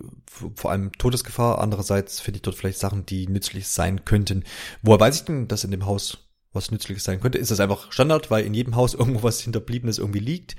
vor 0.54 0.70
allem 0.70 0.92
Todesgefahr, 0.92 1.60
andererseits 1.60 2.20
finde 2.20 2.38
ich 2.38 2.42
dort 2.42 2.56
vielleicht 2.56 2.78
Sachen, 2.78 3.06
die 3.06 3.26
nützlich 3.28 3.68
sein 3.68 4.04
könnten. 4.04 4.44
Woher 4.82 5.00
weiß 5.00 5.16
ich 5.16 5.24
denn, 5.24 5.48
dass 5.48 5.64
in 5.64 5.70
dem 5.70 5.86
Haus 5.86 6.18
was 6.52 6.70
Nützliches 6.70 7.04
sein 7.04 7.20
könnte? 7.20 7.38
Ist 7.38 7.50
das 7.50 7.60
einfach 7.60 7.92
Standard, 7.92 8.30
weil 8.30 8.44
in 8.44 8.54
jedem 8.54 8.76
Haus 8.76 8.94
irgendwo 8.98 9.22
was 9.22 9.40
Hinterbliebenes 9.40 9.98
irgendwie 9.98 10.18
liegt? 10.18 10.56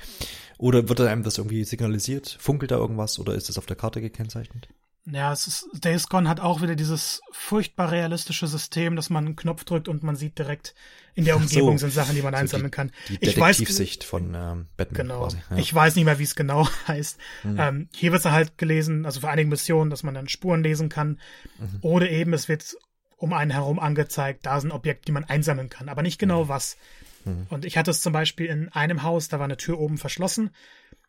Oder 0.58 0.90
wird 0.90 1.02
einem 1.02 1.24
das 1.24 1.38
irgendwie 1.38 1.64
signalisiert? 1.66 2.38
Funkelt 2.40 2.72
da 2.72 2.78
irgendwas 2.78 3.20
oder 3.20 3.36
ist 3.36 3.50
das 3.50 3.58
auf 3.58 3.66
der 3.66 3.76
Karte 3.76 4.02
gekennzeichnet? 4.02 4.70
Ja, 5.10 5.32
es 5.32 5.48
ist, 5.48 5.70
Days 5.74 6.10
Gone 6.10 6.28
hat 6.28 6.42
auch 6.42 6.62
wieder 6.62 6.76
dieses 6.76 7.22
furchtbar 7.32 7.92
realistische 7.92 8.46
System, 8.46 8.98
dass 8.98 9.10
man 9.10 9.26
einen 9.26 9.36
Knopf 9.38 9.64
drückt 9.64 9.88
und 9.88 10.04
man 10.04 10.18
sieht 10.18 10.38
direkt 10.38 10.76
in 11.16 11.24
der 11.24 11.38
Umgebung 11.38 11.78
so, 11.78 11.88
sind 11.88 11.94
Sachen, 11.94 12.14
die 12.14 12.22
man 12.22 12.34
so 12.34 12.40
einsammeln 12.40 12.72
die, 12.72 12.76
kann. 12.76 12.92
Die 13.08 13.18
Detektivsicht 13.18 14.04
von 14.04 14.36
ähm, 14.36 14.68
Batman 14.76 15.08
genau. 15.08 15.20
quasi. 15.22 15.38
Ja. 15.50 15.58
Ich 15.58 15.74
weiß 15.74 15.96
nicht 15.96 16.04
mehr, 16.04 16.20
wie 16.20 16.24
es 16.24 16.36
genau 16.36 16.68
heißt. 16.88 17.18
Mhm. 17.44 17.60
Ähm, 17.60 17.90
hier 17.96 18.12
wird 18.12 18.26
es 18.26 18.30
halt 18.30 18.58
gelesen, 18.58 19.06
also 19.06 19.22
für 19.22 19.30
einige 19.30 19.50
Missionen, 19.50 19.90
dass 19.90 20.04
man 20.04 20.14
dann 20.14 20.28
Spuren 20.28 20.62
lesen 20.62 20.90
kann. 20.90 21.22
Mhm. 21.58 21.80
Oder 21.82 22.10
eben, 22.10 22.34
es 22.34 22.50
wird 22.50 22.76
um 23.16 23.32
einen 23.32 23.52
herum 23.52 23.80
angezeigt, 23.80 24.46
da 24.46 24.60
sind 24.60 24.72
Objekte, 24.72 25.06
die 25.06 25.12
man 25.14 25.24
einsammeln 25.24 25.70
kann, 25.70 25.88
aber 25.90 26.02
nicht 26.02 26.20
genau 26.20 26.46
mhm. 26.46 26.50
was. 26.50 26.76
Mhm. 27.24 27.48
Und 27.50 27.64
ich 27.64 27.78
hatte 27.78 27.92
es 27.92 28.02
zum 28.02 28.12
Beispiel 28.12 28.48
in 28.48 28.70
einem 28.70 29.04
Haus, 29.04 29.30
da 29.30 29.40
war 29.40 29.46
eine 29.46 29.58
Tür 29.58 29.80
oben 29.80 29.98
verschlossen. 29.98 30.50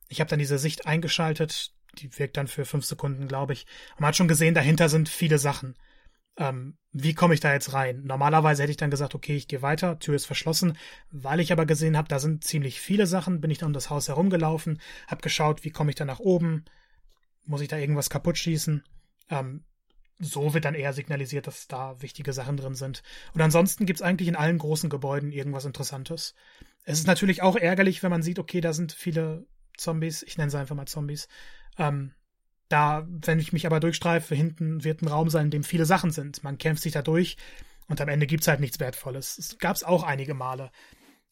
Ich 0.08 0.20
habe 0.20 0.30
dann 0.30 0.38
diese 0.38 0.58
Sicht 0.58 0.86
eingeschaltet, 0.86 1.72
die 1.94 2.16
wirkt 2.18 2.36
dann 2.36 2.48
für 2.48 2.64
fünf 2.64 2.84
Sekunden, 2.84 3.28
glaube 3.28 3.52
ich. 3.52 3.66
Man 3.98 4.08
hat 4.08 4.16
schon 4.16 4.28
gesehen, 4.28 4.54
dahinter 4.54 4.88
sind 4.88 5.08
viele 5.08 5.38
Sachen. 5.38 5.76
Ähm, 6.36 6.76
wie 6.92 7.14
komme 7.14 7.34
ich 7.34 7.40
da 7.40 7.52
jetzt 7.52 7.72
rein? 7.72 8.02
Normalerweise 8.04 8.62
hätte 8.62 8.70
ich 8.70 8.76
dann 8.76 8.90
gesagt, 8.90 9.14
okay, 9.14 9.36
ich 9.36 9.48
gehe 9.48 9.62
weiter, 9.62 9.98
Tür 9.98 10.14
ist 10.14 10.26
verschlossen. 10.26 10.76
Weil 11.10 11.40
ich 11.40 11.52
aber 11.52 11.66
gesehen 11.66 11.96
habe, 11.96 12.08
da 12.08 12.18
sind 12.18 12.44
ziemlich 12.44 12.80
viele 12.80 13.06
Sachen, 13.06 13.40
bin 13.40 13.50
ich 13.50 13.58
dann 13.58 13.68
um 13.68 13.72
das 13.72 13.90
Haus 13.90 14.08
herumgelaufen, 14.08 14.80
habe 15.08 15.22
geschaut, 15.22 15.64
wie 15.64 15.70
komme 15.70 15.90
ich 15.90 15.96
da 15.96 16.04
nach 16.04 16.20
oben? 16.20 16.64
Muss 17.44 17.60
ich 17.60 17.68
da 17.68 17.76
irgendwas 17.76 18.10
kaputt 18.10 18.38
schießen? 18.38 18.84
Ähm, 19.30 19.64
so 20.20 20.54
wird 20.54 20.64
dann 20.64 20.74
eher 20.74 20.92
signalisiert, 20.92 21.46
dass 21.46 21.68
da 21.68 22.00
wichtige 22.02 22.32
Sachen 22.32 22.56
drin 22.56 22.74
sind. 22.74 23.02
Und 23.34 23.40
ansonsten 23.40 23.86
gibt's 23.86 24.02
eigentlich 24.02 24.28
in 24.28 24.36
allen 24.36 24.58
großen 24.58 24.90
Gebäuden 24.90 25.32
irgendwas 25.32 25.64
Interessantes. 25.64 26.34
Es 26.84 26.98
ist 26.98 27.06
natürlich 27.06 27.42
auch 27.42 27.56
ärgerlich, 27.56 28.02
wenn 28.02 28.10
man 28.10 28.22
sieht, 28.22 28.38
okay, 28.38 28.60
da 28.60 28.72
sind 28.72 28.92
viele 28.92 29.46
Zombies, 29.76 30.22
ich 30.22 30.36
nenne 30.36 30.50
sie 30.50 30.58
einfach 30.58 30.74
mal 30.74 30.86
Zombies, 30.86 31.28
ähm, 31.78 32.12
da, 32.68 33.06
wenn 33.08 33.38
ich 33.38 33.52
mich 33.52 33.66
aber 33.66 33.80
durchstreife, 33.80 34.34
hinten 34.34 34.84
wird 34.84 35.02
ein 35.02 35.08
Raum 35.08 35.30
sein, 35.30 35.46
in 35.46 35.50
dem 35.50 35.64
viele 35.64 35.86
Sachen 35.86 36.10
sind. 36.10 36.44
Man 36.44 36.58
kämpft 36.58 36.82
sich 36.82 36.92
da 36.92 37.02
durch 37.02 37.36
und 37.86 38.00
am 38.00 38.08
Ende 38.08 38.26
gibt's 38.26 38.48
halt 38.48 38.60
nichts 38.60 38.78
Wertvolles. 38.78 39.38
Es 39.38 39.58
gab's 39.58 39.84
auch 39.84 40.02
einige 40.02 40.34
Male. 40.34 40.70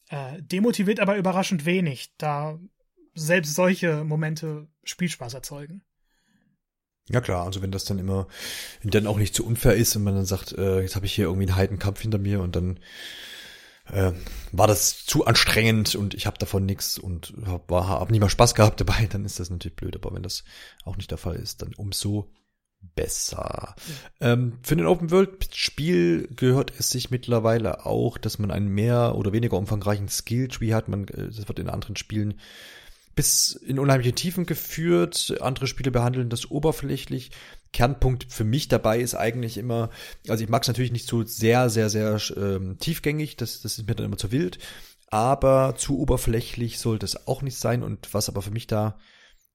Äh, 0.09 0.41
demotiviert 0.41 0.99
aber 0.99 1.17
überraschend 1.17 1.65
wenig, 1.65 2.13
da 2.17 2.59
selbst 3.13 3.55
solche 3.55 4.03
Momente 4.03 4.67
Spielspaß 4.83 5.33
erzeugen. 5.33 5.83
Ja 7.09 7.21
klar, 7.21 7.45
also 7.45 7.61
wenn 7.61 7.71
das 7.71 7.85
dann 7.85 7.99
immer 7.99 8.27
dann 8.83 9.07
auch 9.07 9.17
nicht 9.17 9.33
zu 9.33 9.45
unfair 9.45 9.75
ist 9.75 9.95
und 9.95 10.03
man 10.03 10.15
dann 10.15 10.25
sagt, 10.25 10.53
äh, 10.53 10.81
jetzt 10.81 10.95
habe 10.95 11.05
ich 11.05 11.13
hier 11.13 11.25
irgendwie 11.25 11.47
einen 11.47 11.55
Heidenkampf 11.55 12.01
hinter 12.01 12.17
mir 12.17 12.41
und 12.41 12.55
dann 12.55 12.79
äh, 13.91 14.13
war 14.51 14.67
das 14.67 15.05
zu 15.05 15.25
anstrengend 15.25 15.95
und 15.95 16.13
ich 16.13 16.25
habe 16.25 16.37
davon 16.37 16.65
nichts 16.65 16.97
und 16.97 17.33
habe 17.45 17.87
hab 17.87 18.11
nicht 18.11 18.21
mal 18.21 18.29
Spaß 18.29 18.55
gehabt 18.55 18.79
dabei, 18.81 19.07
dann 19.09 19.25
ist 19.25 19.39
das 19.39 19.49
natürlich 19.49 19.75
blöd. 19.75 19.95
Aber 19.95 20.13
wenn 20.13 20.23
das 20.23 20.43
auch 20.83 20.97
nicht 20.97 21.11
der 21.11 21.17
Fall 21.17 21.35
ist, 21.35 21.61
dann 21.61 21.73
umso 21.75 22.31
besser. 22.95 23.75
Ähm, 24.19 24.59
für 24.61 24.75
den 24.75 24.85
Open 24.85 25.11
World 25.11 25.49
Spiel 25.53 26.27
gehört 26.35 26.73
es 26.77 26.89
sich 26.89 27.11
mittlerweile 27.11 27.85
auch, 27.85 28.17
dass 28.17 28.39
man 28.39 28.51
einen 28.51 28.69
mehr 28.69 29.15
oder 29.15 29.33
weniger 29.33 29.57
umfangreichen 29.57 30.09
Skill 30.09 30.47
Tree 30.47 30.73
hat. 30.73 30.87
Man, 30.87 31.07
äh, 31.07 31.27
das 31.27 31.47
wird 31.47 31.59
in 31.59 31.69
anderen 31.69 31.95
Spielen 31.95 32.35
bis 33.15 33.53
in 33.53 33.79
unheimliche 33.79 34.13
Tiefen 34.13 34.45
geführt. 34.45 35.35
Andere 35.41 35.67
Spiele 35.67 35.91
behandeln 35.91 36.29
das 36.29 36.49
oberflächlich. 36.49 37.31
Kernpunkt 37.73 38.27
für 38.29 38.43
mich 38.43 38.67
dabei 38.67 38.99
ist 38.99 39.15
eigentlich 39.15 39.57
immer, 39.57 39.89
also 40.27 40.43
ich 40.43 40.49
mag 40.49 40.61
es 40.63 40.67
natürlich 40.67 40.91
nicht 40.91 41.07
so 41.07 41.23
sehr, 41.23 41.69
sehr, 41.69 41.89
sehr 41.89 42.19
ähm, 42.35 42.77
tiefgängig, 42.79 43.35
das, 43.37 43.61
das 43.61 43.77
ist 43.77 43.87
mir 43.87 43.95
dann 43.95 44.05
immer 44.05 44.17
zu 44.17 44.31
wild, 44.31 44.59
aber 45.09 45.75
zu 45.77 45.99
oberflächlich 45.99 46.79
sollte 46.79 47.05
es 47.05 47.27
auch 47.27 47.41
nicht 47.41 47.57
sein. 47.57 47.83
Und 47.83 48.13
was 48.13 48.29
aber 48.29 48.41
für 48.41 48.51
mich 48.51 48.67
da 48.67 48.97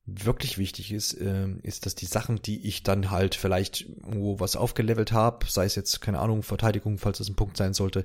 wirklich 0.04 0.58
wichtig 0.58 0.92
ist, 0.92 1.14
äh, 1.14 1.48
ist, 1.62 1.86
dass 1.86 1.94
die 1.94 2.06
Sachen, 2.06 2.42
die 2.42 2.66
ich 2.66 2.82
dann 2.82 3.10
halt 3.10 3.34
vielleicht 3.34 3.82
irgendwo 3.82 4.40
was 4.40 4.56
aufgelevelt 4.56 5.12
habe, 5.12 5.46
sei 5.48 5.64
es 5.64 5.76
jetzt, 5.76 6.00
keine 6.00 6.18
Ahnung, 6.18 6.42
Verteidigung, 6.42 6.98
falls 6.98 7.18
das 7.18 7.28
ein 7.28 7.36
Punkt 7.36 7.56
sein 7.56 7.72
sollte, 7.72 8.04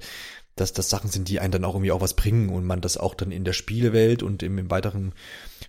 dass 0.56 0.74
das 0.74 0.90
Sachen 0.90 1.10
sind, 1.10 1.28
die 1.28 1.40
einen 1.40 1.52
dann 1.52 1.66
auch 1.66 1.74
irgendwie 1.74 1.92
auch 1.92 2.02
was 2.02 2.16
bringen 2.16 2.50
und 2.50 2.66
man 2.66 2.82
das 2.82 2.98
auch 2.98 3.16
dann 3.16 3.32
in 3.32 3.46
der 3.46 3.54
Spielewelt 3.54 4.22
und 4.22 4.44
im, 4.44 4.60
im 4.60 4.70
weiteren 4.70 5.14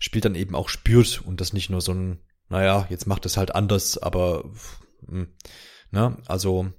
Spiel 0.00 0.20
dann 0.20 0.34
eben 0.34 0.54
auch 0.54 0.68
spürt 0.68 1.22
und 1.24 1.40
das 1.40 1.54
nicht 1.54 1.70
nur 1.70 1.80
so 1.80 1.92
ein, 1.92 2.18
naja, 2.48 2.86
jetzt 2.90 3.06
macht 3.06 3.26
es 3.26 3.36
halt 3.36 3.54
anders, 3.54 3.98
aber, 3.98 4.50
hm, 5.06 5.28
ne, 5.90 6.16
also, 6.26 6.72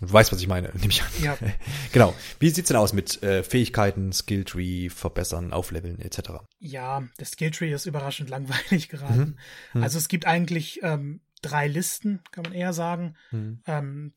Du 0.00 0.12
weißt, 0.12 0.30
was 0.32 0.40
ich 0.40 0.46
meine, 0.46 0.68
nehme 0.74 0.90
ich 0.90 1.02
an. 1.02 1.08
Ja. 1.20 1.36
genau. 1.92 2.14
Wie 2.38 2.50
sieht's 2.50 2.68
denn 2.68 2.76
aus 2.76 2.92
mit 2.92 3.22
äh, 3.22 3.42
Fähigkeiten, 3.42 4.12
Skilltree, 4.12 4.90
verbessern, 4.90 5.52
aufleveln 5.52 5.98
etc.? 5.98 6.30
Ja, 6.58 7.02
der 7.18 7.26
Skilltree 7.26 7.72
ist 7.72 7.86
überraschend 7.86 8.30
langweilig 8.30 8.88
geraten. 8.88 9.36
Mhm. 9.72 9.80
Mhm. 9.80 9.82
Also 9.82 9.98
es 9.98 10.08
gibt 10.08 10.26
eigentlich 10.26 10.80
ähm, 10.82 11.20
drei 11.42 11.66
Listen, 11.66 12.20
kann 12.30 12.44
man 12.44 12.52
eher 12.52 12.72
sagen. 12.72 13.16
Mhm. 13.30 13.62
Ähm, 13.66 14.12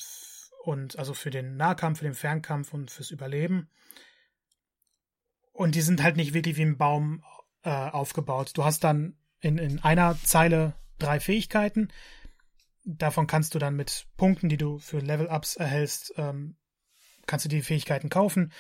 und 0.64 1.00
also 1.00 1.14
für 1.16 1.32
den 1.32 1.58
Nahkampf, 1.58 2.00
für 2.00 2.06
den 2.06 2.14
Fernkampf 2.14 2.74
und 2.74 2.92
fürs 2.92 3.10
Überleben. 3.10 3.70
Und 5.52 5.74
die 5.74 5.82
sind 5.82 6.04
halt 6.04 6.16
nicht 6.16 6.34
wirklich 6.34 6.58
wie 6.58 6.64
ein 6.64 6.78
Baum 6.78 7.24
äh, 7.64 7.70
aufgebaut. 7.70 8.52
Du 8.56 8.64
hast 8.64 8.84
dann 8.84 9.16
in, 9.40 9.58
in 9.58 9.80
einer 9.80 10.16
Zeile 10.24 10.74
drei 11.02 11.20
Fähigkeiten 11.20 11.90
davon 12.84 13.28
kannst 13.28 13.56
du 13.56 13.60
dann 13.60 13.76
mit 13.76 14.08
Punkten, 14.18 14.50
die 14.50 14.58
du 14.58 14.80
für 14.80 15.00
Level-Ups 15.00 15.56
erhältst, 15.56 16.14
ähm, 16.18 16.58
kannst 17.26 17.46
du 17.46 17.50
die 17.50 17.62
Fähigkeiten 17.62 18.10
kaufen. 18.10 18.52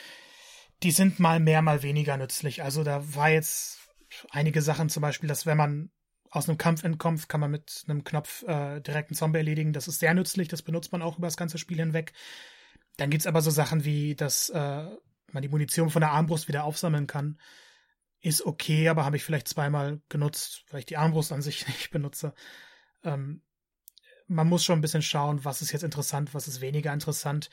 Die 0.83 0.91
sind 0.91 1.19
mal 1.19 1.39
mehr, 1.39 1.61
mal 1.61 1.83
weniger 1.83 2.17
nützlich. 2.17 2.63
Also 2.63 2.83
da 2.83 3.15
war 3.15 3.29
jetzt 3.29 3.79
einige 4.29 4.61
Sachen, 4.61 4.89
zum 4.89 5.01
Beispiel, 5.01 5.29
dass 5.29 5.45
wenn 5.45 5.57
man 5.57 5.91
aus 6.29 6.47
einem 6.47 6.57
Kampf 6.57 6.83
entkommt, 6.83 7.27
kann 7.27 7.41
man 7.41 7.51
mit 7.51 7.83
einem 7.87 8.03
Knopf 8.03 8.43
äh, 8.43 8.79
direkt 8.81 9.09
einen 9.09 9.17
Zombie 9.17 9.39
erledigen. 9.39 9.73
Das 9.73 9.87
ist 9.87 9.99
sehr 9.99 10.13
nützlich, 10.13 10.47
das 10.47 10.61
benutzt 10.61 10.91
man 10.91 11.01
auch 11.01 11.17
über 11.17 11.27
das 11.27 11.37
ganze 11.37 11.57
Spiel 11.57 11.77
hinweg. 11.77 12.13
Dann 12.97 13.09
gibt's 13.09 13.27
aber 13.27 13.41
so 13.41 13.51
Sachen 13.51 13.83
wie, 13.83 14.15
dass 14.15 14.49
äh, 14.49 14.85
man 15.31 15.41
die 15.41 15.49
Munition 15.49 15.89
von 15.89 16.01
der 16.01 16.11
Armbrust 16.11 16.47
wieder 16.47 16.63
aufsammeln 16.63 17.07
kann. 17.07 17.37
Ist 18.21 18.45
okay, 18.45 18.87
aber 18.87 19.03
habe 19.03 19.17
ich 19.17 19.23
vielleicht 19.23 19.47
zweimal 19.47 19.99
genutzt, 20.07 20.63
weil 20.69 20.81
ich 20.81 20.85
die 20.85 20.97
Armbrust 20.97 21.31
an 21.31 21.41
sich 21.41 21.67
nicht 21.67 21.91
benutze. 21.91 22.33
Ähm, 23.03 23.41
man 24.27 24.47
muss 24.47 24.63
schon 24.63 24.79
ein 24.79 24.81
bisschen 24.81 25.01
schauen, 25.01 25.43
was 25.43 25.61
ist 25.61 25.71
jetzt 25.71 25.83
interessant, 25.83 26.33
was 26.33 26.47
ist 26.47 26.61
weniger 26.61 26.93
interessant. 26.93 27.49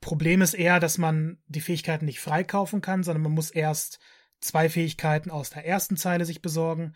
Problem 0.00 0.42
ist 0.42 0.54
eher, 0.54 0.78
dass 0.78 0.98
man 0.98 1.38
die 1.46 1.60
Fähigkeiten 1.60 2.04
nicht 2.04 2.20
freikaufen 2.20 2.80
kann, 2.80 3.02
sondern 3.02 3.22
man 3.22 3.32
muss 3.32 3.50
erst 3.50 3.98
zwei 4.40 4.68
Fähigkeiten 4.68 5.30
aus 5.30 5.50
der 5.50 5.66
ersten 5.66 5.96
Zeile 5.96 6.24
sich 6.24 6.42
besorgen. 6.42 6.94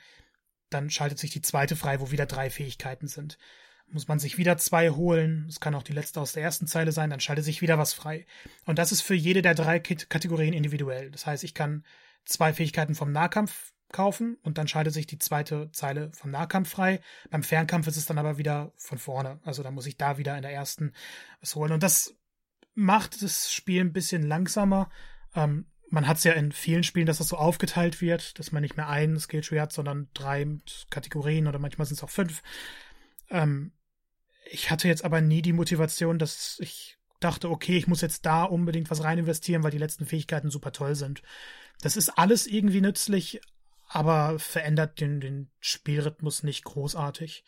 Dann 0.70 0.90
schaltet 0.90 1.18
sich 1.18 1.30
die 1.30 1.42
zweite 1.42 1.76
frei, 1.76 2.00
wo 2.00 2.10
wieder 2.10 2.26
drei 2.26 2.50
Fähigkeiten 2.50 3.06
sind. 3.06 3.38
Muss 3.86 4.08
man 4.08 4.18
sich 4.18 4.38
wieder 4.38 4.56
zwei 4.58 4.90
holen. 4.90 5.46
Es 5.48 5.60
kann 5.60 5.74
auch 5.74 5.82
die 5.82 5.92
letzte 5.92 6.20
aus 6.20 6.32
der 6.32 6.42
ersten 6.42 6.66
Zeile 6.66 6.92
sein, 6.92 7.10
dann 7.10 7.20
schaltet 7.20 7.44
sich 7.44 7.62
wieder 7.62 7.78
was 7.78 7.92
frei. 7.92 8.26
Und 8.64 8.78
das 8.78 8.92
ist 8.92 9.02
für 9.02 9.14
jede 9.14 9.42
der 9.42 9.54
drei 9.54 9.78
Kategorien 9.78 10.54
individuell. 10.54 11.10
Das 11.10 11.26
heißt, 11.26 11.44
ich 11.44 11.54
kann 11.54 11.84
zwei 12.24 12.52
Fähigkeiten 12.52 12.94
vom 12.94 13.12
Nahkampf 13.12 13.72
kaufen 13.92 14.36
und 14.42 14.58
dann 14.58 14.68
schaltet 14.68 14.92
sich 14.92 15.06
die 15.06 15.18
zweite 15.18 15.70
Zeile 15.72 16.10
vom 16.12 16.30
Nahkampf 16.30 16.68
frei. 16.68 17.00
Beim 17.30 17.42
Fernkampf 17.42 17.86
ist 17.86 17.96
es 17.96 18.06
dann 18.06 18.18
aber 18.18 18.38
wieder 18.38 18.72
von 18.76 18.98
vorne. 18.98 19.40
Also 19.44 19.62
da 19.62 19.70
muss 19.70 19.86
ich 19.86 19.96
da 19.96 20.18
wieder 20.18 20.36
in 20.36 20.42
der 20.42 20.52
ersten 20.52 20.92
was 21.40 21.54
holen. 21.54 21.72
Und 21.72 21.82
das 21.82 22.16
macht 22.74 23.22
das 23.22 23.52
Spiel 23.52 23.80
ein 23.80 23.92
bisschen 23.92 24.22
langsamer. 24.22 24.90
Ähm, 25.34 25.66
man 25.90 26.08
hat 26.08 26.16
es 26.16 26.24
ja 26.24 26.32
in 26.32 26.50
vielen 26.50 26.82
Spielen, 26.82 27.06
dass 27.06 27.18
das 27.18 27.28
so 27.28 27.36
aufgeteilt 27.36 28.00
wird, 28.00 28.38
dass 28.38 28.50
man 28.50 28.62
nicht 28.62 28.76
mehr 28.76 28.88
einen 28.88 29.18
Skilltree 29.20 29.60
hat, 29.60 29.72
sondern 29.72 30.08
drei 30.12 30.44
Kategorien 30.90 31.46
oder 31.46 31.60
manchmal 31.60 31.86
sind 31.86 31.96
es 31.96 32.02
auch 32.02 32.10
fünf. 32.10 32.42
Ähm, 33.30 33.72
ich 34.50 34.70
hatte 34.70 34.88
jetzt 34.88 35.04
aber 35.04 35.20
nie 35.20 35.40
die 35.40 35.52
Motivation, 35.52 36.18
dass 36.18 36.58
ich 36.60 36.98
dachte, 37.20 37.48
okay, 37.48 37.76
ich 37.76 37.86
muss 37.86 38.00
jetzt 38.00 38.26
da 38.26 38.44
unbedingt 38.44 38.90
was 38.90 39.04
rein 39.04 39.18
investieren, 39.18 39.62
weil 39.62 39.70
die 39.70 39.78
letzten 39.78 40.04
Fähigkeiten 40.04 40.50
super 40.50 40.72
toll 40.72 40.94
sind. 40.96 41.22
Das 41.80 41.96
ist 41.96 42.10
alles 42.10 42.46
irgendwie 42.46 42.80
nützlich, 42.80 43.40
aber 43.88 44.38
verändert 44.38 45.00
den, 45.00 45.20
den 45.20 45.50
Spielrhythmus 45.60 46.42
nicht 46.42 46.64
großartig. 46.64 47.44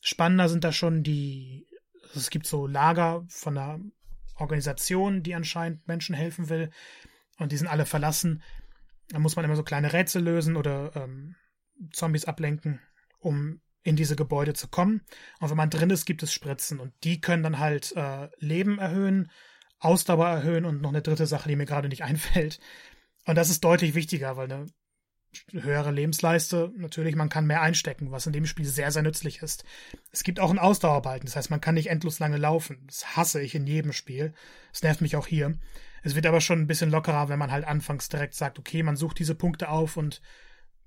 Spannender 0.00 0.48
sind 0.48 0.64
da 0.64 0.72
schon 0.72 1.02
die, 1.02 1.66
also 2.02 2.20
es 2.20 2.30
gibt 2.30 2.46
so 2.46 2.66
Lager 2.66 3.24
von 3.28 3.56
einer 3.56 3.80
Organisation, 4.36 5.22
die 5.22 5.34
anscheinend 5.34 5.86
Menschen 5.86 6.14
helfen 6.14 6.48
will 6.48 6.70
und 7.38 7.52
die 7.52 7.56
sind 7.56 7.68
alle 7.68 7.86
verlassen. 7.86 8.42
Da 9.08 9.18
muss 9.18 9.36
man 9.36 9.44
immer 9.44 9.56
so 9.56 9.62
kleine 9.62 9.92
Rätsel 9.92 10.22
lösen 10.22 10.56
oder 10.56 10.94
ähm, 10.94 11.36
Zombies 11.92 12.24
ablenken, 12.24 12.80
um 13.18 13.60
in 13.82 13.96
diese 13.96 14.16
Gebäude 14.16 14.54
zu 14.54 14.68
kommen. 14.68 15.02
Und 15.40 15.50
wenn 15.50 15.56
man 15.56 15.70
drin 15.70 15.90
ist, 15.90 16.04
gibt 16.04 16.22
es 16.22 16.32
Spritzen 16.32 16.80
und 16.80 16.92
die 17.02 17.20
können 17.20 17.42
dann 17.42 17.58
halt 17.58 17.92
äh, 17.96 18.28
Leben 18.38 18.78
erhöhen, 18.78 19.30
Ausdauer 19.78 20.28
erhöhen 20.28 20.66
und 20.66 20.82
noch 20.82 20.90
eine 20.90 21.02
dritte 21.02 21.26
Sache, 21.26 21.48
die 21.48 21.56
mir 21.56 21.66
gerade 21.66 21.88
nicht 21.88 22.04
einfällt. 22.04 22.60
Und 23.30 23.36
das 23.36 23.48
ist 23.48 23.62
deutlich 23.62 23.94
wichtiger, 23.94 24.36
weil 24.36 24.50
eine 24.50 24.66
höhere 25.52 25.92
Lebensleiste, 25.92 26.72
natürlich, 26.76 27.14
man 27.14 27.28
kann 27.28 27.46
mehr 27.46 27.62
einstecken, 27.62 28.10
was 28.10 28.26
in 28.26 28.32
dem 28.32 28.44
Spiel 28.44 28.64
sehr, 28.64 28.90
sehr 28.90 29.04
nützlich 29.04 29.40
ist. 29.40 29.62
Es 30.10 30.24
gibt 30.24 30.40
auch 30.40 30.50
ein 30.50 30.58
Ausdauerbalken, 30.58 31.26
das 31.26 31.36
heißt, 31.36 31.48
man 31.48 31.60
kann 31.60 31.76
nicht 31.76 31.90
endlos 31.90 32.18
lange 32.18 32.38
laufen. 32.38 32.82
Das 32.88 33.16
hasse 33.16 33.40
ich 33.40 33.54
in 33.54 33.68
jedem 33.68 33.92
Spiel. 33.92 34.34
Das 34.72 34.82
nervt 34.82 35.00
mich 35.00 35.14
auch 35.14 35.28
hier. 35.28 35.56
Es 36.02 36.16
wird 36.16 36.26
aber 36.26 36.40
schon 36.40 36.58
ein 36.58 36.66
bisschen 36.66 36.90
lockerer, 36.90 37.28
wenn 37.28 37.38
man 37.38 37.52
halt 37.52 37.64
anfangs 37.64 38.08
direkt 38.08 38.34
sagt, 38.34 38.58
okay, 38.58 38.82
man 38.82 38.96
sucht 38.96 39.20
diese 39.20 39.36
Punkte 39.36 39.68
auf 39.68 39.96
und 39.96 40.20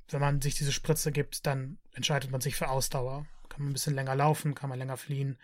wenn 0.10 0.20
man 0.20 0.42
sich 0.42 0.56
diese 0.56 0.74
Spritze 0.74 1.14
gibt, 1.14 1.46
dann 1.48 1.78
entscheidet 1.94 2.30
man 2.30 2.42
sich 2.42 2.58
für 2.58 2.68
Ausdauer. 2.68 3.26
Kann 3.48 3.62
man 3.62 3.70
ein 3.70 3.74
bisschen 3.74 3.96
länger 3.96 4.16
laufen, 4.16 4.54
kann 4.54 4.70
man 4.70 4.80
länger 4.80 4.98
fliehen, 4.98 5.38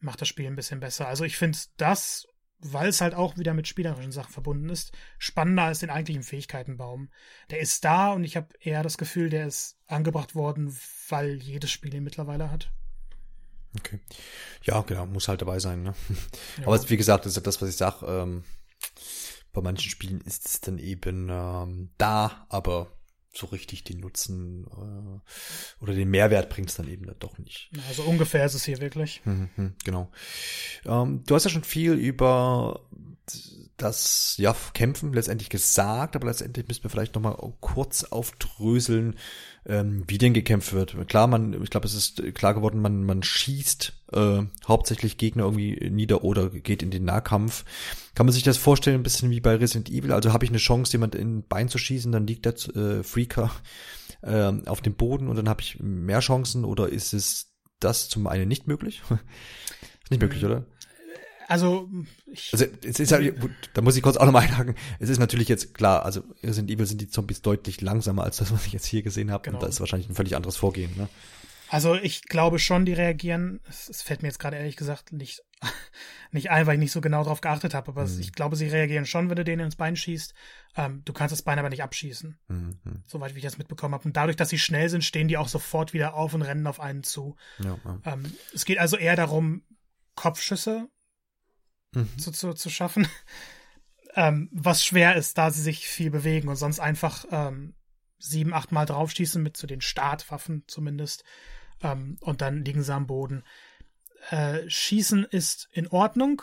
macht 0.00 0.20
das 0.20 0.26
Spiel 0.26 0.48
ein 0.48 0.56
bisschen 0.56 0.80
besser. 0.80 1.06
Also 1.06 1.22
ich 1.22 1.36
finde 1.36 1.56
das 1.76 2.26
weil 2.58 2.88
es 2.88 3.00
halt 3.00 3.14
auch 3.14 3.36
wieder 3.36 3.54
mit 3.54 3.68
spielerischen 3.68 4.12
Sachen 4.12 4.32
verbunden 4.32 4.68
ist, 4.68 4.92
spannender 5.18 5.64
als 5.64 5.80
den 5.80 5.90
eigentlichen 5.90 6.22
Fähigkeitenbaum. 6.22 7.10
Der 7.50 7.60
ist 7.60 7.84
da 7.84 8.12
und 8.12 8.24
ich 8.24 8.36
habe 8.36 8.48
eher 8.60 8.82
das 8.82 8.98
Gefühl, 8.98 9.30
der 9.30 9.46
ist 9.46 9.78
angebracht 9.86 10.34
worden, 10.34 10.76
weil 11.08 11.36
jedes 11.36 11.70
Spiel 11.70 11.94
ihn 11.94 12.04
mittlerweile 12.04 12.50
hat. 12.50 12.72
Okay. 13.78 14.00
Ja, 14.62 14.80
genau, 14.82 15.06
muss 15.06 15.28
halt 15.28 15.42
dabei 15.42 15.58
sein. 15.58 15.82
Ne? 15.82 15.94
Ja. 16.58 16.66
Aber 16.66 16.88
wie 16.88 16.96
gesagt, 16.96 17.24
das 17.26 17.32
ist 17.32 17.36
ja 17.36 17.42
das, 17.42 17.60
was 17.60 17.68
ich 17.68 17.76
sage. 17.76 18.06
Ähm, 18.06 18.44
bei 19.52 19.60
manchen 19.60 19.90
Spielen 19.90 20.20
ist 20.22 20.46
es 20.46 20.60
dann 20.60 20.78
eben 20.78 21.28
ähm, 21.30 21.90
da, 21.98 22.46
aber 22.48 22.95
so 23.36 23.46
richtig 23.46 23.84
den 23.84 24.00
Nutzen 24.00 24.66
äh, 24.66 25.82
oder 25.82 25.94
den 25.94 26.10
Mehrwert 26.10 26.48
bringt 26.48 26.70
es 26.70 26.76
dann 26.76 26.88
eben 26.88 27.06
doch 27.18 27.38
nicht. 27.38 27.70
Also 27.88 28.02
ungefähr 28.04 28.44
ist 28.44 28.54
es 28.54 28.64
hier 28.64 28.80
wirklich. 28.80 29.20
Mhm, 29.24 29.50
mhm, 29.56 29.74
genau. 29.84 30.10
Ähm, 30.84 31.22
du 31.26 31.34
hast 31.34 31.44
ja 31.44 31.50
schon 31.50 31.64
viel 31.64 31.92
über 31.92 32.80
das 33.76 34.36
ja, 34.38 34.54
Kämpfen 34.72 35.12
letztendlich 35.12 35.50
gesagt, 35.50 36.16
aber 36.16 36.28
letztendlich 36.28 36.66
müssen 36.66 36.84
wir 36.84 36.90
vielleicht 36.90 37.14
nochmal 37.14 37.36
kurz 37.60 38.04
aufdröseln, 38.04 39.16
ähm, 39.68 40.04
wie 40.06 40.18
denn 40.18 40.32
gekämpft 40.32 40.72
wird. 40.72 40.96
Klar, 41.08 41.26
man, 41.26 41.60
ich 41.62 41.70
glaube, 41.70 41.86
es 41.86 41.94
ist 41.94 42.22
klar 42.34 42.54
geworden, 42.54 42.80
man, 42.80 43.04
man 43.04 43.22
schießt 43.22 43.92
äh, 44.12 44.42
hauptsächlich 44.66 45.18
Gegner 45.18 45.44
irgendwie 45.44 45.90
nieder 45.90 46.22
oder 46.22 46.50
geht 46.50 46.82
in 46.82 46.90
den 46.90 47.04
Nahkampf. 47.04 47.64
Kann 48.14 48.26
man 48.26 48.32
sich 48.32 48.44
das 48.44 48.56
vorstellen, 48.56 49.00
ein 49.00 49.02
bisschen 49.02 49.30
wie 49.30 49.40
bei 49.40 49.56
Resident 49.56 49.90
Evil? 49.90 50.12
Also 50.12 50.32
habe 50.32 50.44
ich 50.44 50.50
eine 50.50 50.58
Chance, 50.58 50.92
jemand 50.92 51.14
in 51.14 51.38
ein 51.38 51.48
Bein 51.48 51.68
zu 51.68 51.78
schießen, 51.78 52.12
dann 52.12 52.26
liegt 52.26 52.44
der 52.44 52.54
äh, 52.76 53.02
Freaker 53.02 53.50
äh, 54.22 54.52
auf 54.66 54.80
dem 54.80 54.94
Boden 54.94 55.28
und 55.28 55.36
dann 55.36 55.48
habe 55.48 55.62
ich 55.62 55.80
mehr 55.80 56.20
Chancen 56.20 56.64
oder 56.64 56.88
ist 56.88 57.12
es 57.12 57.52
das 57.80 58.08
zum 58.08 58.26
einen 58.28 58.48
nicht 58.48 58.68
möglich? 58.68 59.02
nicht 60.10 60.22
möglich, 60.22 60.44
oder? 60.44 60.64
Also, 61.48 61.88
ich, 62.26 62.52
also 62.52 62.64
es 62.84 62.98
ist 62.98 63.12
halt, 63.12 63.36
da 63.74 63.80
muss 63.80 63.96
ich 63.96 64.02
kurz 64.02 64.16
auch 64.16 64.24
nochmal 64.24 64.42
einhaken. 64.42 64.74
Es 64.98 65.08
ist 65.08 65.18
natürlich 65.18 65.48
jetzt 65.48 65.74
klar, 65.74 66.04
also 66.04 66.22
Resident 66.42 66.70
Evil 66.70 66.86
sind 66.86 67.00
die 67.00 67.08
Zombies 67.08 67.40
deutlich 67.40 67.80
langsamer 67.80 68.24
als 68.24 68.38
das, 68.38 68.52
was 68.52 68.66
ich 68.66 68.72
jetzt 68.72 68.86
hier 68.86 69.02
gesehen 69.02 69.30
habe. 69.30 69.44
Genau. 69.44 69.56
Und 69.56 69.62
da 69.62 69.68
ist 69.68 69.78
wahrscheinlich 69.78 70.08
ein 70.08 70.16
völlig 70.16 70.34
anderes 70.34 70.56
Vorgehen. 70.56 70.90
Ne? 70.96 71.08
Also 71.68 71.94
ich 71.94 72.22
glaube 72.22 72.58
schon, 72.58 72.84
die 72.84 72.92
reagieren. 72.92 73.60
Es, 73.68 74.02
fällt 74.02 74.22
mir 74.22 74.28
jetzt 74.28 74.38
gerade 74.38 74.56
ehrlich 74.56 74.76
gesagt 74.76 75.12
nicht, 75.12 75.42
nicht 76.32 76.50
ein, 76.50 76.66
weil 76.66 76.74
ich 76.74 76.80
nicht 76.80 76.92
so 76.92 77.00
genau 77.00 77.22
drauf 77.22 77.40
geachtet 77.40 77.74
habe. 77.74 77.88
Aber 77.92 78.06
mhm. 78.06 78.20
ich 78.20 78.32
glaube, 78.32 78.56
sie 78.56 78.66
reagieren 78.66 79.06
schon, 79.06 79.28
wenn 79.28 79.36
du 79.36 79.44
denen 79.44 79.66
ins 79.66 79.76
Bein 79.76 79.94
schießt. 79.94 80.34
Ähm, 80.76 81.02
du 81.04 81.12
kannst 81.12 81.32
das 81.32 81.42
Bein 81.42 81.60
aber 81.60 81.70
nicht 81.70 81.82
abschießen. 81.84 82.38
Mhm. 82.48 82.78
Soweit 83.06 83.34
wie 83.34 83.38
ich 83.38 83.44
das 83.44 83.58
mitbekommen 83.58 83.94
habe. 83.94 84.04
Und 84.04 84.16
dadurch, 84.16 84.36
dass 84.36 84.48
sie 84.48 84.58
schnell 84.58 84.88
sind, 84.88 85.04
stehen 85.04 85.28
die 85.28 85.36
auch 85.36 85.48
sofort 85.48 85.92
wieder 85.92 86.14
auf 86.14 86.34
und 86.34 86.42
rennen 86.42 86.66
auf 86.66 86.80
einen 86.80 87.04
zu. 87.04 87.36
Ja, 87.58 87.78
ja. 87.84 88.00
Ähm, 88.04 88.32
es 88.52 88.64
geht 88.64 88.78
also 88.78 88.96
eher 88.96 89.14
darum, 89.14 89.62
Kopfschüsse 90.16 90.88
mhm. 91.96 92.18
zu, 92.18 92.30
zu, 92.30 92.52
zu 92.54 92.70
schaffen. 92.70 93.08
ähm, 94.14 94.48
was 94.52 94.84
schwer 94.84 95.16
ist, 95.16 95.38
da 95.38 95.50
sie 95.50 95.62
sich 95.62 95.88
viel 95.88 96.10
bewegen 96.10 96.48
und 96.48 96.56
sonst 96.56 96.80
einfach 96.80 97.24
ähm, 97.30 97.74
sieben, 98.18 98.54
acht 98.54 98.72
Mal 98.72 98.86
draufschießen, 98.86 99.42
mit 99.42 99.56
zu 99.56 99.66
den 99.66 99.80
Startwaffen 99.80 100.64
zumindest. 100.66 101.24
Ähm, 101.82 102.16
und 102.20 102.40
dann 102.40 102.64
liegen 102.64 102.82
sie 102.82 102.94
am 102.94 103.06
Boden. 103.06 103.44
Äh, 104.30 104.68
Schießen 104.68 105.24
ist 105.24 105.68
in 105.72 105.86
Ordnung, 105.88 106.42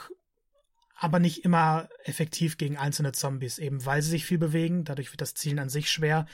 aber 0.95 1.20
nicht 1.20 1.43
immer 1.43 1.89
effektiv 2.06 2.58
gegen 2.58 2.78
einzelne 2.78 3.12
Zombies, 3.12 3.58
eben 3.58 3.86
weil 3.86 4.01
sie 4.01 4.12
sich 4.12 4.26
viel 4.26 4.38
bewegen. 4.38 4.86
Dadurch 4.86 5.12
wird 5.12 5.22
das 5.22 5.34
Zielen 5.34 5.60
an 5.60 5.70
sich 5.70 5.91
schwer. 5.91 6.26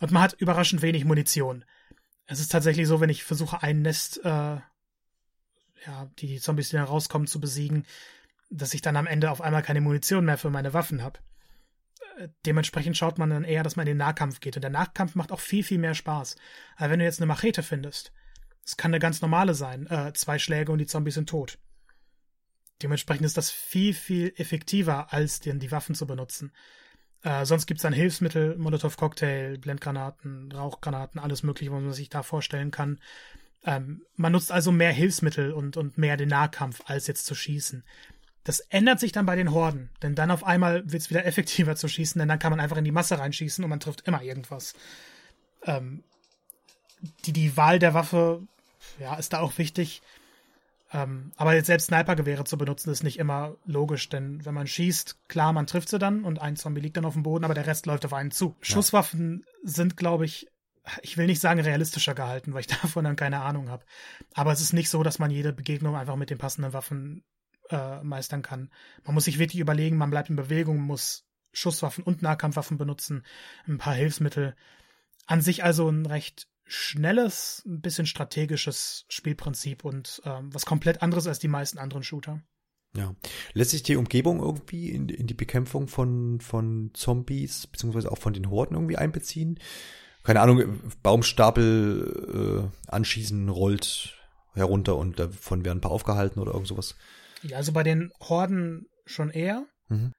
Und 0.00 0.12
man 0.12 0.22
hat 0.22 0.34
überraschend 0.34 0.82
wenig 0.82 1.04
Munition. 1.04 1.64
Es 2.26 2.40
ist 2.40 2.50
tatsächlich 2.50 2.88
so, 2.88 3.00
wenn 3.00 3.10
ich 3.10 3.22
versuche, 3.22 3.62
ein 3.62 3.82
Nest, 3.82 4.20
äh, 4.24 4.58
ja, 5.86 6.10
die 6.18 6.40
Zombies, 6.40 6.70
die 6.70 6.76
da 6.76 6.84
rauskommen, 6.84 7.28
zu 7.28 7.40
besiegen, 7.40 7.86
dass 8.50 8.74
ich 8.74 8.82
dann 8.82 8.96
am 8.96 9.06
Ende 9.06 9.30
auf 9.30 9.40
einmal 9.40 9.62
keine 9.62 9.80
Munition 9.80 10.24
mehr 10.24 10.38
für 10.38 10.50
meine 10.50 10.72
Waffen 10.72 11.02
habe. 11.02 11.18
Äh, 12.18 12.28
dementsprechend 12.44 12.96
schaut 12.96 13.18
man 13.18 13.30
dann 13.30 13.44
eher, 13.44 13.62
dass 13.62 13.76
man 13.76 13.86
in 13.86 13.92
den 13.92 13.98
Nahkampf 13.98 14.40
geht. 14.40 14.56
Und 14.56 14.62
der 14.62 14.70
Nahkampf 14.70 15.14
macht 15.14 15.32
auch 15.32 15.40
viel, 15.40 15.64
viel 15.64 15.78
mehr 15.78 15.94
Spaß. 15.94 16.36
Aber 16.76 16.90
wenn 16.90 16.98
du 16.98 17.04
jetzt 17.04 17.20
eine 17.20 17.26
Machete 17.26 17.62
findest, 17.62 18.12
das 18.64 18.76
kann 18.76 18.90
eine 18.90 18.98
ganz 18.98 19.20
normale 19.20 19.54
sein, 19.54 19.86
äh, 19.86 20.12
zwei 20.12 20.38
Schläge 20.38 20.72
und 20.72 20.78
die 20.78 20.86
Zombies 20.86 21.14
sind 21.14 21.28
tot. 21.28 21.58
Dementsprechend 22.82 23.24
ist 23.24 23.36
das 23.36 23.50
viel, 23.50 23.94
viel 23.94 24.34
effektiver, 24.36 25.12
als 25.12 25.40
den, 25.40 25.58
die 25.58 25.70
Waffen 25.70 25.94
zu 25.94 26.06
benutzen. 26.06 26.52
Äh, 27.22 27.46
sonst 27.46 27.66
gibt 27.66 27.78
es 27.78 27.82
dann 27.82 27.92
Hilfsmittel, 27.92 28.56
Molotow-Cocktail, 28.58 29.58
Blendgranaten, 29.58 30.52
Rauchgranaten, 30.52 31.20
alles 31.20 31.42
mögliche, 31.42 31.72
was 31.72 31.82
man 31.82 31.92
sich 31.92 32.08
da 32.08 32.22
vorstellen 32.22 32.70
kann. 32.70 33.00
Ähm, 33.64 34.02
man 34.14 34.32
nutzt 34.32 34.52
also 34.52 34.72
mehr 34.72 34.92
Hilfsmittel 34.92 35.52
und, 35.52 35.76
und 35.76 35.96
mehr 35.96 36.16
den 36.16 36.28
Nahkampf, 36.28 36.82
als 36.86 37.06
jetzt 37.06 37.26
zu 37.26 37.34
schießen. 37.34 37.84
Das 38.46 38.60
ändert 38.60 39.00
sich 39.00 39.10
dann 39.10 39.26
bei 39.26 39.34
den 39.34 39.50
Horden, 39.50 39.90
denn 40.02 40.14
dann 40.14 40.30
auf 40.30 40.44
einmal 40.44 40.84
wird 40.84 41.02
es 41.02 41.10
wieder 41.10 41.26
effektiver 41.26 41.74
zu 41.74 41.88
schießen, 41.88 42.18
denn 42.20 42.28
dann 42.28 42.38
kann 42.38 42.52
man 42.52 42.60
einfach 42.60 42.76
in 42.76 42.84
die 42.84 42.92
Masse 42.92 43.18
reinschießen 43.18 43.62
und 43.64 43.68
man 43.68 43.80
trifft 43.80 44.02
immer 44.02 44.22
irgendwas. 44.22 44.74
Ähm, 45.64 46.04
die, 47.24 47.32
die 47.32 47.56
Wahl 47.56 47.80
der 47.80 47.92
Waffe, 47.92 48.46
ja, 49.00 49.16
ist 49.16 49.32
da 49.32 49.40
auch 49.40 49.58
wichtig. 49.58 50.00
Ähm, 50.92 51.32
aber 51.36 51.54
jetzt 51.54 51.66
selbst 51.66 51.86
Snipergewehre 51.86 52.44
zu 52.44 52.56
benutzen, 52.56 52.90
ist 52.90 53.02
nicht 53.02 53.18
immer 53.18 53.56
logisch, 53.64 54.08
denn 54.08 54.44
wenn 54.44 54.54
man 54.54 54.68
schießt, 54.68 55.28
klar, 55.28 55.52
man 55.52 55.66
trifft 55.66 55.88
sie 55.88 55.98
dann 55.98 56.22
und 56.22 56.40
ein 56.40 56.54
Zombie 56.54 56.80
liegt 56.80 56.96
dann 56.96 57.04
auf 57.04 57.14
dem 57.14 57.24
Boden, 57.24 57.44
aber 57.44 57.54
der 57.54 57.66
Rest 57.66 57.86
läuft 57.86 58.04
auf 58.04 58.12
einen 58.12 58.30
zu. 58.30 58.54
Ja. 58.60 58.74
Schusswaffen 58.74 59.44
sind, 59.64 59.96
glaube 59.96 60.24
ich, 60.24 60.46
ich 61.02 61.16
will 61.16 61.26
nicht 61.26 61.40
sagen 61.40 61.58
realistischer 61.58 62.14
gehalten, 62.14 62.54
weil 62.54 62.60
ich 62.60 62.66
davon 62.82 63.04
dann 63.04 63.16
keine 63.16 63.40
Ahnung 63.40 63.70
habe. 63.70 63.84
Aber 64.34 64.52
es 64.52 64.60
ist 64.60 64.72
nicht 64.72 64.88
so, 64.88 65.02
dass 65.02 65.18
man 65.18 65.32
jede 65.32 65.52
Begegnung 65.52 65.96
einfach 65.96 66.14
mit 66.14 66.30
den 66.30 66.38
passenden 66.38 66.72
Waffen 66.72 67.24
äh, 67.70 68.02
meistern 68.02 68.42
kann. 68.42 68.70
Man 69.04 69.14
muss 69.14 69.24
sich 69.24 69.38
wirklich 69.38 69.60
überlegen, 69.60 69.96
man 69.96 70.10
bleibt 70.10 70.30
in 70.30 70.36
Bewegung, 70.36 70.80
muss 70.80 71.24
Schusswaffen 71.52 72.04
und 72.04 72.22
Nahkampfwaffen 72.22 72.78
benutzen, 72.78 73.24
ein 73.66 73.78
paar 73.78 73.94
Hilfsmittel. 73.94 74.54
An 75.26 75.40
sich 75.40 75.64
also 75.64 75.88
ein 75.88 76.06
recht 76.06 76.48
schnelles, 76.64 77.62
ein 77.66 77.80
bisschen 77.80 78.06
strategisches 78.06 79.06
Spielprinzip 79.08 79.84
und 79.84 80.20
ähm, 80.24 80.52
was 80.52 80.66
komplett 80.66 81.02
anderes 81.02 81.26
als 81.26 81.38
die 81.38 81.48
meisten 81.48 81.78
anderen 81.78 82.02
Shooter. 82.02 82.42
Ja. 82.96 83.14
Lässt 83.52 83.70
sich 83.70 83.82
die 83.82 83.96
Umgebung 83.96 84.40
irgendwie 84.40 84.90
in, 84.90 85.08
in 85.08 85.26
die 85.26 85.34
Bekämpfung 85.34 85.86
von, 85.86 86.40
von 86.40 86.90
Zombies, 86.94 87.66
beziehungsweise 87.66 88.10
auch 88.10 88.18
von 88.18 88.32
den 88.32 88.50
Horden 88.50 88.74
irgendwie 88.74 88.96
einbeziehen? 88.96 89.60
Keine 90.24 90.40
Ahnung, 90.40 90.80
Baumstapel 91.02 92.70
äh, 92.88 92.90
anschießen, 92.90 93.48
rollt 93.48 94.14
herunter 94.54 94.96
und 94.96 95.18
davon 95.18 95.64
werden 95.64 95.78
ein 95.78 95.82
paar 95.82 95.92
aufgehalten 95.92 96.40
oder 96.40 96.52
irgend 96.52 96.68
sowas. 96.68 96.96
Ja, 97.46 97.58
also 97.58 97.72
bei 97.72 97.82
den 97.82 98.12
Horden 98.20 98.86
schon 99.04 99.30
eher. 99.30 99.66
Mhm. 99.88 100.12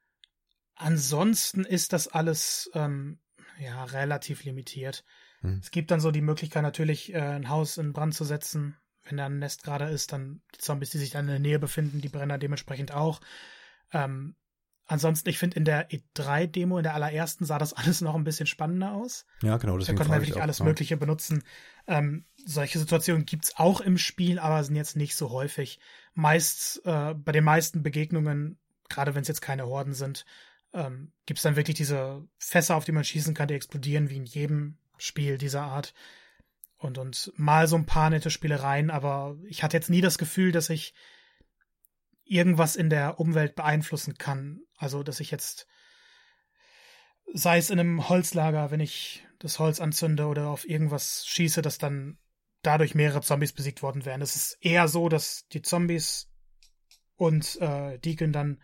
Ansonsten 0.76 1.66
ist 1.66 1.94
das 1.94 2.08
alles 2.08 2.70
ähm, 2.74 3.20
ja 3.60 3.84
relativ 3.84 4.44
limitiert. 4.44 5.04
Mhm. 5.42 5.60
Es 5.62 5.72
gibt 5.72 5.92
dann 5.92 6.00
so 6.00 6.12
die 6.12 6.22
Möglichkeit 6.22 6.64
natürlich 6.64 7.14
äh, 7.14 7.20
ein 7.20 7.50
Haus 7.50 7.78
in 7.78 7.94
Brand 7.94 8.14
zu 8.14 8.24
setzen, 8.24 8.78
wenn 9.04 9.18
da 9.18 9.26
ein 9.26 9.40
Nest 9.40 9.64
gerade 9.64 9.86
ist, 9.86 10.14
dann 10.14 10.42
die 10.56 10.60
Zombies, 10.60 10.92
die 10.92 11.00
sich 11.00 11.10
dann 11.10 11.26
in 11.26 11.32
der 11.32 11.40
Nähe 11.40 11.60
befinden, 11.60 12.02
die 12.02 12.10
brennen 12.10 12.40
dementsprechend 12.40 12.94
auch. 12.94 13.20
Ähm, 13.92 14.36
ansonsten, 14.88 15.30
ich 15.30 15.38
finde 15.38 15.58
in 15.58 15.66
der 15.66 15.90
E3-Demo, 15.90 16.78
in 16.78 16.84
der 16.84 16.96
allerersten, 16.96 17.46
sah 17.46 17.58
das 17.58 17.74
alles 17.74 18.02
noch 18.02 18.16
ein 18.16 18.24
bisschen 18.24 18.48
spannender 18.48 18.94
aus. 18.94 19.26
Ja, 19.42 19.58
genau. 19.58 19.78
Deswegen 19.78 19.98
da 19.98 20.04
konnte 20.04 20.12
man 20.12 20.22
wirklich 20.22 20.42
alles 20.42 20.60
ja. 20.60 20.66
Mögliche 20.66 20.98
benutzen. 20.98 21.44
Ähm, 21.88 22.26
solche 22.46 22.80
Situationen 22.80 23.26
gibt's 23.26 23.56
auch 23.58 23.82
im 23.82 23.98
Spiel, 23.98 24.40
aber 24.40 24.64
sind 24.64 24.76
jetzt 24.76 24.96
nicht 24.96 25.16
so 25.16 25.30
häufig. 25.30 25.80
Meist, 26.14 26.82
äh, 26.86 27.14
bei 27.14 27.32
den 27.32 27.44
meisten 27.44 27.84
Begegnungen, 27.84 28.58
gerade 28.90 29.14
wenn 29.14 29.22
es 29.22 29.28
jetzt 29.28 29.42
keine 29.42 29.68
Horden 29.68 29.94
sind, 29.94 30.26
ähm, 30.74 31.12
gibt's 31.26 31.44
dann 31.44 31.56
wirklich 31.56 31.78
diese 31.78 32.26
Fässer, 32.38 32.76
auf 32.76 32.86
die 32.86 32.92
man 32.92 33.04
schießen 33.04 33.34
kann, 33.34 33.48
die 33.48 33.54
explodieren, 33.54 34.10
wie 34.10 34.18
in 34.18 34.26
jedem 34.26 34.78
Spiel 34.98 35.38
dieser 35.38 35.64
Art. 35.64 35.94
Und, 36.78 36.98
und 36.98 37.34
mal 37.36 37.68
so 37.68 37.76
ein 37.76 37.86
paar 37.86 38.10
nette 38.10 38.30
Spielereien, 38.30 38.92
aber 38.92 39.36
ich 39.46 39.64
hatte 39.64 39.76
jetzt 39.76 39.90
nie 39.90 40.02
das 40.02 40.18
Gefühl, 40.18 40.52
dass 40.52 40.70
ich 40.70 40.94
irgendwas 42.30 42.76
in 42.76 42.90
der 42.90 43.20
Umwelt 43.20 43.56
beeinflussen 43.56 44.18
kann. 44.18 44.62
Also, 44.78 45.04
dass 45.04 45.20
ich 45.20 45.32
jetzt, 45.32 45.68
sei 47.34 47.58
es 47.58 47.70
in 47.70 47.80
einem 47.80 48.10
Holzlager, 48.10 48.72
wenn 48.72 48.80
ich 48.80 49.26
das 49.40 49.60
Holz 49.60 49.80
anzünde 49.80 50.26
oder 50.26 50.50
auf 50.50 50.68
irgendwas 50.68 51.26
schieße, 51.28 51.62
dass 51.62 51.78
dann 51.78 52.18
dadurch 52.62 52.96
mehrere 52.96 53.22
Zombies 53.22 53.54
besiegt 53.54 53.82
worden 53.82 54.06
wären. 54.06 54.22
Es 54.22 54.36
ist 54.36 54.58
eher 54.62 54.88
so, 54.88 55.10
dass 55.10 55.48
die 55.50 55.62
Zombies 55.62 56.30
und 57.16 57.60
äh, 57.62 58.00
Deacon 58.00 58.32
dann 58.32 58.62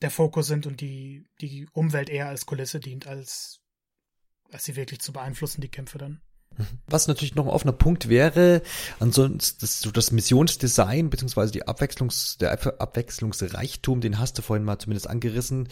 der 0.00 0.10
Fokus 0.10 0.46
sind 0.46 0.66
und 0.66 0.80
die, 0.80 1.24
die 1.40 1.68
Umwelt 1.72 2.10
eher 2.10 2.28
als 2.28 2.46
Kulisse 2.46 2.80
dient, 2.80 3.06
als, 3.06 3.60
als 4.50 4.64
sie 4.64 4.76
wirklich 4.76 5.00
zu 5.00 5.12
beeinflussen, 5.12 5.60
die 5.60 5.70
Kämpfe 5.70 5.98
dann. 5.98 6.20
Was 6.86 7.08
natürlich 7.08 7.34
noch 7.34 7.46
ein 7.46 7.50
offener 7.50 7.72
Punkt 7.72 8.08
wäre, 8.08 8.62
ansonsten 9.00 9.60
das, 9.60 9.80
so 9.80 9.90
das 9.90 10.12
Missionsdesign 10.12 11.10
beziehungsweise 11.10 11.52
die 11.52 11.66
Abwechslungs, 11.66 12.38
der 12.38 12.52
Abwechslungsreichtum, 12.52 14.00
den 14.00 14.18
hast 14.18 14.38
du 14.38 14.42
vorhin 14.42 14.64
mal 14.64 14.78
zumindest 14.78 15.08
angerissen, 15.08 15.68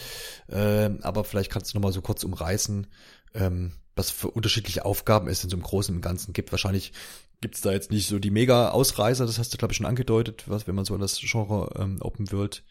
äh, 0.48 0.90
aber 1.02 1.24
vielleicht 1.24 1.50
kannst 1.50 1.72
du 1.72 1.78
noch 1.78 1.82
mal 1.82 1.92
so 1.92 2.02
kurz 2.02 2.24
umreißen, 2.24 2.86
ähm, 3.34 3.72
was 3.96 4.10
für 4.10 4.30
unterschiedliche 4.30 4.84
Aufgaben 4.84 5.28
es 5.28 5.44
in 5.44 5.50
so 5.50 5.56
einem 5.56 5.64
Großen 5.64 5.94
und 5.94 6.00
Ganzen 6.00 6.32
gibt. 6.32 6.52
Wahrscheinlich 6.52 6.92
gibt's 7.40 7.60
da 7.60 7.72
jetzt 7.72 7.90
nicht 7.90 8.08
so 8.08 8.18
die 8.18 8.30
Mega-Ausreißer, 8.30 9.26
das 9.26 9.38
hast 9.38 9.52
du 9.52 9.58
glaube 9.58 9.72
ich 9.72 9.76
schon 9.76 9.86
angedeutet, 9.86 10.44
was 10.46 10.66
wenn 10.66 10.74
man 10.74 10.84
so 10.84 10.94
an 10.94 11.00
das 11.00 11.18
Genre 11.20 11.70
ähm, 11.78 11.98
Open 12.00 12.30
World 12.32 12.62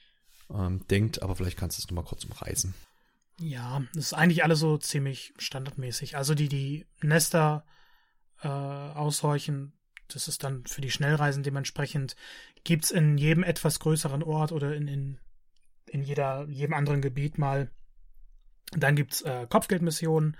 ähm, 0.53 0.85
denkt, 0.87 1.21
aber 1.21 1.35
vielleicht 1.35 1.57
kannst 1.57 1.77
du 1.77 1.81
es 1.81 1.89
noch 1.89 1.95
mal 1.95 2.07
kurz 2.07 2.23
umreißen. 2.25 2.73
Ja, 3.39 3.81
das 3.93 4.07
ist 4.07 4.13
eigentlich 4.13 4.43
alles 4.43 4.59
so 4.59 4.77
ziemlich 4.77 5.33
standardmäßig. 5.37 6.17
Also 6.17 6.35
die, 6.35 6.49
die 6.49 6.85
Nester 7.01 7.63
äh, 8.41 8.47
aushorchen. 8.47 9.73
Das 10.07 10.27
ist 10.27 10.43
dann 10.43 10.65
für 10.65 10.81
die 10.81 10.91
Schnellreisen 10.91 11.43
dementsprechend. 11.43 12.15
Gibt's 12.63 12.91
in 12.91 13.17
jedem 13.17 13.43
etwas 13.43 13.79
größeren 13.79 14.23
Ort 14.23 14.51
oder 14.51 14.75
in, 14.75 14.87
in, 14.87 15.19
in 15.87 16.01
jeder, 16.01 16.47
jedem 16.49 16.73
anderen 16.73 17.01
Gebiet 17.01 17.37
mal. 17.37 17.69
Dann 18.71 18.95
gibt's 18.95 19.21
äh, 19.21 19.47
Kopfgeldmissionen. 19.47 20.37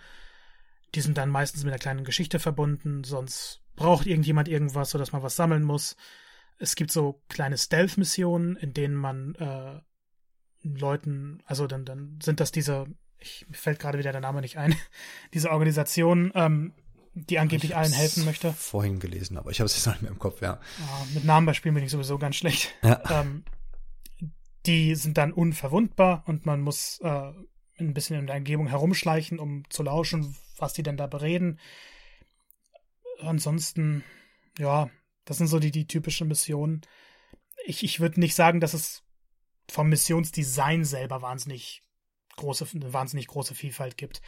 Die 0.95 1.01
sind 1.01 1.17
dann 1.17 1.29
meistens 1.29 1.63
mit 1.63 1.71
einer 1.71 1.79
kleinen 1.79 2.03
Geschichte 2.03 2.39
verbunden. 2.39 3.03
Sonst 3.03 3.61
braucht 3.75 4.07
irgendjemand 4.07 4.47
irgendwas, 4.47 4.89
sodass 4.89 5.11
man 5.11 5.23
was 5.23 5.35
sammeln 5.35 5.63
muss. 5.63 5.95
Es 6.57 6.75
gibt 6.75 6.91
so 6.91 7.21
kleine 7.29 7.57
Stealth-Missionen, 7.57 8.57
in 8.57 8.73
denen 8.73 8.95
man 8.95 9.35
äh, 9.35 9.79
Leuten, 10.61 11.41
also 11.45 11.67
dann, 11.67 11.85
dann 11.85 12.19
sind 12.21 12.39
das 12.39 12.51
diese, 12.51 12.87
ich, 13.17 13.45
mir 13.47 13.55
fällt 13.55 13.79
gerade 13.79 13.97
wieder 13.97 14.11
der 14.11 14.21
Name 14.21 14.41
nicht 14.41 14.57
ein, 14.57 14.75
diese 15.33 15.51
Organisationen, 15.51 16.31
ähm, 16.35 16.73
die 17.13 17.39
angeblich 17.39 17.75
allen 17.75 17.91
helfen 17.91 18.25
möchte. 18.25 18.53
Vorhin 18.53 18.99
gelesen, 18.99 19.37
aber 19.37 19.51
ich 19.51 19.59
habe 19.59 19.65
es 19.65 19.75
jetzt 19.75 19.85
noch 19.85 19.93
nicht 19.93 20.01
mehr 20.03 20.11
im 20.11 20.19
Kopf, 20.19 20.41
ja. 20.41 20.59
ja 20.79 21.07
mit 21.13 21.25
Namenbeispielen 21.25 21.75
bin 21.75 21.83
ich 21.83 21.91
sowieso 21.91 22.17
ganz 22.17 22.35
schlecht. 22.35 22.73
Ja. 22.83 23.21
Ähm, 23.21 23.43
die 24.65 24.95
sind 24.95 25.17
dann 25.17 25.31
unverwundbar 25.31 26.23
und 26.27 26.45
man 26.45 26.61
muss 26.61 26.99
äh, 27.01 27.31
ein 27.79 27.93
bisschen 27.93 28.19
in 28.19 28.27
der 28.27 28.37
Umgebung 28.37 28.67
herumschleichen, 28.67 29.39
um 29.39 29.63
zu 29.69 29.83
lauschen, 29.83 30.35
was 30.57 30.73
die 30.73 30.83
denn 30.83 30.97
da 30.97 31.07
bereden. 31.07 31.59
Ansonsten, 33.19 34.03
ja, 34.57 34.89
das 35.25 35.37
sind 35.37 35.47
so 35.47 35.59
die, 35.59 35.71
die 35.71 35.87
typischen 35.87 36.27
Missionen. 36.27 36.81
Ich, 37.65 37.83
ich 37.83 37.99
würde 37.99 38.19
nicht 38.19 38.35
sagen, 38.35 38.59
dass 38.59 38.73
es 38.73 39.03
vom 39.69 39.89
Missionsdesign 39.89 40.83
selber 40.85 41.21
wahnsinnig 41.21 41.83
große, 42.35 42.67
eine 42.73 42.93
wahnsinnig 42.93 43.27
große 43.27 43.55
Vielfalt 43.55 43.97
gibt 43.97 44.21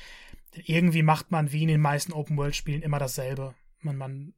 irgendwie 0.54 1.04
macht 1.04 1.32
man 1.32 1.52
wie 1.52 1.64
in 1.64 1.68
den 1.70 1.82
meisten 1.82 2.14
Open-World-Spielen 2.14 2.82
immer 2.82 2.99
dasselbe. 2.99 3.56
Man, 3.80 3.97
man 3.97 4.34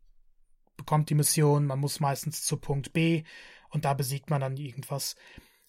bekommt 0.78 1.09
die 1.09 1.16
Mission, 1.16 1.66
man 1.66 1.80
muss 1.80 1.99
meistens 1.99 2.43
zu 2.43 2.57
Punkt 2.57 2.93
B 2.93 3.24
und 3.70 3.86
da 3.86 3.93
besiegt 3.93 4.30
man 4.30 4.41
dann 4.41 4.57
irgendwas. 4.57 5.16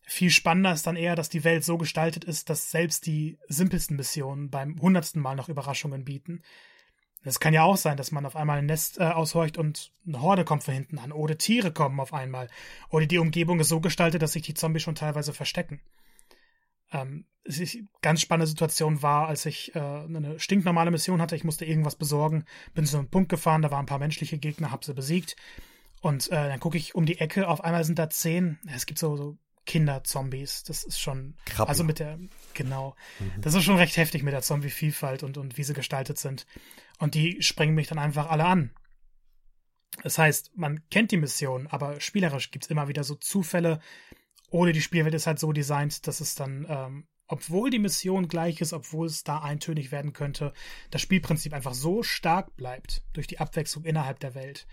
Viel 0.07 0.31
spannender 0.31 0.73
ist 0.73 0.87
dann 0.87 0.97
eher, 0.97 1.17
dass 1.17 1.31
die 1.31 1.45
Welt 1.45 1.65
so 1.65 1.79
gestaltet 1.79 2.25
ist, 2.25 2.51
dass 2.51 2.71
selbst 2.71 3.07
die 3.07 3.39
simpelsten 3.49 3.97
Missionen 3.97 4.51
beim 4.51 4.81
hundertsten 4.81 5.23
Mal 5.23 5.35
noch 5.35 5.49
Überraschungen 5.49 6.05
bieten. 6.05 6.43
Es 7.23 7.41
kann 7.41 7.55
ja 7.55 7.63
auch 7.63 7.79
sein, 7.79 7.97
dass 7.97 8.13
man 8.13 8.27
auf 8.27 8.37
einmal 8.37 8.59
ein 8.59 8.67
Nest 8.67 8.99
äh, 8.99 9.05
aushorcht 9.05 9.57
und 9.57 9.93
eine 10.07 10.21
Horde 10.21 10.45
kommt 10.45 10.63
von 10.63 10.75
hinten 10.75 10.99
an 10.99 11.11
oder 11.11 11.39
Tiere 11.39 11.73
kommen 11.73 11.99
auf 12.01 12.13
einmal 12.13 12.49
oder 12.91 13.07
die 13.07 13.17
Umgebung 13.17 13.61
ist 13.61 13.71
so 13.71 13.81
gestaltet, 13.81 14.21
dass 14.21 14.33
sich 14.33 14.43
die 14.43 14.53
Zombies 14.53 14.83
schon 14.83 14.95
teilweise 14.95 15.33
verstecken. 15.33 15.81
Ähm, 16.95 17.27
ganz 18.01 18.23
spannende 18.23 18.47
Situation 18.47 19.03
war, 19.03 19.29
als 19.29 19.45
ich 19.45 19.75
äh, 19.75 19.79
eine 19.79 20.41
stinknormale 20.41 20.91
Mission 20.91 21.21
hatte. 21.21 21.37
Ich 21.37 21.45
musste 21.45 21.67
irgendwas 21.67 21.97
besorgen, 21.97 22.47
bin 22.73 22.87
zu 22.87 22.97
einem 22.97 23.11
Punkt 23.11 23.29
gefahren, 23.29 23.61
da 23.61 23.71
waren 23.71 23.81
ein 23.81 23.87
paar 23.87 23.99
menschliche 23.99 24.39
Gegner, 24.39 24.71
hab 24.71 24.85
sie 24.85 24.95
besiegt. 24.95 25.37
Und 26.01 26.29
äh, 26.29 26.49
dann 26.49 26.61
gucke 26.61 26.79
ich 26.79 26.95
um 26.95 27.05
die 27.05 27.19
Ecke, 27.19 27.49
auf 27.49 27.63
einmal 27.63 27.85
sind 27.85 27.99
da 27.99 28.09
zehn, 28.09 28.59
es 28.75 28.87
gibt 28.87 28.99
so, 28.99 29.17
so 29.17 29.37
Kinder-Zombies. 29.67 30.65
Das 30.65 30.85
ist 30.85 31.01
schon. 31.01 31.37
Krabben. 31.47 31.69
Also 31.69 31.85
mit 31.85 31.99
der, 31.99 32.19
genau. 32.55 32.97
Mhm. 33.19 33.41
Das 33.41 33.55
ist 33.55 33.65
schon 33.65 33.77
recht 33.77 33.97
heftig 33.97 34.23
mit 34.23 34.33
der 34.33 34.43
Zombie-Vielfalt 34.43 35.23
und, 35.23 35.39
und 35.39 35.57
wie 35.57 35.65
sie 35.65 35.75
gestaltet 35.75 36.19
sind. 36.19 36.47
Und 36.99 37.15
die 37.15 37.43
springen 37.43 37.75
mich 37.75 37.89
dann 37.89 37.99
einfach 37.99 38.31
alle 38.31 38.45
an. 38.45 38.71
Das 40.03 40.19
heißt, 40.19 40.57
man 40.57 40.89
kennt 40.91 41.13
die 41.13 41.17
Mission, 41.17 41.67
aber 41.69 42.01
spielerisch 42.01 42.51
gibt 42.51 42.65
es 42.65 42.71
immer 42.71 42.89
wieder 42.89 43.05
so 43.05 43.15
Zufälle, 43.15 43.81
oder 44.55 44.71
die 44.71 44.81
Spielwelt 44.81 45.15
ist 45.15 45.27
halt 45.27 45.41
so 45.41 45.53
designt, 45.53 46.07
dass 46.07 46.21
es 46.21 46.37
dann, 46.37 46.65
ähm, 46.69 47.09
obwohl 47.27 47.71
die 47.71 47.81
Mission 47.81 48.29
gleich 48.29 48.61
ist, 48.61 48.73
obwohl 48.73 49.09
es 49.09 49.25
da 49.25 49.41
eintönig 49.41 49.91
werden 49.91 50.13
könnte, 50.13 50.53
das 50.93 51.03
Spielprinzip 51.03 51.53
einfach 51.53 51.75
so 51.75 52.05
stark 52.05 52.55
bleibt 52.55 53.03
durch 53.15 53.27
die 53.27 53.41
Abwechslung 53.41 53.83
innerhalb 53.83 54.21
der 54.21 54.37
Welt, 54.37 54.69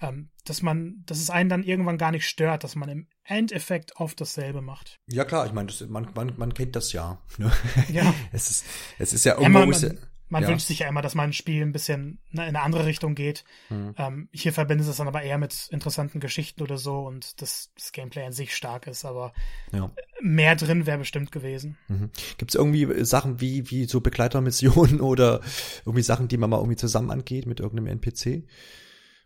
ähm, 0.00 0.28
dass 0.44 0.62
man, 0.62 1.02
dass 1.06 1.18
es 1.18 1.30
einen 1.30 1.48
dann 1.48 1.64
irgendwann 1.64 1.98
gar 1.98 2.12
nicht 2.12 2.28
stört, 2.28 2.62
dass 2.62 2.76
man 2.76 2.88
im 2.88 3.08
Endeffekt 3.24 3.96
oft 3.96 4.20
dasselbe 4.20 4.62
macht. 4.62 5.00
Ja 5.08 5.24
klar, 5.24 5.44
ich 5.44 5.52
meine, 5.52 5.72
man, 5.88 6.08
man, 6.14 6.32
man 6.36 6.54
kennt 6.54 6.76
das 6.76 6.92
ja. 6.92 7.20
Ne? 7.36 7.50
Ja. 7.88 8.14
es 8.32 8.48
ist, 8.48 8.64
es 9.00 9.12
ist 9.12 9.24
ja 9.24 9.32
irgendwo. 9.32 9.58
Ja, 9.58 9.66
man, 9.66 9.70
man 9.70 9.98
ja. 10.30 10.48
wünscht 10.48 10.66
sich 10.66 10.80
ja 10.80 10.88
immer, 10.88 11.02
dass 11.02 11.14
mein 11.14 11.32
Spiel 11.32 11.62
ein 11.62 11.72
bisschen 11.72 12.18
in 12.32 12.40
eine 12.40 12.62
andere 12.62 12.86
Richtung 12.86 13.14
geht. 13.14 13.44
Mhm. 13.70 13.94
Ähm, 13.96 14.28
hier 14.32 14.52
verbindet 14.52 14.88
es 14.88 14.96
dann 14.96 15.08
aber 15.08 15.22
eher 15.22 15.38
mit 15.38 15.68
interessanten 15.70 16.20
Geschichten 16.20 16.62
oder 16.62 16.78
so 16.78 17.00
und 17.00 17.40
das, 17.40 17.70
das 17.74 17.92
Gameplay 17.92 18.24
an 18.24 18.32
sich 18.32 18.54
stark 18.54 18.86
ist, 18.86 19.04
aber 19.04 19.32
ja. 19.72 19.90
mehr 20.20 20.56
drin 20.56 20.86
wäre 20.86 20.98
bestimmt 20.98 21.30
gewesen. 21.30 21.78
Mhm. 21.88 22.10
Gibt 22.38 22.50
es 22.50 22.54
irgendwie 22.54 23.04
Sachen 23.04 23.40
wie, 23.40 23.70
wie 23.70 23.84
so 23.84 24.00
Begleitermissionen 24.00 25.00
oder 25.00 25.40
irgendwie 25.84 26.02
Sachen, 26.02 26.28
die 26.28 26.36
man 26.36 26.50
mal 26.50 26.58
irgendwie 26.58 26.76
zusammen 26.76 27.10
angeht 27.10 27.46
mit 27.46 27.60
irgendeinem 27.60 27.98
NPC? 27.98 28.44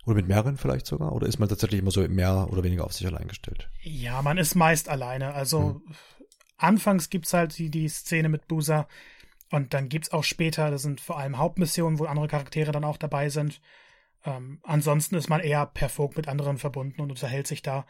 Oder 0.06 0.16
mit 0.16 0.28
mehreren 0.28 0.56
vielleicht 0.56 0.86
sogar? 0.86 1.12
Oder 1.12 1.26
ist 1.26 1.38
man 1.38 1.48
tatsächlich 1.48 1.80
immer 1.80 1.90
so 1.90 2.00
mehr 2.08 2.48
oder 2.50 2.64
weniger 2.64 2.84
auf 2.84 2.92
sich 2.92 3.06
allein 3.06 3.28
gestellt? 3.28 3.68
Ja, 3.82 4.22
man 4.22 4.38
ist 4.38 4.54
meist 4.54 4.88
alleine. 4.88 5.34
Also 5.34 5.60
mhm. 5.60 5.94
anfangs 6.56 7.10
gibt's 7.10 7.34
halt 7.34 7.58
die, 7.58 7.70
die 7.70 7.88
Szene 7.88 8.30
mit 8.30 8.48
Boozer, 8.48 8.88
und 9.50 9.74
dann 9.74 9.88
gibt's 9.88 10.12
auch 10.12 10.24
später, 10.24 10.70
das 10.70 10.82
sind 10.82 11.00
vor 11.00 11.18
allem 11.18 11.38
Hauptmissionen, 11.38 11.98
wo 11.98 12.04
andere 12.04 12.28
Charaktere 12.28 12.72
dann 12.72 12.84
auch 12.84 12.96
dabei 12.96 13.28
sind. 13.28 13.60
Ähm, 14.24 14.60
ansonsten 14.62 15.16
ist 15.16 15.28
man 15.28 15.40
eher 15.40 15.66
per 15.66 15.88
Funk 15.88 16.16
mit 16.16 16.28
anderen 16.28 16.58
verbunden 16.58 17.00
und 17.00 17.10
unterhält 17.10 17.46
sich 17.46 17.62
da. 17.62 17.86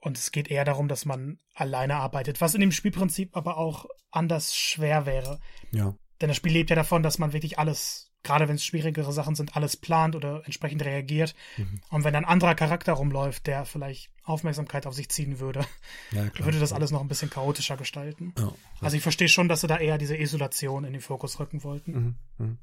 Und 0.00 0.18
es 0.18 0.32
geht 0.32 0.50
eher 0.50 0.64
darum, 0.64 0.88
dass 0.88 1.04
man 1.04 1.38
alleine 1.54 1.96
arbeitet, 1.96 2.40
was 2.40 2.54
in 2.54 2.60
dem 2.60 2.72
Spielprinzip 2.72 3.36
aber 3.36 3.58
auch 3.58 3.86
anders 4.10 4.56
schwer 4.56 5.06
wäre. 5.06 5.40
Ja. 5.70 5.94
Denn 6.20 6.28
das 6.28 6.36
Spiel 6.36 6.52
lebt 6.52 6.70
ja 6.70 6.76
davon, 6.76 7.02
dass 7.02 7.18
man 7.18 7.32
wirklich 7.32 7.58
alles 7.58 8.09
gerade 8.30 8.46
wenn 8.46 8.54
es 8.54 8.64
schwierigere 8.64 9.12
Sachen 9.12 9.34
sind, 9.34 9.56
alles 9.56 9.76
plant 9.76 10.14
oder 10.14 10.42
entsprechend 10.44 10.84
reagiert. 10.84 11.34
Mhm. 11.56 11.80
Und 11.90 12.04
wenn 12.04 12.14
ein 12.14 12.24
anderer 12.24 12.54
Charakter 12.54 12.92
rumläuft, 12.92 13.48
der 13.48 13.64
vielleicht 13.64 14.08
Aufmerksamkeit 14.22 14.86
auf 14.86 14.94
sich 14.94 15.08
ziehen 15.08 15.40
würde, 15.40 15.66
ja, 16.12 16.30
würde 16.38 16.60
das 16.60 16.72
alles 16.72 16.92
noch 16.92 17.00
ein 17.00 17.08
bisschen 17.08 17.28
chaotischer 17.28 17.76
gestalten. 17.76 18.32
Ja, 18.38 18.52
also 18.80 18.96
ich 18.96 19.02
verstehe 19.02 19.28
schon, 19.28 19.48
dass 19.48 19.62
sie 19.62 19.66
da 19.66 19.78
eher 19.78 19.98
diese 19.98 20.16
Isolation 20.16 20.84
in 20.84 20.92
den 20.92 21.02
Fokus 21.02 21.40
rücken 21.40 21.64
wollten. 21.64 21.92
Mhm. 21.92 22.14
Mhm. 22.38 22.58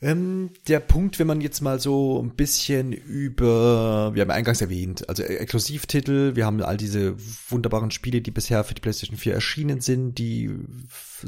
Ähm, 0.00 0.50
der 0.68 0.78
Punkt, 0.78 1.18
wenn 1.18 1.26
man 1.26 1.40
jetzt 1.40 1.60
mal 1.60 1.80
so 1.80 2.22
ein 2.22 2.36
bisschen 2.36 2.92
über, 2.92 4.14
wir 4.14 4.22
haben 4.22 4.30
eingangs 4.30 4.60
erwähnt, 4.60 5.08
also 5.08 5.24
Exklusivtitel, 5.24 6.36
wir 6.36 6.46
haben 6.46 6.62
all 6.62 6.76
diese 6.76 7.16
wunderbaren 7.50 7.90
Spiele, 7.90 8.20
die 8.20 8.30
bisher 8.30 8.62
für 8.62 8.74
die 8.74 8.80
PlayStation 8.80 9.18
4 9.18 9.34
erschienen 9.34 9.80
sind, 9.80 10.16
die 10.18 10.50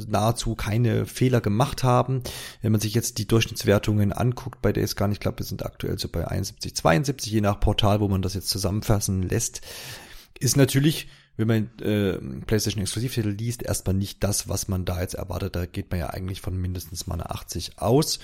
nahezu 0.06 0.54
keine 0.54 1.04
Fehler 1.04 1.40
gemacht 1.40 1.82
haben. 1.82 2.22
Wenn 2.62 2.70
man 2.70 2.80
sich 2.80 2.94
jetzt 2.94 3.18
die 3.18 3.26
Durchschnittswertungen 3.26 4.12
anguckt 4.12 4.62
bei 4.62 4.72
gar 4.72 5.08
nicht, 5.08 5.16
ich 5.16 5.20
glaube, 5.20 5.40
wir 5.40 5.46
sind 5.46 5.66
aktuell 5.66 5.98
so 5.98 6.08
bei 6.08 6.28
71, 6.28 6.76
72, 6.76 7.32
je 7.32 7.40
nach 7.40 7.58
Portal, 7.58 7.98
wo 7.98 8.06
man 8.06 8.22
das 8.22 8.34
jetzt 8.34 8.50
zusammenfassen 8.50 9.22
lässt, 9.22 9.62
ist 10.38 10.56
natürlich 10.56 11.08
wenn 11.40 11.48
man 11.48 11.86
äh, 11.86 12.18
PlayStation 12.44 12.82
Exklusivtitel 12.82 13.30
liest, 13.30 13.62
erstmal 13.62 13.94
nicht 13.94 14.22
das, 14.22 14.48
was 14.48 14.68
man 14.68 14.84
da 14.84 15.00
jetzt 15.00 15.14
erwartet. 15.14 15.56
Da 15.56 15.66
geht 15.66 15.90
man 15.90 16.00
ja 16.00 16.10
eigentlich 16.10 16.40
von 16.40 16.56
mindestens 16.56 17.06
mal 17.06 17.14
einer 17.14 17.30
80 17.30 17.78
aus, 17.78 18.18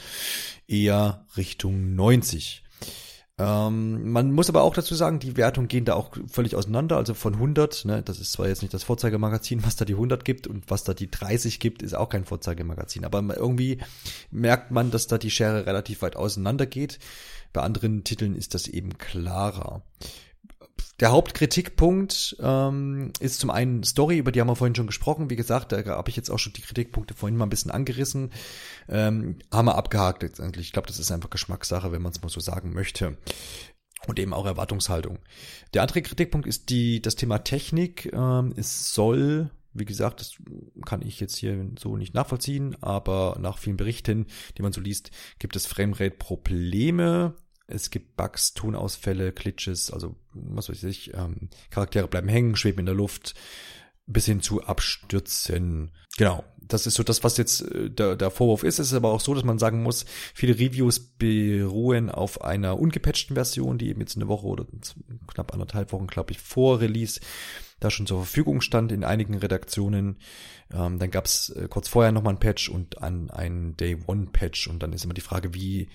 eher 0.69 1.25
Richtung 1.37 1.95
90. 1.95 2.63
Ähm, 3.39 4.13
man 4.13 4.33
muss 4.33 4.49
aber 4.49 4.63
auch 4.63 4.73
dazu 4.73 4.95
sagen, 4.95 5.19
die 5.19 5.37
Wertungen 5.37 5.69
gehen 5.69 5.85
da 5.85 5.95
auch 5.95 6.11
völlig 6.29 6.57
auseinander. 6.57 6.97
Also 6.97 7.15
von 7.15 7.35
100, 7.35 7.85
ne, 7.85 8.03
das 8.03 8.19
ist 8.19 8.33
zwar 8.33 8.49
jetzt 8.49 8.63
nicht 8.63 8.73
das 8.73 8.85
Vorzeigemagazin, 8.85 9.65
was 9.65 9.77
da 9.77 9.85
die 9.85 9.95
100 9.95 10.25
gibt 10.25 10.47
und 10.47 10.71
was 10.71 10.85
da 10.85 10.95
die 10.95 11.11
30 11.11 11.61
gibt, 11.61 11.83
ist 11.83 11.95
auch 11.95 12.09
kein 12.09 12.25
Vorzeigemagazin. 12.25 13.05
Aber 13.05 13.23
irgendwie 13.37 13.79
merkt 14.31 14.71
man, 14.71 14.91
dass 14.91 15.07
da 15.07 15.19
die 15.19 15.31
Schere 15.31 15.67
relativ 15.67 16.03
weit 16.03 16.17
auseinander 16.17 16.67
geht. 16.67 16.99
Bei 17.53 17.63
anderen 17.63 18.05
Titeln 18.05 18.37
ist 18.37 18.55
das 18.55 18.69
eben 18.69 18.97
klarer 18.99 19.83
der 21.01 21.13
Hauptkritikpunkt 21.13 22.37
ähm, 22.41 23.13
ist 23.21 23.41
zum 23.41 23.51
einen 23.51 23.83
Story, 23.83 24.17
über 24.17 24.33
die 24.33 24.41
haben 24.41 24.49
wir 24.49 24.57
vorhin 24.57 24.75
schon 24.75 24.87
gesprochen. 24.87 25.29
Wie 25.29 25.37
gesagt, 25.37 25.73
da 25.73 25.85
habe 25.85 26.09
ich 26.09 26.17
jetzt 26.17 26.31
auch 26.31 26.39
schon 26.39 26.55
die 26.55 26.63
Kritikpunkte 26.63 27.13
vorhin 27.15 27.37
mal 27.37 27.45
ein 27.47 27.51
bisschen 27.51 27.71
angerissen. 27.71 28.31
Ähm, 28.89 29.39
haben 29.53 29.67
wir 29.67 29.75
abgehakt 29.75 30.23
letztendlich. 30.23 30.67
Ich 30.69 30.73
glaube, 30.73 30.89
das 30.89 30.99
ist 30.99 31.11
einfach 31.13 31.29
Geschmackssache, 31.31 31.93
wenn 31.93 32.01
man 32.01 32.13
es 32.13 32.23
mal 32.23 32.31
so 32.31 32.41
sagen 32.41 32.73
möchte. 32.73 33.19
Und 34.07 34.19
eben 34.19 34.33
auch 34.33 34.47
Erwartungshaltung. 34.47 35.19
Der 35.75 35.83
andere 35.83 36.01
Kritikpunkt 36.01 36.47
ist 36.47 36.71
die, 36.71 37.03
das 37.03 37.17
Thema 37.17 37.39
Technik. 37.39 38.11
Ähm, 38.13 38.55
es 38.57 38.95
soll 38.95 39.51
Wie 39.79 39.85
gesagt, 39.85 40.21
das 40.21 40.37
kann 40.87 41.03
ich 41.03 41.21
jetzt 41.21 41.37
hier 41.37 41.71
so 41.79 41.97
nicht 41.97 42.15
nachvollziehen, 42.15 42.77
aber 42.83 43.37
nach 43.41 43.59
vielen 43.59 43.77
Berichten, 43.77 44.27
die 44.57 44.63
man 44.63 44.73
so 44.73 44.81
liest, 44.81 45.11
gibt 45.39 45.55
es 45.57 45.67
Framerate-Probleme. 45.67 47.35
Es 47.67 47.91
gibt 47.91 48.17
Bugs, 48.17 48.55
Tonausfälle, 48.55 49.33
Glitches, 49.33 49.91
also 49.91 50.17
was 50.33 50.69
weiß 50.69 50.85
ich, 50.85 51.15
ähm, 51.15 51.49
Charaktere 51.71 52.07
bleiben 52.07 52.29
hängen, 52.29 52.57
schweben 52.57 52.81
in 52.81 52.87
der 52.87 52.95
Luft, 52.95 53.35
bis 54.07 54.27
hin 54.27 54.41
zu 54.41 54.63
Abstürzen. 54.63 55.91
Genau, 56.17 56.45
das 56.69 56.87
ist 56.87 56.95
so 56.95 57.03
das, 57.03 57.25
was 57.25 57.37
jetzt 57.37 57.63
äh, 57.63 57.91
der, 57.91 58.17
der 58.17 58.31
Vorwurf 58.31 58.63
ist. 58.63 58.79
Es 58.79 58.89
ist 58.89 58.95
aber 58.95 59.11
auch 59.11 59.21
so, 59.21 59.35
dass 59.35 59.45
man 59.45 59.59
sagen 59.59 59.83
muss, 59.83 60.05
viele 60.35 60.59
Reviews 60.59 61.01
beruhen 61.01 62.11
auf 62.11 62.43
einer 62.43 62.79
ungepatchten 62.79 63.35
Version, 63.35 63.79
die 63.79 63.89
eben 63.89 64.01
jetzt 64.01 64.17
eine 64.17 64.29
Woche 64.29 64.47
oder 64.47 64.67
knapp 65.27 65.53
anderthalb 65.53 65.93
Wochen, 65.93 66.07
glaube 66.07 66.33
ich, 66.33 66.39
vor 66.39 66.81
Release 66.81 67.21
da 67.81 67.91
schon 67.91 68.07
zur 68.07 68.19
Verfügung 68.19 68.61
stand 68.61 68.91
in 68.93 69.05
einigen 69.05 69.37
Redaktionen. 69.37 70.17
Ähm, 70.73 70.99
dann 70.99 71.11
gab 71.11 71.27
es 71.27 71.51
äh, 71.51 71.69
kurz 71.69 71.89
vorher 71.89 72.13
nochmal 72.13 72.35
ein 72.35 72.41
Patch 72.41 72.69
und 72.69 73.03
an 73.03 73.31
einen 73.31 73.77
Day-One-Patch. 73.77 74.69
Und 74.69 74.83
dann 74.83 74.93
ist 74.93 75.05
immer 75.05 75.15
die 75.15 75.21
Frage, 75.21 75.53
wie 75.53 75.89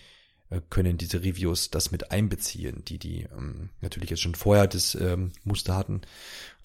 können 0.69 0.97
diese 0.97 1.23
Reviews 1.23 1.69
das 1.69 1.91
mit 1.91 2.11
einbeziehen, 2.11 2.83
die 2.85 2.97
die 2.97 3.27
ähm, 3.37 3.69
natürlich 3.79 4.09
jetzt 4.09 4.21
schon 4.21 4.35
vorher 4.35 4.67
das 4.67 4.95
ähm, 4.95 5.31
Muster 5.43 5.75
hatten 5.75 6.01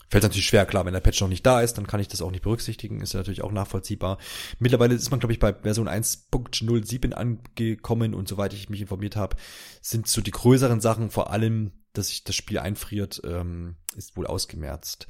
Fällt 0.08 0.22
natürlich 0.22 0.46
schwer, 0.46 0.66
klar, 0.66 0.86
wenn 0.86 0.92
der 0.92 1.00
Patch 1.00 1.20
noch 1.20 1.28
nicht 1.28 1.44
da 1.44 1.60
ist, 1.60 1.74
dann 1.74 1.88
kann 1.88 1.98
ich 1.98 2.06
das 2.06 2.22
auch 2.22 2.30
nicht 2.30 2.44
berücksichtigen, 2.44 3.00
ist 3.00 3.14
natürlich 3.14 3.42
auch 3.42 3.50
nachvollziehbar. 3.50 4.18
Mittlerweile 4.60 4.94
ist 4.94 5.10
man, 5.10 5.18
glaube 5.18 5.32
ich, 5.32 5.40
bei 5.40 5.52
Version 5.52 5.88
1.07 5.88 7.12
angekommen 7.12 8.14
und 8.14 8.28
soweit 8.28 8.52
ich 8.52 8.70
mich 8.70 8.80
informiert 8.80 9.16
habe, 9.16 9.36
sind 9.80 10.06
so 10.06 10.20
die 10.20 10.30
größeren 10.30 10.80
Sachen, 10.80 11.10
vor 11.10 11.30
allem, 11.30 11.72
dass 11.92 12.08
sich 12.08 12.22
das 12.22 12.36
Spiel 12.36 12.60
einfriert, 12.60 13.20
ähm, 13.24 13.76
ist 13.96 14.16
wohl 14.16 14.28
ausgemerzt. 14.28 15.08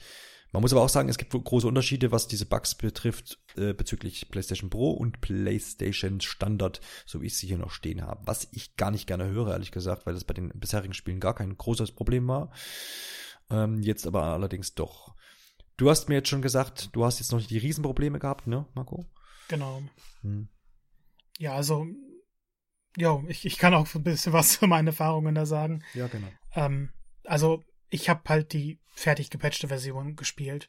Man 0.53 0.63
muss 0.63 0.73
aber 0.73 0.83
auch 0.83 0.89
sagen, 0.89 1.09
es 1.09 1.19
gibt 1.19 1.33
große 1.33 1.67
Unterschiede, 1.67 2.13
was 2.13 2.29
diese 2.29 2.47
Bugs 2.47 2.75
betrifft, 2.75 3.39
äh, 3.57 3.75
bezüglich 3.75 4.31
PlayStation 4.31 4.71
Pro 4.71 4.91
und 4.91 5.21
PlayStation 5.21 6.21
Standard, 6.21 6.81
so 7.05 7.21
wie 7.21 7.27
ich 7.27 7.37
sie 7.37 7.47
hier 7.47 7.59
noch 7.59 7.71
stehen 7.71 8.03
habe. 8.03 8.27
Was 8.27 8.49
ich 8.53 8.77
gar 8.77 8.91
nicht 8.91 9.07
gerne 9.07 9.29
höre, 9.29 9.51
ehrlich 9.51 9.73
gesagt, 9.73 10.07
weil 10.07 10.15
das 10.15 10.25
bei 10.25 10.35
den 10.35 10.51
bisherigen 10.51 10.95
Spielen 10.95 11.21
gar 11.21 11.35
kein 11.35 11.57
großes 11.57 11.93
Problem 11.93 12.27
war. 12.29 12.53
Ähm, 13.51 13.83
jetzt 13.83 14.07
aber 14.07 14.25
allerdings 14.25 14.75
doch. 14.75 15.15
Du 15.77 15.91
hast 15.91 16.09
mir 16.09 16.17
jetzt 16.17 16.29
schon 16.29 16.43
gesagt, 16.43 16.91
du 16.93 17.05
hast 17.05 17.19
jetzt 17.19 17.33
noch 17.33 17.39
nicht 17.39 17.51
die 17.51 17.59
Riesenprobleme 17.59 18.19
gehabt, 18.19 18.47
ne, 18.47 18.67
Marco? 18.75 19.05
Genau. 19.49 19.83
Hm. 20.23 20.49
Ja, 21.39 21.55
also, 21.55 21.87
ja, 22.97 23.23
ich, 23.29 23.45
ich 23.45 23.59
kann 23.59 23.75
auch 23.75 23.95
ein 23.95 24.03
bisschen 24.03 24.33
was 24.33 24.49
zu 24.59 24.67
meinen 24.67 24.87
Erfahrungen 24.87 25.35
da 25.35 25.45
sagen. 25.45 25.85
Ja, 25.95 26.07
genau. 26.07 26.29
Ähm, 26.55 26.91
also, 27.25 27.63
ich 27.91 28.09
habe 28.09 28.23
halt 28.29 28.53
die 28.53 28.79
fertig 28.89 29.31
gepatchte 29.31 29.69
Version 29.69 30.17
gespielt. 30.17 30.69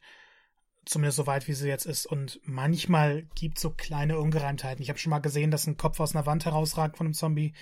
Zumindest 0.84 1.16
so 1.16 1.26
weit, 1.26 1.48
wie 1.48 1.52
sie 1.52 1.68
jetzt 1.68 1.86
ist. 1.86 2.06
Und 2.06 2.40
manchmal 2.44 3.24
gibt 3.34 3.58
es 3.58 3.62
so 3.62 3.70
kleine 3.70 4.18
Ungereimtheiten. 4.18 4.82
Ich 4.82 4.88
habe 4.88 4.98
schon 4.98 5.10
mal 5.10 5.18
gesehen, 5.18 5.50
dass 5.50 5.66
ein 5.66 5.76
Kopf 5.76 6.00
aus 6.00 6.14
einer 6.14 6.26
Wand 6.26 6.44
herausragt 6.44 6.96
von 6.96 7.06
einem 7.06 7.14
Zombie. 7.14 7.52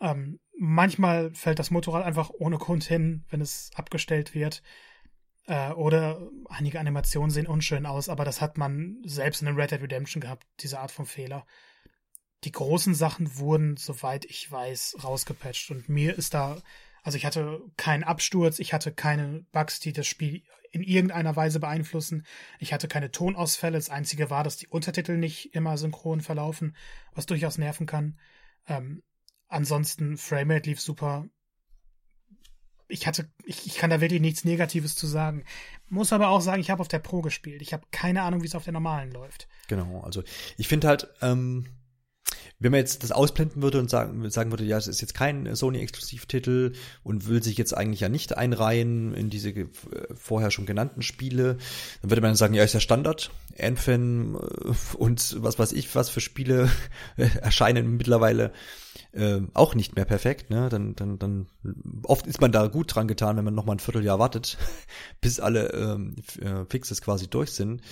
Ähm, 0.00 0.38
manchmal 0.58 1.32
fällt 1.32 1.58
das 1.58 1.70
Motorrad 1.70 2.04
einfach 2.04 2.30
ohne 2.30 2.58
Grund 2.58 2.84
hin, 2.84 3.24
wenn 3.30 3.40
es 3.40 3.70
abgestellt 3.74 4.34
wird. 4.34 4.62
Äh, 5.46 5.72
oder 5.72 6.20
einige 6.48 6.78
Animationen 6.78 7.30
sehen 7.30 7.46
unschön 7.46 7.86
aus, 7.86 8.08
aber 8.08 8.24
das 8.24 8.40
hat 8.40 8.58
man 8.58 8.98
selbst 9.04 9.40
in 9.40 9.48
Red 9.48 9.70
Dead 9.70 9.80
Redemption 9.80 10.20
gehabt, 10.20 10.46
diese 10.60 10.78
Art 10.78 10.90
von 10.90 11.06
Fehler. 11.06 11.46
Die 12.44 12.52
großen 12.52 12.94
Sachen 12.94 13.38
wurden, 13.38 13.76
soweit 13.76 14.24
ich 14.26 14.50
weiß, 14.50 14.98
rausgepatcht. 15.02 15.70
Und 15.70 15.88
mir 15.88 16.16
ist 16.16 16.34
da, 16.34 16.60
also 17.02 17.16
ich 17.16 17.24
hatte 17.24 17.60
keinen 17.76 18.04
Absturz, 18.04 18.58
ich 18.58 18.72
hatte 18.72 18.92
keine 18.92 19.44
Bugs, 19.52 19.80
die 19.80 19.92
das 19.92 20.06
Spiel 20.06 20.42
in 20.70 20.82
irgendeiner 20.82 21.34
Weise 21.34 21.60
beeinflussen. 21.60 22.26
Ich 22.58 22.72
hatte 22.72 22.88
keine 22.88 23.10
Tonausfälle. 23.10 23.78
Das 23.78 23.88
Einzige 23.88 24.28
war, 24.28 24.44
dass 24.44 24.58
die 24.58 24.68
Untertitel 24.68 25.16
nicht 25.16 25.54
immer 25.54 25.78
synchron 25.78 26.20
verlaufen, 26.20 26.76
was 27.14 27.26
durchaus 27.26 27.56
nerven 27.56 27.86
kann. 27.86 28.18
Ähm, 28.66 29.02
Ansonsten 29.48 30.18
Framerate 30.18 30.68
lief 30.68 30.80
super. 30.80 31.26
Ich 32.86 33.06
hatte, 33.06 33.30
ich, 33.44 33.66
ich 33.66 33.76
kann 33.76 33.90
da 33.90 34.00
wirklich 34.00 34.20
nichts 34.20 34.44
Negatives 34.44 34.94
zu 34.94 35.06
sagen. 35.06 35.44
Muss 35.88 36.12
aber 36.12 36.28
auch 36.28 36.40
sagen, 36.40 36.60
ich 36.60 36.70
habe 36.70 36.80
auf 36.80 36.88
der 36.88 36.98
Pro 36.98 37.22
gespielt. 37.22 37.60
Ich 37.60 37.72
habe 37.72 37.86
keine 37.90 38.22
Ahnung, 38.22 38.42
wie 38.42 38.46
es 38.46 38.54
auf 38.54 38.64
der 38.64 38.72
normalen 38.72 39.10
läuft. 39.10 39.48
Genau, 39.68 40.00
also 40.00 40.22
ich 40.56 40.68
finde 40.68 40.88
halt, 40.88 41.08
ähm, 41.20 41.66
wenn 42.60 42.72
man 42.72 42.80
jetzt 42.80 43.02
das 43.02 43.12
ausblenden 43.12 43.62
würde 43.62 43.78
und 43.78 43.88
sagen, 43.88 44.28
sagen 44.30 44.50
würde, 44.50 44.64
ja, 44.64 44.76
es 44.76 44.88
ist 44.88 45.00
jetzt 45.00 45.14
kein 45.14 45.54
Sony-Exklusivtitel 45.54 46.72
und 47.02 47.28
will 47.28 47.42
sich 47.42 47.56
jetzt 47.56 47.76
eigentlich 47.76 48.00
ja 48.00 48.08
nicht 48.08 48.36
einreihen 48.36 49.14
in 49.14 49.30
diese 49.30 49.50
äh, 49.50 49.66
vorher 50.14 50.50
schon 50.50 50.66
genannten 50.66 51.02
Spiele, 51.02 51.58
dann 52.02 52.10
würde 52.10 52.22
man 52.22 52.34
sagen, 52.34 52.54
ja, 52.54 52.64
ist 52.64 52.74
ja 52.74 52.80
Standard. 52.80 53.30
Anthem 53.60 54.36
äh, 54.36 54.96
und 54.96 55.36
was 55.42 55.58
weiß 55.58 55.72
ich, 55.72 55.94
was 55.94 56.10
für 56.10 56.20
Spiele 56.20 56.70
erscheinen 57.16 57.96
mittlerweile 57.96 58.52
äh, 59.12 59.40
auch 59.54 59.74
nicht 59.74 59.96
mehr 59.96 60.04
perfekt, 60.04 60.50
ne? 60.50 60.68
Dann, 60.68 60.94
dann, 60.94 61.18
dann 61.18 61.46
oft 62.04 62.26
ist 62.26 62.40
man 62.40 62.52
da 62.52 62.66
gut 62.66 62.94
dran 62.94 63.08
getan, 63.08 63.36
wenn 63.36 63.44
man 63.44 63.54
noch 63.54 63.64
mal 63.64 63.72
ein 63.72 63.78
Vierteljahr 63.78 64.18
wartet, 64.18 64.58
bis 65.20 65.40
alle 65.40 65.72
ähm, 65.72 66.16
äh, 66.40 66.64
Fixes 66.68 67.00
quasi 67.00 67.28
durch 67.28 67.52
sind. 67.52 67.82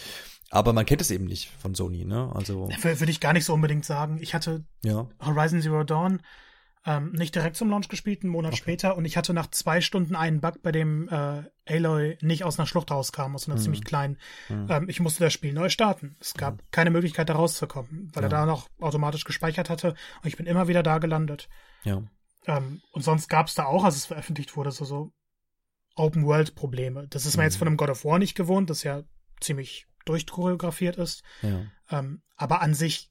Aber 0.50 0.72
man 0.72 0.86
kennt 0.86 1.00
es 1.00 1.10
eben 1.10 1.24
nicht 1.24 1.50
von 1.58 1.74
Sony, 1.74 2.04
ne? 2.04 2.30
Also 2.34 2.68
würde 2.68 3.10
ich 3.10 3.20
gar 3.20 3.32
nicht 3.32 3.44
so 3.44 3.54
unbedingt 3.54 3.84
sagen. 3.84 4.18
Ich 4.20 4.34
hatte 4.34 4.64
ja. 4.84 5.08
Horizon 5.20 5.60
Zero 5.60 5.82
Dawn 5.82 6.22
ähm, 6.86 7.10
nicht 7.12 7.34
direkt 7.34 7.56
zum 7.56 7.68
Launch 7.68 7.88
gespielt, 7.88 8.22
einen 8.22 8.30
Monat 8.30 8.52
okay. 8.52 8.62
später, 8.62 8.96
und 8.96 9.04
ich 9.04 9.16
hatte 9.16 9.34
nach 9.34 9.50
zwei 9.50 9.80
Stunden 9.80 10.14
einen 10.14 10.40
Bug, 10.40 10.62
bei 10.62 10.70
dem 10.70 11.08
äh, 11.08 11.42
Aloy 11.66 12.16
nicht 12.22 12.44
aus 12.44 12.58
einer 12.58 12.66
Schlucht 12.66 12.92
rauskam, 12.92 13.34
aus 13.34 13.48
einer 13.48 13.56
mhm. 13.56 13.62
ziemlich 13.62 13.84
kleinen. 13.84 14.18
Mhm. 14.48 14.66
Ähm, 14.70 14.88
ich 14.88 15.00
musste 15.00 15.24
das 15.24 15.32
Spiel 15.32 15.52
neu 15.52 15.68
starten. 15.68 16.16
Es 16.20 16.34
gab 16.34 16.54
mhm. 16.54 16.66
keine 16.70 16.90
Möglichkeit, 16.90 17.28
da 17.28 17.34
rauszukommen, 17.34 18.12
weil 18.14 18.22
ja. 18.22 18.28
er 18.28 18.30
da 18.30 18.46
noch 18.46 18.68
automatisch 18.78 19.24
gespeichert 19.24 19.68
hatte 19.68 19.94
und 20.22 20.28
ich 20.28 20.36
bin 20.36 20.46
immer 20.46 20.68
wieder 20.68 20.84
da 20.84 20.98
gelandet. 20.98 21.48
Ja. 21.82 22.04
Ähm, 22.46 22.80
und 22.92 23.02
sonst 23.02 23.28
gab 23.28 23.48
es 23.48 23.54
da 23.54 23.64
auch, 23.64 23.82
als 23.82 23.96
es 23.96 24.06
veröffentlicht 24.06 24.56
wurde, 24.56 24.70
so, 24.70 24.84
so 24.84 25.10
Open-World-Probleme. 25.96 27.08
Das 27.08 27.26
ist 27.26 27.36
man 27.36 27.44
jetzt 27.44 27.56
mhm. 27.56 27.58
von 27.58 27.68
einem 27.68 27.76
God 27.78 27.90
of 27.90 28.04
War 28.04 28.20
nicht 28.20 28.36
gewohnt, 28.36 28.70
das 28.70 28.84
ja 28.84 29.02
ziemlich 29.40 29.88
durchchoreografiert 30.06 30.96
ist. 30.96 31.22
Ja. 31.42 31.66
Ähm, 31.90 32.22
aber 32.36 32.62
an 32.62 32.74
sich 32.74 33.10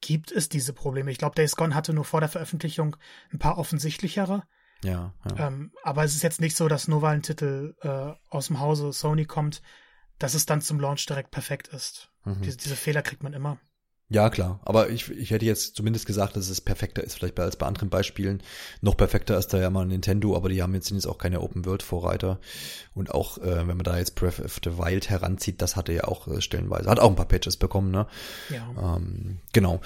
gibt 0.00 0.30
es 0.30 0.48
diese 0.48 0.72
Probleme. 0.72 1.10
Ich 1.10 1.18
glaube, 1.18 1.34
Days 1.34 1.56
Gone 1.56 1.74
hatte 1.74 1.92
nur 1.92 2.04
vor 2.04 2.20
der 2.20 2.28
Veröffentlichung 2.28 2.96
ein 3.32 3.38
paar 3.38 3.58
offensichtlichere. 3.58 4.42
Ja, 4.82 5.14
ja. 5.24 5.48
Ähm, 5.48 5.72
aber 5.82 6.04
es 6.04 6.14
ist 6.14 6.22
jetzt 6.22 6.40
nicht 6.40 6.56
so, 6.56 6.68
dass 6.68 6.88
nur 6.88 7.02
weil 7.02 7.16
ein 7.16 7.22
Titel 7.22 7.74
äh, 7.80 8.12
aus 8.28 8.48
dem 8.48 8.60
Hause 8.60 8.92
Sony 8.92 9.24
kommt, 9.24 9.62
dass 10.18 10.34
es 10.34 10.46
dann 10.46 10.60
zum 10.60 10.80
Launch 10.80 11.06
direkt 11.06 11.30
perfekt 11.30 11.68
ist. 11.68 12.10
Mhm. 12.24 12.42
Diese, 12.42 12.56
diese 12.56 12.76
Fehler 12.76 13.02
kriegt 13.02 13.22
man 13.22 13.32
immer. 13.32 13.58
Ja, 14.08 14.30
klar. 14.30 14.60
Aber 14.64 14.88
ich, 14.90 15.10
ich 15.10 15.32
hätte 15.32 15.44
jetzt 15.44 15.74
zumindest 15.74 16.06
gesagt, 16.06 16.36
dass 16.36 16.48
es 16.48 16.60
perfekter 16.60 17.02
ist, 17.02 17.14
vielleicht 17.14 17.38
als 17.40 17.56
bei 17.56 17.66
anderen 17.66 17.88
Beispielen. 17.88 18.40
Noch 18.80 18.96
perfekter 18.96 19.36
ist 19.36 19.48
da 19.48 19.58
ja 19.58 19.68
mal 19.68 19.84
Nintendo, 19.84 20.36
aber 20.36 20.48
die 20.48 20.62
haben 20.62 20.74
jetzt, 20.74 20.86
sind 20.86 20.96
jetzt 20.96 21.08
auch 21.08 21.18
keine 21.18 21.40
Open-World-Vorreiter. 21.40 22.38
Und 22.94 23.10
auch, 23.10 23.38
äh, 23.38 23.66
wenn 23.66 23.76
man 23.76 23.82
da 23.82 23.98
jetzt 23.98 24.14
Breath 24.14 24.38
of 24.38 24.60
the 24.62 24.78
Wild 24.78 25.10
heranzieht, 25.10 25.60
das 25.60 25.74
hatte 25.74 25.92
ja 25.92 26.04
auch 26.04 26.28
äh, 26.28 26.40
stellenweise, 26.40 26.88
hat 26.88 27.00
auch 27.00 27.10
ein 27.10 27.16
paar 27.16 27.26
Patches 27.26 27.56
bekommen, 27.56 27.90
ne? 27.90 28.06
Ja. 28.48 28.96
Ähm, 28.96 29.38
genau. 29.52 29.80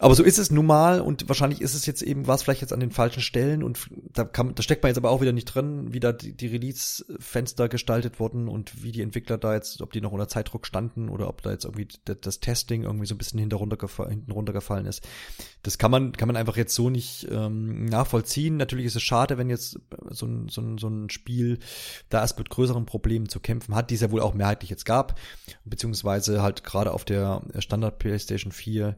Aber 0.00 0.16
so 0.16 0.24
ist 0.24 0.38
es 0.38 0.50
nun 0.50 0.66
mal 0.66 1.00
und 1.00 1.28
wahrscheinlich 1.28 1.60
ist 1.60 1.74
es 1.74 1.86
jetzt 1.86 2.02
eben, 2.02 2.26
was 2.26 2.42
vielleicht 2.42 2.62
jetzt 2.62 2.72
an 2.72 2.80
den 2.80 2.90
falschen 2.90 3.22
Stellen 3.22 3.62
und 3.62 3.88
da 4.12 4.24
kann, 4.24 4.52
da 4.56 4.64
steckt 4.64 4.82
man 4.82 4.90
jetzt 4.90 4.98
aber 4.98 5.10
auch 5.10 5.20
wieder 5.20 5.32
nicht 5.32 5.44
drin, 5.44 5.92
wie 5.92 6.00
da 6.00 6.10
die, 6.10 6.32
die 6.32 6.48
Release-Fenster 6.48 7.68
gestaltet 7.68 8.18
wurden 8.18 8.48
und 8.48 8.82
wie 8.82 8.90
die 8.90 9.02
Entwickler 9.02 9.38
da 9.38 9.54
jetzt, 9.54 9.80
ob 9.80 9.92
die 9.92 10.00
noch 10.00 10.12
unter 10.12 10.26
Zeitdruck 10.26 10.66
standen 10.66 11.08
oder 11.08 11.28
ob 11.28 11.40
da 11.42 11.52
jetzt 11.52 11.64
irgendwie 11.64 11.86
das 12.02 12.40
Testing 12.40 12.82
irgendwie 12.82 13.06
so 13.06 13.14
ein 13.14 13.18
bisschen 13.18 13.38
hinter 13.38 13.59
runtergefallen, 13.60 14.10
hinten 14.10 14.32
runtergefallen 14.32 14.86
ist. 14.86 15.06
Das 15.62 15.78
kann 15.78 15.90
man, 15.90 16.12
kann 16.12 16.26
man 16.26 16.36
einfach 16.36 16.56
jetzt 16.56 16.74
so 16.74 16.90
nicht 16.90 17.28
ähm, 17.30 17.84
nachvollziehen. 17.84 18.56
Natürlich 18.56 18.86
ist 18.86 18.96
es 18.96 19.02
schade, 19.02 19.38
wenn 19.38 19.50
jetzt 19.50 19.78
so 20.08 20.26
ein, 20.26 20.48
so 20.48 20.60
ein, 20.60 20.78
so 20.78 20.88
ein 20.88 21.10
Spiel 21.10 21.58
da 22.08 22.20
erst 22.20 22.38
mit 22.38 22.50
größeren 22.50 22.86
Problemen 22.86 23.28
zu 23.28 23.40
kämpfen 23.40 23.74
hat, 23.74 23.90
die 23.90 23.94
es 23.94 24.00
ja 24.00 24.10
wohl 24.10 24.22
auch 24.22 24.34
mehrheitlich 24.34 24.70
jetzt 24.70 24.84
gab, 24.84 25.18
beziehungsweise 25.64 26.42
halt 26.42 26.64
gerade 26.64 26.92
auf 26.92 27.04
der 27.04 27.42
Standard 27.58 27.98
PlayStation 27.98 28.52
4 28.52 28.96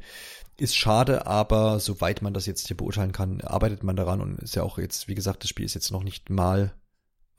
ist 0.59 0.77
schade, 0.77 1.27
aber 1.27 1.81
soweit 1.81 2.23
man 2.23 2.35
das 2.35 2.47
jetzt 2.47 2.69
hier 2.69 2.77
beurteilen 2.77 3.13
kann, 3.13 3.41
arbeitet 3.41 3.83
man 3.83 3.97
daran 3.97 4.21
und 4.21 4.39
ist 4.39 4.55
ja 4.55 4.63
auch 4.63 4.79
jetzt, 4.79 5.09
wie 5.09 5.15
gesagt, 5.15 5.43
das 5.43 5.51
Spiel 5.51 5.65
ist 5.65 5.75
jetzt 5.75 5.91
noch 5.91 6.05
nicht 6.05 6.31
mal 6.31 6.73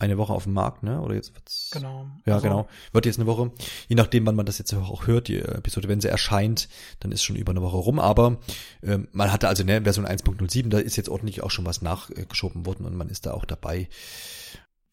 eine 0.03 0.17
Woche 0.17 0.33
auf 0.33 0.43
dem 0.43 0.53
Markt, 0.53 0.83
ne? 0.83 1.01
Oder 1.01 1.15
jetzt 1.15 1.33
wird's. 1.33 1.69
Genau. 1.71 2.07
Ja, 2.25 2.35
also, 2.35 2.47
genau. 2.47 2.67
Wird 2.91 3.05
jetzt 3.05 3.17
eine 3.17 3.25
Woche. 3.25 3.51
Je 3.87 3.95
nachdem, 3.95 4.25
wann 4.25 4.35
man 4.35 4.45
das 4.45 4.57
jetzt 4.57 4.73
auch 4.73 5.07
hört, 5.07 5.27
die 5.27 5.39
Episode, 5.39 5.87
wenn 5.87 6.01
sie 6.01 6.09
erscheint, 6.09 6.67
dann 6.99 7.11
ist 7.11 7.23
schon 7.23 7.35
über 7.35 7.51
eine 7.51 7.61
Woche 7.61 7.77
rum. 7.77 7.99
Aber 7.99 8.37
ähm, 8.83 9.07
man 9.11 9.31
hatte 9.31 9.47
also 9.47 9.63
ne, 9.63 9.81
Version 9.81 10.05
1.07, 10.05 10.69
da 10.69 10.79
ist 10.79 10.95
jetzt 10.95 11.09
ordentlich 11.09 11.41
auch 11.41 11.51
schon 11.51 11.65
was 11.65 11.81
nachgeschoben 11.81 12.65
worden 12.65 12.85
und 12.85 12.95
man 12.95 13.09
ist 13.09 13.25
da 13.25 13.33
auch 13.33 13.45
dabei. 13.45 13.87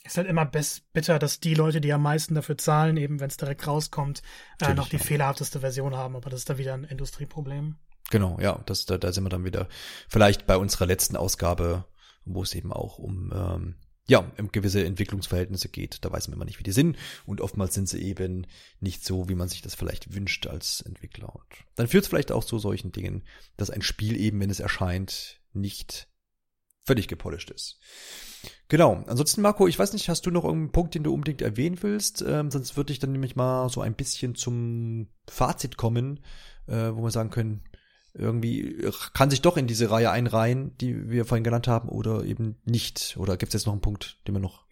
Ist 0.04 0.16
halt 0.16 0.28
immer 0.28 0.46
bitter, 0.46 1.18
dass 1.18 1.40
die 1.40 1.54
Leute, 1.54 1.80
die 1.80 1.92
am 1.92 2.02
meisten 2.02 2.34
dafür 2.34 2.56
zahlen, 2.56 2.96
eben 2.96 3.20
wenn 3.20 3.28
es 3.28 3.36
direkt 3.36 3.66
rauskommt, 3.66 4.22
äh, 4.60 4.74
noch 4.74 4.88
die 4.88 4.96
ja. 4.96 5.02
fehlerhafteste 5.02 5.60
Version 5.60 5.94
haben. 5.94 6.16
Aber 6.16 6.30
das 6.30 6.40
ist 6.40 6.50
da 6.50 6.58
wieder 6.58 6.74
ein 6.74 6.84
Industrieproblem. 6.84 7.76
Genau, 8.10 8.38
ja, 8.40 8.60
das, 8.66 8.86
da, 8.86 8.98
da 8.98 9.12
sind 9.12 9.24
wir 9.24 9.30
dann 9.30 9.44
wieder 9.44 9.68
vielleicht 10.08 10.46
bei 10.46 10.56
unserer 10.56 10.86
letzten 10.86 11.16
Ausgabe, 11.16 11.84
wo 12.24 12.42
es 12.42 12.54
eben 12.54 12.72
auch 12.72 12.98
um 12.98 13.32
ähm, 13.32 13.74
ja, 14.08 14.30
um 14.38 14.50
gewisse 14.50 14.84
Entwicklungsverhältnisse 14.84 15.68
geht. 15.68 16.04
Da 16.04 16.10
weiß 16.10 16.28
man 16.28 16.36
immer 16.36 16.44
nicht, 16.44 16.58
wie 16.58 16.64
die 16.64 16.72
sind. 16.72 16.96
Und 17.26 17.40
oftmals 17.40 17.74
sind 17.74 17.88
sie 17.88 18.02
eben 18.02 18.46
nicht 18.80 19.04
so, 19.04 19.28
wie 19.28 19.34
man 19.34 19.48
sich 19.48 19.62
das 19.62 19.74
vielleicht 19.74 20.14
wünscht 20.14 20.46
als 20.46 20.80
Entwickler. 20.80 21.34
Und 21.34 21.44
dann 21.76 21.86
führt 21.86 22.04
es 22.04 22.08
vielleicht 22.08 22.32
auch 22.32 22.44
zu 22.44 22.58
solchen 22.58 22.92
Dingen, 22.92 23.22
dass 23.56 23.70
ein 23.70 23.82
Spiel 23.82 24.20
eben, 24.20 24.40
wenn 24.40 24.50
es 24.50 24.60
erscheint, 24.60 25.40
nicht 25.52 26.08
völlig 26.84 27.08
gepolished 27.08 27.50
ist. 27.50 27.78
Genau. 28.68 29.04
Ansonsten, 29.06 29.42
Marco, 29.42 29.68
ich 29.68 29.78
weiß 29.78 29.92
nicht, 29.92 30.08
hast 30.08 30.26
du 30.26 30.30
noch 30.30 30.44
irgendeinen 30.44 30.72
Punkt, 30.72 30.94
den 30.94 31.04
du 31.04 31.12
unbedingt 31.12 31.42
erwähnen 31.42 31.78
willst? 31.82 32.22
Ähm, 32.26 32.50
sonst 32.50 32.76
würde 32.76 32.92
ich 32.92 32.98
dann 32.98 33.12
nämlich 33.12 33.36
mal 33.36 33.68
so 33.68 33.80
ein 33.80 33.94
bisschen 33.94 34.34
zum 34.34 35.08
Fazit 35.28 35.76
kommen, 35.76 36.20
äh, 36.66 36.90
wo 36.92 37.02
wir 37.02 37.10
sagen 37.10 37.30
können, 37.30 37.62
irgendwie 38.14 38.88
kann 39.14 39.30
sich 39.30 39.42
doch 39.42 39.56
in 39.56 39.66
diese 39.66 39.90
Reihe 39.90 40.10
einreihen, 40.10 40.76
die 40.78 41.10
wir 41.10 41.24
vorhin 41.24 41.44
genannt 41.44 41.68
haben, 41.68 41.88
oder 41.88 42.24
eben 42.24 42.56
nicht? 42.64 43.16
Oder 43.18 43.36
gibt 43.36 43.50
es 43.50 43.60
jetzt 43.60 43.66
noch 43.66 43.72
einen 43.72 43.82
Punkt, 43.82 44.18
den 44.26 44.34
wir 44.34 44.40
noch 44.40 44.64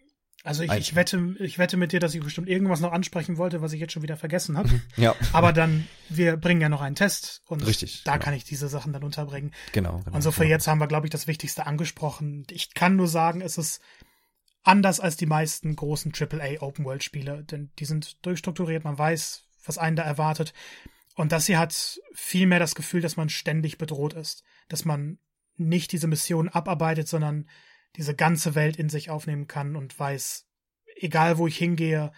also 0.43 0.63
ich, 0.63 0.71
ich, 0.71 0.95
wette, 0.95 1.35
ich 1.39 1.59
wette 1.59 1.75
mit 1.75 1.91
dir, 1.91 1.99
dass 1.99 2.15
ich 2.15 2.23
bestimmt 2.23 2.47
irgendwas 2.47 2.79
noch 2.79 2.93
ansprechen 2.93 3.37
wollte, 3.37 3.61
was 3.61 3.73
ich 3.73 3.79
jetzt 3.81 3.91
schon 3.91 4.03
wieder 4.03 4.15
vergessen 4.15 4.57
habe. 4.57 4.69
Mhm. 4.69 4.81
Ja. 4.95 5.13
Aber 5.33 5.51
dann, 5.51 5.85
wir 6.07 6.37
bringen 6.37 6.61
ja 6.61 6.69
noch 6.69 6.81
einen 6.81 6.95
Test 6.95 7.41
und 7.45 7.65
Richtig, 7.65 8.03
da 8.05 8.13
genau. 8.13 8.23
kann 8.23 8.33
ich 8.33 8.45
diese 8.45 8.69
Sachen 8.69 8.93
dann 8.93 9.03
unterbringen. 9.03 9.51
Genau. 9.73 9.99
genau 9.99 10.15
und 10.15 10.21
so 10.21 10.31
für 10.31 10.43
genau. 10.43 10.51
jetzt 10.51 10.67
haben 10.67 10.79
wir, 10.79 10.87
glaube 10.87 11.07
ich, 11.07 11.11
das 11.11 11.27
Wichtigste 11.27 11.67
angesprochen. 11.67 12.47
Ich 12.51 12.73
kann 12.73 12.95
nur 12.95 13.09
sagen, 13.09 13.41
es 13.41 13.57
ist 13.57 13.81
anders 14.63 15.01
als 15.01 15.17
die 15.17 15.25
meisten 15.25 15.75
großen 15.75 16.13
AAA 16.17 16.61
Open 16.61 16.85
World 16.85 17.03
Spiele, 17.03 17.43
denn 17.43 17.71
die 17.77 17.85
sind 17.85 18.25
durchstrukturiert, 18.25 18.85
man 18.85 18.97
weiß, 18.97 19.43
was 19.65 19.77
einen 19.77 19.97
da 19.97 20.03
erwartet. 20.03 20.53
Und 21.19 21.33
das 21.33 21.47
hier 21.47 21.59
hat 21.59 21.99
viel 22.13 22.47
mehr 22.47 22.59
das 22.59 22.75
Gefühl, 22.75 23.01
dass 23.01 23.17
man 23.17 23.27
ständig 23.27 23.77
bedroht 23.77 24.13
ist, 24.13 24.45
dass 24.69 24.85
man 24.85 25.19
nicht 25.57 25.91
diese 25.91 26.07
Mission 26.07 26.47
abarbeitet, 26.47 27.09
sondern 27.09 27.49
diese 27.97 28.15
ganze 28.15 28.55
Welt 28.55 28.77
in 28.77 28.87
sich 28.87 29.09
aufnehmen 29.09 29.45
kann 29.45 29.75
und 29.75 29.99
weiß, 29.99 30.47
egal 30.95 31.37
wo 31.37 31.45
ich 31.45 31.57
hingehe, 31.57 32.13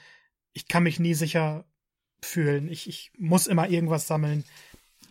ich 0.53 0.67
kann 0.67 0.83
mich 0.83 0.99
nie 0.99 1.15
sicher 1.15 1.65
fühlen. 2.21 2.69
Ich, 2.69 2.87
ich 2.87 3.11
muss 3.17 3.47
immer 3.47 3.67
irgendwas 3.67 4.05
sammeln. 4.05 4.43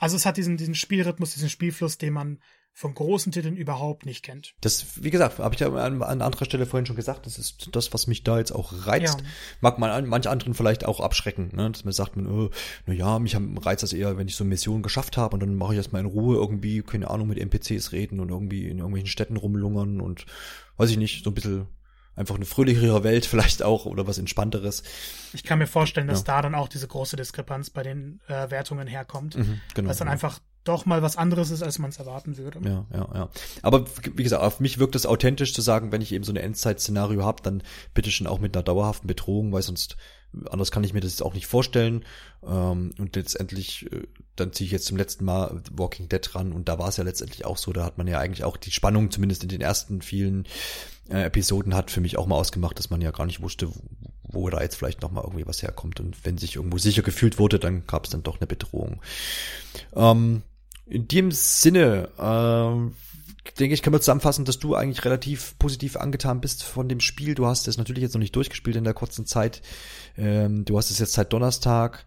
Also 0.00 0.16
es 0.16 0.26
hat 0.26 0.38
diesen, 0.38 0.56
diesen 0.56 0.74
Spielrhythmus, 0.74 1.34
diesen 1.34 1.50
Spielfluss, 1.50 1.98
den 1.98 2.14
man 2.14 2.38
von 2.72 2.94
großen 2.94 3.32
Titeln 3.32 3.56
überhaupt 3.56 4.06
nicht 4.06 4.22
kennt. 4.22 4.54
Das, 4.62 5.02
wie 5.02 5.10
gesagt, 5.10 5.38
habe 5.38 5.54
ich 5.54 5.60
ja 5.60 5.68
an, 5.70 6.02
an 6.02 6.22
anderer 6.22 6.46
Stelle 6.46 6.64
vorhin 6.64 6.86
schon 6.86 6.96
gesagt, 6.96 7.26
das 7.26 7.38
ist 7.38 7.68
das, 7.72 7.92
was 7.92 8.06
mich 8.06 8.22
da 8.22 8.38
jetzt 8.38 8.52
auch 8.52 8.86
reizt. 8.86 9.20
Ja. 9.20 9.26
Mag 9.60 9.78
man 9.78 10.06
manche 10.06 10.30
anderen 10.30 10.54
vielleicht 10.54 10.86
auch 10.86 11.00
abschrecken, 11.00 11.50
ne? 11.52 11.70
dass 11.70 11.84
man 11.84 11.92
sagt, 11.92 12.16
man, 12.16 12.26
oh, 12.26 12.50
na 12.86 12.94
ja, 12.94 13.18
mich 13.18 13.36
reizt 13.36 13.82
das 13.82 13.92
eher, 13.92 14.16
wenn 14.16 14.28
ich 14.28 14.36
so 14.36 14.44
eine 14.44 14.48
Mission 14.48 14.82
geschafft 14.82 15.18
habe 15.18 15.34
und 15.34 15.40
dann 15.40 15.56
mache 15.56 15.74
ich 15.74 15.78
erstmal 15.78 16.00
in 16.00 16.08
Ruhe 16.08 16.36
irgendwie, 16.36 16.80
keine 16.80 17.10
Ahnung, 17.10 17.28
mit 17.28 17.38
NPCs 17.38 17.92
reden 17.92 18.20
und 18.20 18.30
irgendwie 18.30 18.68
in 18.68 18.78
irgendwelchen 18.78 19.10
Städten 19.10 19.36
rumlungern 19.36 20.00
und 20.00 20.24
weiß 20.78 20.90
ich 20.90 20.96
nicht, 20.96 21.24
so 21.24 21.30
ein 21.30 21.34
bisschen 21.34 21.66
einfach 22.20 22.36
eine 22.36 22.44
fröhlichere 22.44 23.02
Welt 23.02 23.26
vielleicht 23.26 23.62
auch 23.62 23.86
oder 23.86 24.06
was 24.06 24.18
entspannteres. 24.18 24.84
Ich 25.32 25.42
kann 25.42 25.58
mir 25.58 25.66
vorstellen, 25.66 26.06
dass 26.06 26.20
ja. 26.20 26.26
da 26.26 26.42
dann 26.42 26.54
auch 26.54 26.68
diese 26.68 26.86
große 26.86 27.16
Diskrepanz 27.16 27.70
bei 27.70 27.82
den 27.82 28.20
äh, 28.28 28.50
Wertungen 28.50 28.86
herkommt. 28.86 29.36
Mhm, 29.36 29.60
genau. 29.74 29.88
Dass 29.88 29.98
dann 29.98 30.08
ja. 30.08 30.12
einfach 30.12 30.38
doch 30.64 30.84
mal 30.84 31.02
was 31.02 31.16
anderes 31.16 31.50
ist, 31.50 31.62
als 31.62 31.78
man 31.78 31.90
es 31.90 31.96
erwarten 31.96 32.36
würde. 32.36 32.60
Ja, 32.62 32.86
ja, 32.92 33.08
ja. 33.14 33.28
Aber 33.62 33.86
wie 34.14 34.22
gesagt, 34.22 34.42
auf 34.42 34.60
mich 34.60 34.78
wirkt 34.78 34.94
es 34.94 35.06
authentisch 35.06 35.54
zu 35.54 35.62
sagen, 35.62 35.90
wenn 35.90 36.02
ich 36.02 36.12
eben 36.12 36.22
so 36.22 36.32
ein 36.32 36.36
Endzeit-Szenario 36.36 37.24
habe, 37.24 37.42
dann 37.42 37.62
bitte 37.94 38.10
schon 38.10 38.26
auch 38.26 38.38
mit 38.38 38.54
einer 38.54 38.62
dauerhaften 38.62 39.06
Bedrohung, 39.06 39.52
weil 39.52 39.62
sonst 39.62 39.96
anders 40.50 40.70
kann 40.70 40.84
ich 40.84 40.92
mir 40.92 41.00
das 41.00 41.12
jetzt 41.12 41.22
auch 41.22 41.34
nicht 41.34 41.46
vorstellen. 41.46 42.04
Ähm, 42.46 42.92
und 42.98 43.16
letztendlich, 43.16 43.90
äh, 43.90 44.02
dann 44.36 44.52
ziehe 44.52 44.66
ich 44.66 44.72
jetzt 44.72 44.86
zum 44.86 44.96
letzten 44.96 45.24
Mal 45.24 45.62
Walking 45.72 46.08
Dead 46.08 46.34
ran 46.34 46.52
und 46.52 46.68
da 46.68 46.78
war 46.78 46.88
es 46.88 46.96
ja 46.96 47.04
letztendlich 47.04 47.44
auch 47.44 47.56
so, 47.56 47.72
da 47.72 47.84
hat 47.84 47.98
man 47.98 48.06
ja 48.06 48.18
eigentlich 48.18 48.44
auch 48.44 48.56
die 48.56 48.70
Spannung, 48.70 49.10
zumindest 49.10 49.42
in 49.42 49.48
den 49.48 49.60
ersten 49.60 50.02
vielen 50.02 50.46
äh, 51.10 51.24
Episoden, 51.24 51.74
hat 51.74 51.90
für 51.90 52.00
mich 52.00 52.18
auch 52.18 52.26
mal 52.26 52.36
ausgemacht, 52.36 52.78
dass 52.78 52.90
man 52.90 53.00
ja 53.00 53.10
gar 53.10 53.26
nicht 53.26 53.42
wusste, 53.42 53.68
wo 54.22 54.48
da 54.48 54.60
jetzt 54.60 54.76
vielleicht 54.76 55.02
noch 55.02 55.10
mal 55.10 55.22
irgendwie 55.22 55.46
was 55.46 55.62
herkommt. 55.62 56.00
Und 56.00 56.24
wenn 56.24 56.38
sich 56.38 56.56
irgendwo 56.56 56.78
sicher 56.78 57.02
gefühlt 57.02 57.38
wurde, 57.38 57.58
dann 57.58 57.86
gab 57.86 58.04
es 58.04 58.10
dann 58.10 58.22
doch 58.22 58.40
eine 58.40 58.46
Bedrohung. 58.46 59.00
Ähm, 59.94 60.42
in 60.86 61.08
dem 61.08 61.30
Sinne, 61.32 62.08
äh, 62.18 63.50
denke 63.58 63.74
ich, 63.74 63.82
kann 63.82 63.92
man 63.92 64.00
zusammenfassen, 64.00 64.44
dass 64.44 64.58
du 64.58 64.74
eigentlich 64.74 65.04
relativ 65.04 65.58
positiv 65.58 65.96
angetan 65.96 66.40
bist 66.40 66.62
von 66.62 66.88
dem 66.88 67.00
Spiel. 67.00 67.34
Du 67.34 67.46
hast 67.46 67.68
es 67.68 67.78
natürlich 67.78 68.02
jetzt 68.02 68.14
noch 68.14 68.20
nicht 68.20 68.36
durchgespielt 68.36 68.76
in 68.76 68.84
der 68.84 68.94
kurzen 68.94 69.26
Zeit. 69.26 69.62
Ähm, 70.16 70.64
du 70.64 70.76
hast 70.78 70.90
es 70.90 70.98
jetzt 70.98 71.12
seit 71.12 71.32
Donnerstag. 71.32 72.04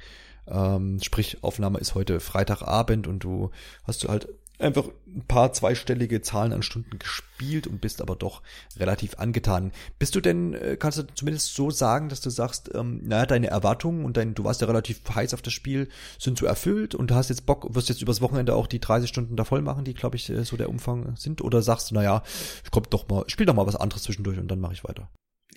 Ähm, 0.47 0.99
sprich, 1.01 1.43
Aufnahme 1.43 1.79
ist 1.79 1.95
heute 1.95 2.19
Freitagabend 2.19 3.07
und 3.07 3.19
du 3.19 3.51
hast 3.85 4.03
du 4.03 4.09
halt 4.09 4.27
einfach 4.63 4.85
ein 5.07 5.25
paar 5.27 5.53
zweistellige 5.53 6.21
Zahlen 6.21 6.53
an 6.53 6.63
Stunden 6.63 6.97
gespielt 6.97 7.67
und 7.67 7.81
bist 7.81 8.01
aber 8.01 8.15
doch 8.15 8.41
relativ 8.77 9.19
angetan. 9.19 9.71
Bist 9.99 10.15
du 10.15 10.21
denn, 10.21 10.53
äh, 10.53 10.77
kannst 10.77 10.97
du 10.97 11.03
zumindest 11.13 11.53
so 11.53 11.69
sagen, 11.69 12.09
dass 12.09 12.21
du 12.21 12.29
sagst, 12.29 12.71
ähm, 12.73 13.01
naja, 13.03 13.25
deine 13.25 13.47
Erwartungen 13.47 14.05
und 14.05 14.17
dein, 14.17 14.33
du 14.33 14.43
warst 14.43 14.61
ja 14.61 14.67
relativ 14.67 15.01
heiß 15.13 15.33
auf 15.33 15.41
das 15.41 15.53
Spiel, 15.53 15.89
sind 16.17 16.37
so 16.37 16.45
erfüllt 16.45 16.95
und 16.95 17.11
du 17.11 17.15
hast 17.15 17.29
jetzt 17.29 17.45
Bock, 17.45 17.75
wirst 17.75 17.89
jetzt 17.89 18.01
übers 18.01 18.21
Wochenende 18.21 18.55
auch 18.55 18.67
die 18.67 18.79
30 18.79 19.09
Stunden 19.09 19.35
da 19.35 19.43
voll 19.43 19.61
machen, 19.61 19.85
die, 19.85 19.93
glaube 19.93 20.15
ich, 20.15 20.29
äh, 20.29 20.43
so 20.43 20.57
der 20.57 20.69
Umfang 20.69 21.15
sind? 21.15 21.41
Oder 21.41 21.61
sagst 21.61 21.91
du, 21.91 21.95
naja, 21.95 22.23
ich 22.63 22.71
komm 22.71 22.83
doch 22.89 23.07
mal, 23.07 23.23
spiel 23.27 23.45
doch 23.45 23.55
mal 23.55 23.67
was 23.67 23.75
anderes 23.75 24.03
zwischendurch 24.03 24.39
und 24.39 24.47
dann 24.49 24.59
mache 24.59 24.73
ich 24.73 24.83
weiter? 24.83 25.09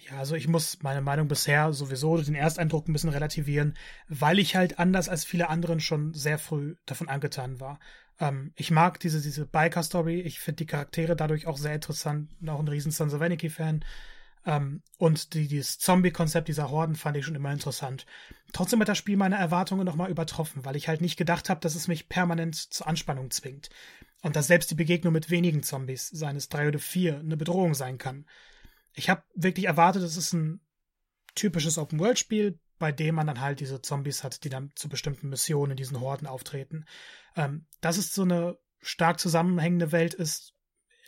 Ja, 0.09 0.19
also 0.19 0.37
ich 0.37 0.47
muss 0.47 0.83
meine 0.83 1.01
Meinung 1.01 1.27
bisher 1.27 1.73
sowieso 1.73 2.17
den 2.19 2.37
Ersteindruck 2.37 2.87
ein 2.87 2.93
bisschen 2.93 3.11
relativieren, 3.11 3.75
weil 4.09 4.39
ich 4.39 4.55
halt 4.55 4.79
anders 4.79 5.09
als 5.09 5.25
viele 5.25 5.49
anderen 5.49 5.81
schon 5.81 6.15
sehr 6.15 6.39
früh 6.39 6.77
davon 6.87 7.09
angetan 7.09 7.59
war. 7.59 7.81
Ähm, 8.21 8.53
ich 8.55 8.71
mag 8.71 9.01
diese, 9.01 9.21
diese 9.21 9.47
Biker-Story. 9.47 10.21
Ich 10.21 10.39
finde 10.39 10.59
die 10.59 10.67
Charaktere 10.67 11.17
dadurch 11.17 11.49
auch 11.49 11.57
sehr 11.57 11.75
interessant. 11.75 12.39
Bin 12.39 12.51
auch 12.51 12.61
ein 12.61 12.69
riesen 12.69 12.95
Anarchy-Fan. 13.21 13.85
Ähm, 14.45 14.83
und 14.97 15.35
die, 15.35 15.49
dieses 15.49 15.81
Zombie-Konzept 15.81 16.47
dieser 16.47 16.71
Horden 16.71 16.95
fand 16.95 17.17
ich 17.17 17.25
schon 17.25 17.35
immer 17.35 17.53
interessant. 17.53 18.07
Trotzdem 18.53 18.81
hat 18.81 18.89
das 18.89 18.99
Spiel 18.99 19.17
meine 19.17 19.37
Erwartungen 19.37 19.85
nochmal 19.85 20.11
übertroffen, 20.11 20.65
weil 20.65 20.77
ich 20.77 20.87
halt 20.87 21.01
nicht 21.01 21.17
gedacht 21.17 21.51
habe, 21.51 21.61
dass 21.61 21.75
es 21.75 21.89
mich 21.89 22.09
permanent 22.09 22.55
zur 22.55 22.87
Anspannung 22.87 23.33
zwingt. 23.33 23.71
Und 24.23 24.37
dass 24.37 24.47
selbst 24.47 24.71
die 24.71 24.77
Begegnung 24.77 25.13
mit 25.13 25.31
wenigen 25.31 25.65
Zombies, 25.65 26.09
seines 26.09 26.49
drei 26.49 26.69
oder 26.69 26.79
vier, 26.79 27.19
eine 27.19 27.37
Bedrohung 27.37 27.75
sein 27.75 27.99
kann. 27.99 28.25
Ich 28.97 29.09
habe 29.09 29.23
wirklich 29.35 29.67
erwartet, 29.67 30.03
es 30.03 30.17
ist 30.17 30.33
ein 30.33 30.61
typisches 31.35 31.79
Open-World-Spiel, 31.79 32.59
bei 32.79 32.93
dem 32.93 33.15
man 33.15 33.27
dann 33.27 33.41
halt 33.41 33.61
diese 33.61 33.81
Zombies 33.81 34.25
hat, 34.25 34.43
die 34.43 34.49
dann 34.49 34.73
zu 34.75 34.89
bestimmten 34.89 35.29
Missionen 35.29 35.73
in 35.73 35.77
diesen 35.77 36.01
Horden 36.01 36.27
auftreten. 36.27 36.87
Ähm, 37.37 37.67
dass 37.81 37.99
es 37.99 38.13
so 38.13 38.23
eine 38.23 38.59
stark 38.81 39.21
zusammenhängende 39.21 39.93
Welt 39.93 40.15
ist, 40.15 40.55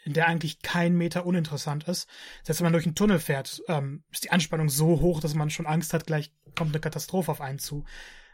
in 0.04 0.12
der 0.12 0.26
eigentlich 0.26 0.60
kein 0.60 0.96
Meter 0.96 1.26
uninteressant 1.26 1.84
ist. 1.88 2.08
Selbst 2.42 2.60
wenn 2.60 2.66
man 2.66 2.72
durch 2.72 2.86
einen 2.86 2.94
Tunnel 2.94 3.18
fährt, 3.18 3.62
ähm, 3.68 4.04
ist 4.10 4.24
die 4.24 4.30
Anspannung 4.30 4.68
so 4.68 5.00
hoch, 5.00 5.20
dass 5.20 5.34
man 5.34 5.50
schon 5.50 5.66
Angst 5.66 5.92
hat, 5.92 6.06
gleich 6.06 6.32
kommt 6.54 6.74
eine 6.74 6.80
Katastrophe 6.80 7.30
auf 7.30 7.40
einen 7.40 7.58
zu. 7.58 7.84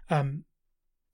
Ähm, 0.08 0.44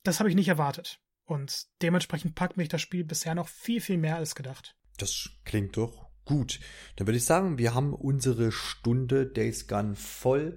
das 0.03 0.19
habe 0.19 0.29
ich 0.29 0.35
nicht 0.35 0.49
erwartet. 0.49 1.01
Und 1.25 1.67
dementsprechend 1.83 2.35
packt 2.35 2.57
mich 2.57 2.69
das 2.69 2.81
Spiel 2.81 3.05
bisher 3.05 3.35
noch 3.35 3.49
viel, 3.49 3.81
viel 3.81 3.99
mehr 3.99 4.17
als 4.17 4.35
gedacht. 4.35 4.77
Das 4.99 5.31
klingt 5.45 5.77
doch 5.77 6.10
gut. 6.25 6.61
Dann 6.97 7.07
würde 7.07 7.19
ich 7.19 7.25
sagen, 7.25 7.59
wir 7.59 7.75
haben 7.75 7.93
unsere 7.93 8.53
Stunde 8.53 9.27
Days 9.27 9.67
Gone 9.67 9.97
voll. 9.97 10.57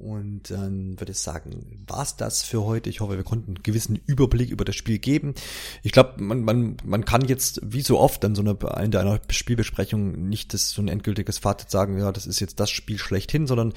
Und 0.00 0.50
dann 0.50 0.98
würde 0.98 1.12
ich 1.12 1.18
sagen, 1.18 1.84
war's 1.86 2.16
das 2.16 2.42
für 2.42 2.64
heute. 2.64 2.88
Ich 2.88 3.00
hoffe, 3.00 3.16
wir 3.16 3.22
konnten 3.22 3.50
einen 3.50 3.62
gewissen 3.62 4.00
Überblick 4.06 4.48
über 4.48 4.64
das 4.64 4.74
Spiel 4.74 4.98
geben. 4.98 5.34
Ich 5.82 5.92
glaube, 5.92 6.22
man, 6.22 6.42
man, 6.42 6.78
man 6.84 7.04
kann 7.04 7.28
jetzt, 7.28 7.60
wie 7.62 7.82
so 7.82 7.98
oft, 7.98 8.24
an 8.24 8.34
so 8.34 8.40
einer, 8.40 8.56
in 8.82 8.96
einer 8.96 9.20
Spielbesprechung 9.28 10.28
nicht 10.28 10.54
das 10.54 10.70
so 10.70 10.80
ein 10.80 10.88
endgültiges 10.88 11.36
Fazit 11.38 11.70
sagen, 11.70 11.98
ja, 11.98 12.12
das 12.12 12.26
ist 12.26 12.40
jetzt 12.40 12.60
das 12.60 12.70
Spiel 12.70 12.98
schlechthin, 12.98 13.46
sondern 13.46 13.74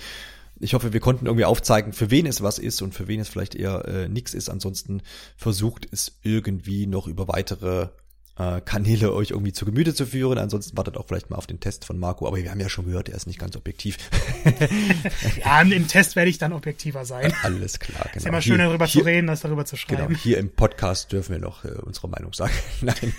ich 0.62 0.74
hoffe, 0.74 0.94
wir 0.94 1.02
konnten 1.02 1.26
irgendwie 1.26 1.44
aufzeigen, 1.44 1.92
für 1.92 2.10
wen 2.10 2.26
es 2.26 2.42
was 2.42 2.58
ist 2.58 2.82
und 2.82 2.94
für 2.94 3.10
wen 3.10 3.20
es 3.20 3.28
vielleicht 3.28 3.56
eher 3.56 3.86
äh, 3.86 4.08
nichts 4.08 4.34
ist. 4.34 4.50
Ansonsten 4.50 5.02
versucht 5.36 5.88
es 5.92 6.20
irgendwie 6.22 6.88
noch 6.88 7.08
über 7.08 7.28
weitere 7.28 7.90
äh, 8.38 8.62
Kanäle 8.62 9.14
euch 9.14 9.32
irgendwie 9.32 9.54
zu 9.54 9.66
Gemüte 9.66 9.94
zu 9.94 10.06
führen. 10.06 10.38
Ansonsten 10.38 10.76
wartet 10.76 10.98
auch 10.98 11.08
vielleicht 11.08 11.30
mal 11.30 11.38
auf 11.38 11.48
den 11.48 11.60
Test 11.60 11.86
von 11.86 12.00
Marco. 12.00 12.28
Aber 12.28 12.38
wir 12.38 12.50
haben 12.50 12.60
ja 12.60 12.70
schon 12.70 12.86
gehört, 12.86 13.10
er 13.10 13.16
ist 13.16 13.28
nicht 13.28 13.40
ganz 13.40 13.56
objektiv. 13.56 13.98
ja, 15.44 15.62
im 15.62 15.88
Test 15.88 16.16
werde 16.16 16.30
ich 16.30 16.38
dann 16.38 16.54
objektiver 16.54 17.06
sein. 17.06 17.34
Alles 17.44 17.80
klar, 17.80 18.06
genau. 18.06 18.18
Ist 18.18 18.26
immer 18.26 18.42
schön, 18.42 18.58
darüber 18.58 18.86
hier, 18.86 19.02
zu 19.02 19.06
reden, 19.06 19.30
als 19.30 19.42
darüber 19.42 19.66
zu 19.66 19.78
schreiben. 19.78 20.08
Genau, 20.08 20.20
hier 20.20 20.40
im 20.40 20.50
Podcast 20.50 21.12
dürfen 21.12 21.34
wir 21.34 21.40
noch 21.40 21.64
äh, 21.64 21.70
unsere 21.70 22.08
Meinung 22.10 22.34
sagen. 22.34 22.54
Nein. 22.82 23.14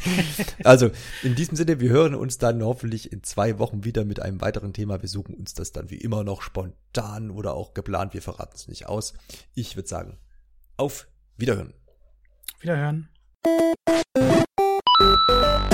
Also, 0.65 0.91
in 1.23 1.35
diesem 1.35 1.57
Sinne, 1.57 1.81
wir 1.81 1.91
hören 1.91 2.15
uns 2.15 2.39
dann 2.39 2.63
hoffentlich 2.63 3.13
in 3.13 3.23
zwei 3.23 3.59
Wochen 3.59 3.85
wieder 3.85 4.05
mit 4.05 4.21
einem 4.21 4.41
weiteren 4.41 4.73
Thema. 4.73 5.01
Wir 5.01 5.09
suchen 5.09 5.35
uns 5.35 5.55
das 5.55 5.73
dann 5.73 5.91
wie 5.91 5.97
immer 5.97 6.25
noch 6.25 6.43
spontan 6.43 7.31
oder 7.31 7.55
auch 7.55 7.75
geplant. 7.75 8.15
Wir 8.15 8.23
verraten 8.23 8.55
es 8.57 8.69
nicht 8.69 8.87
aus. 8.87 9.15
Ich 9.55 9.77
würde 9.77 9.89
sagen, 9.89 10.19
auf 10.77 11.07
Wiederhören. 11.37 11.73
Wiederhören. 12.61 13.09
Thank 15.05 15.29
you. 15.29 15.74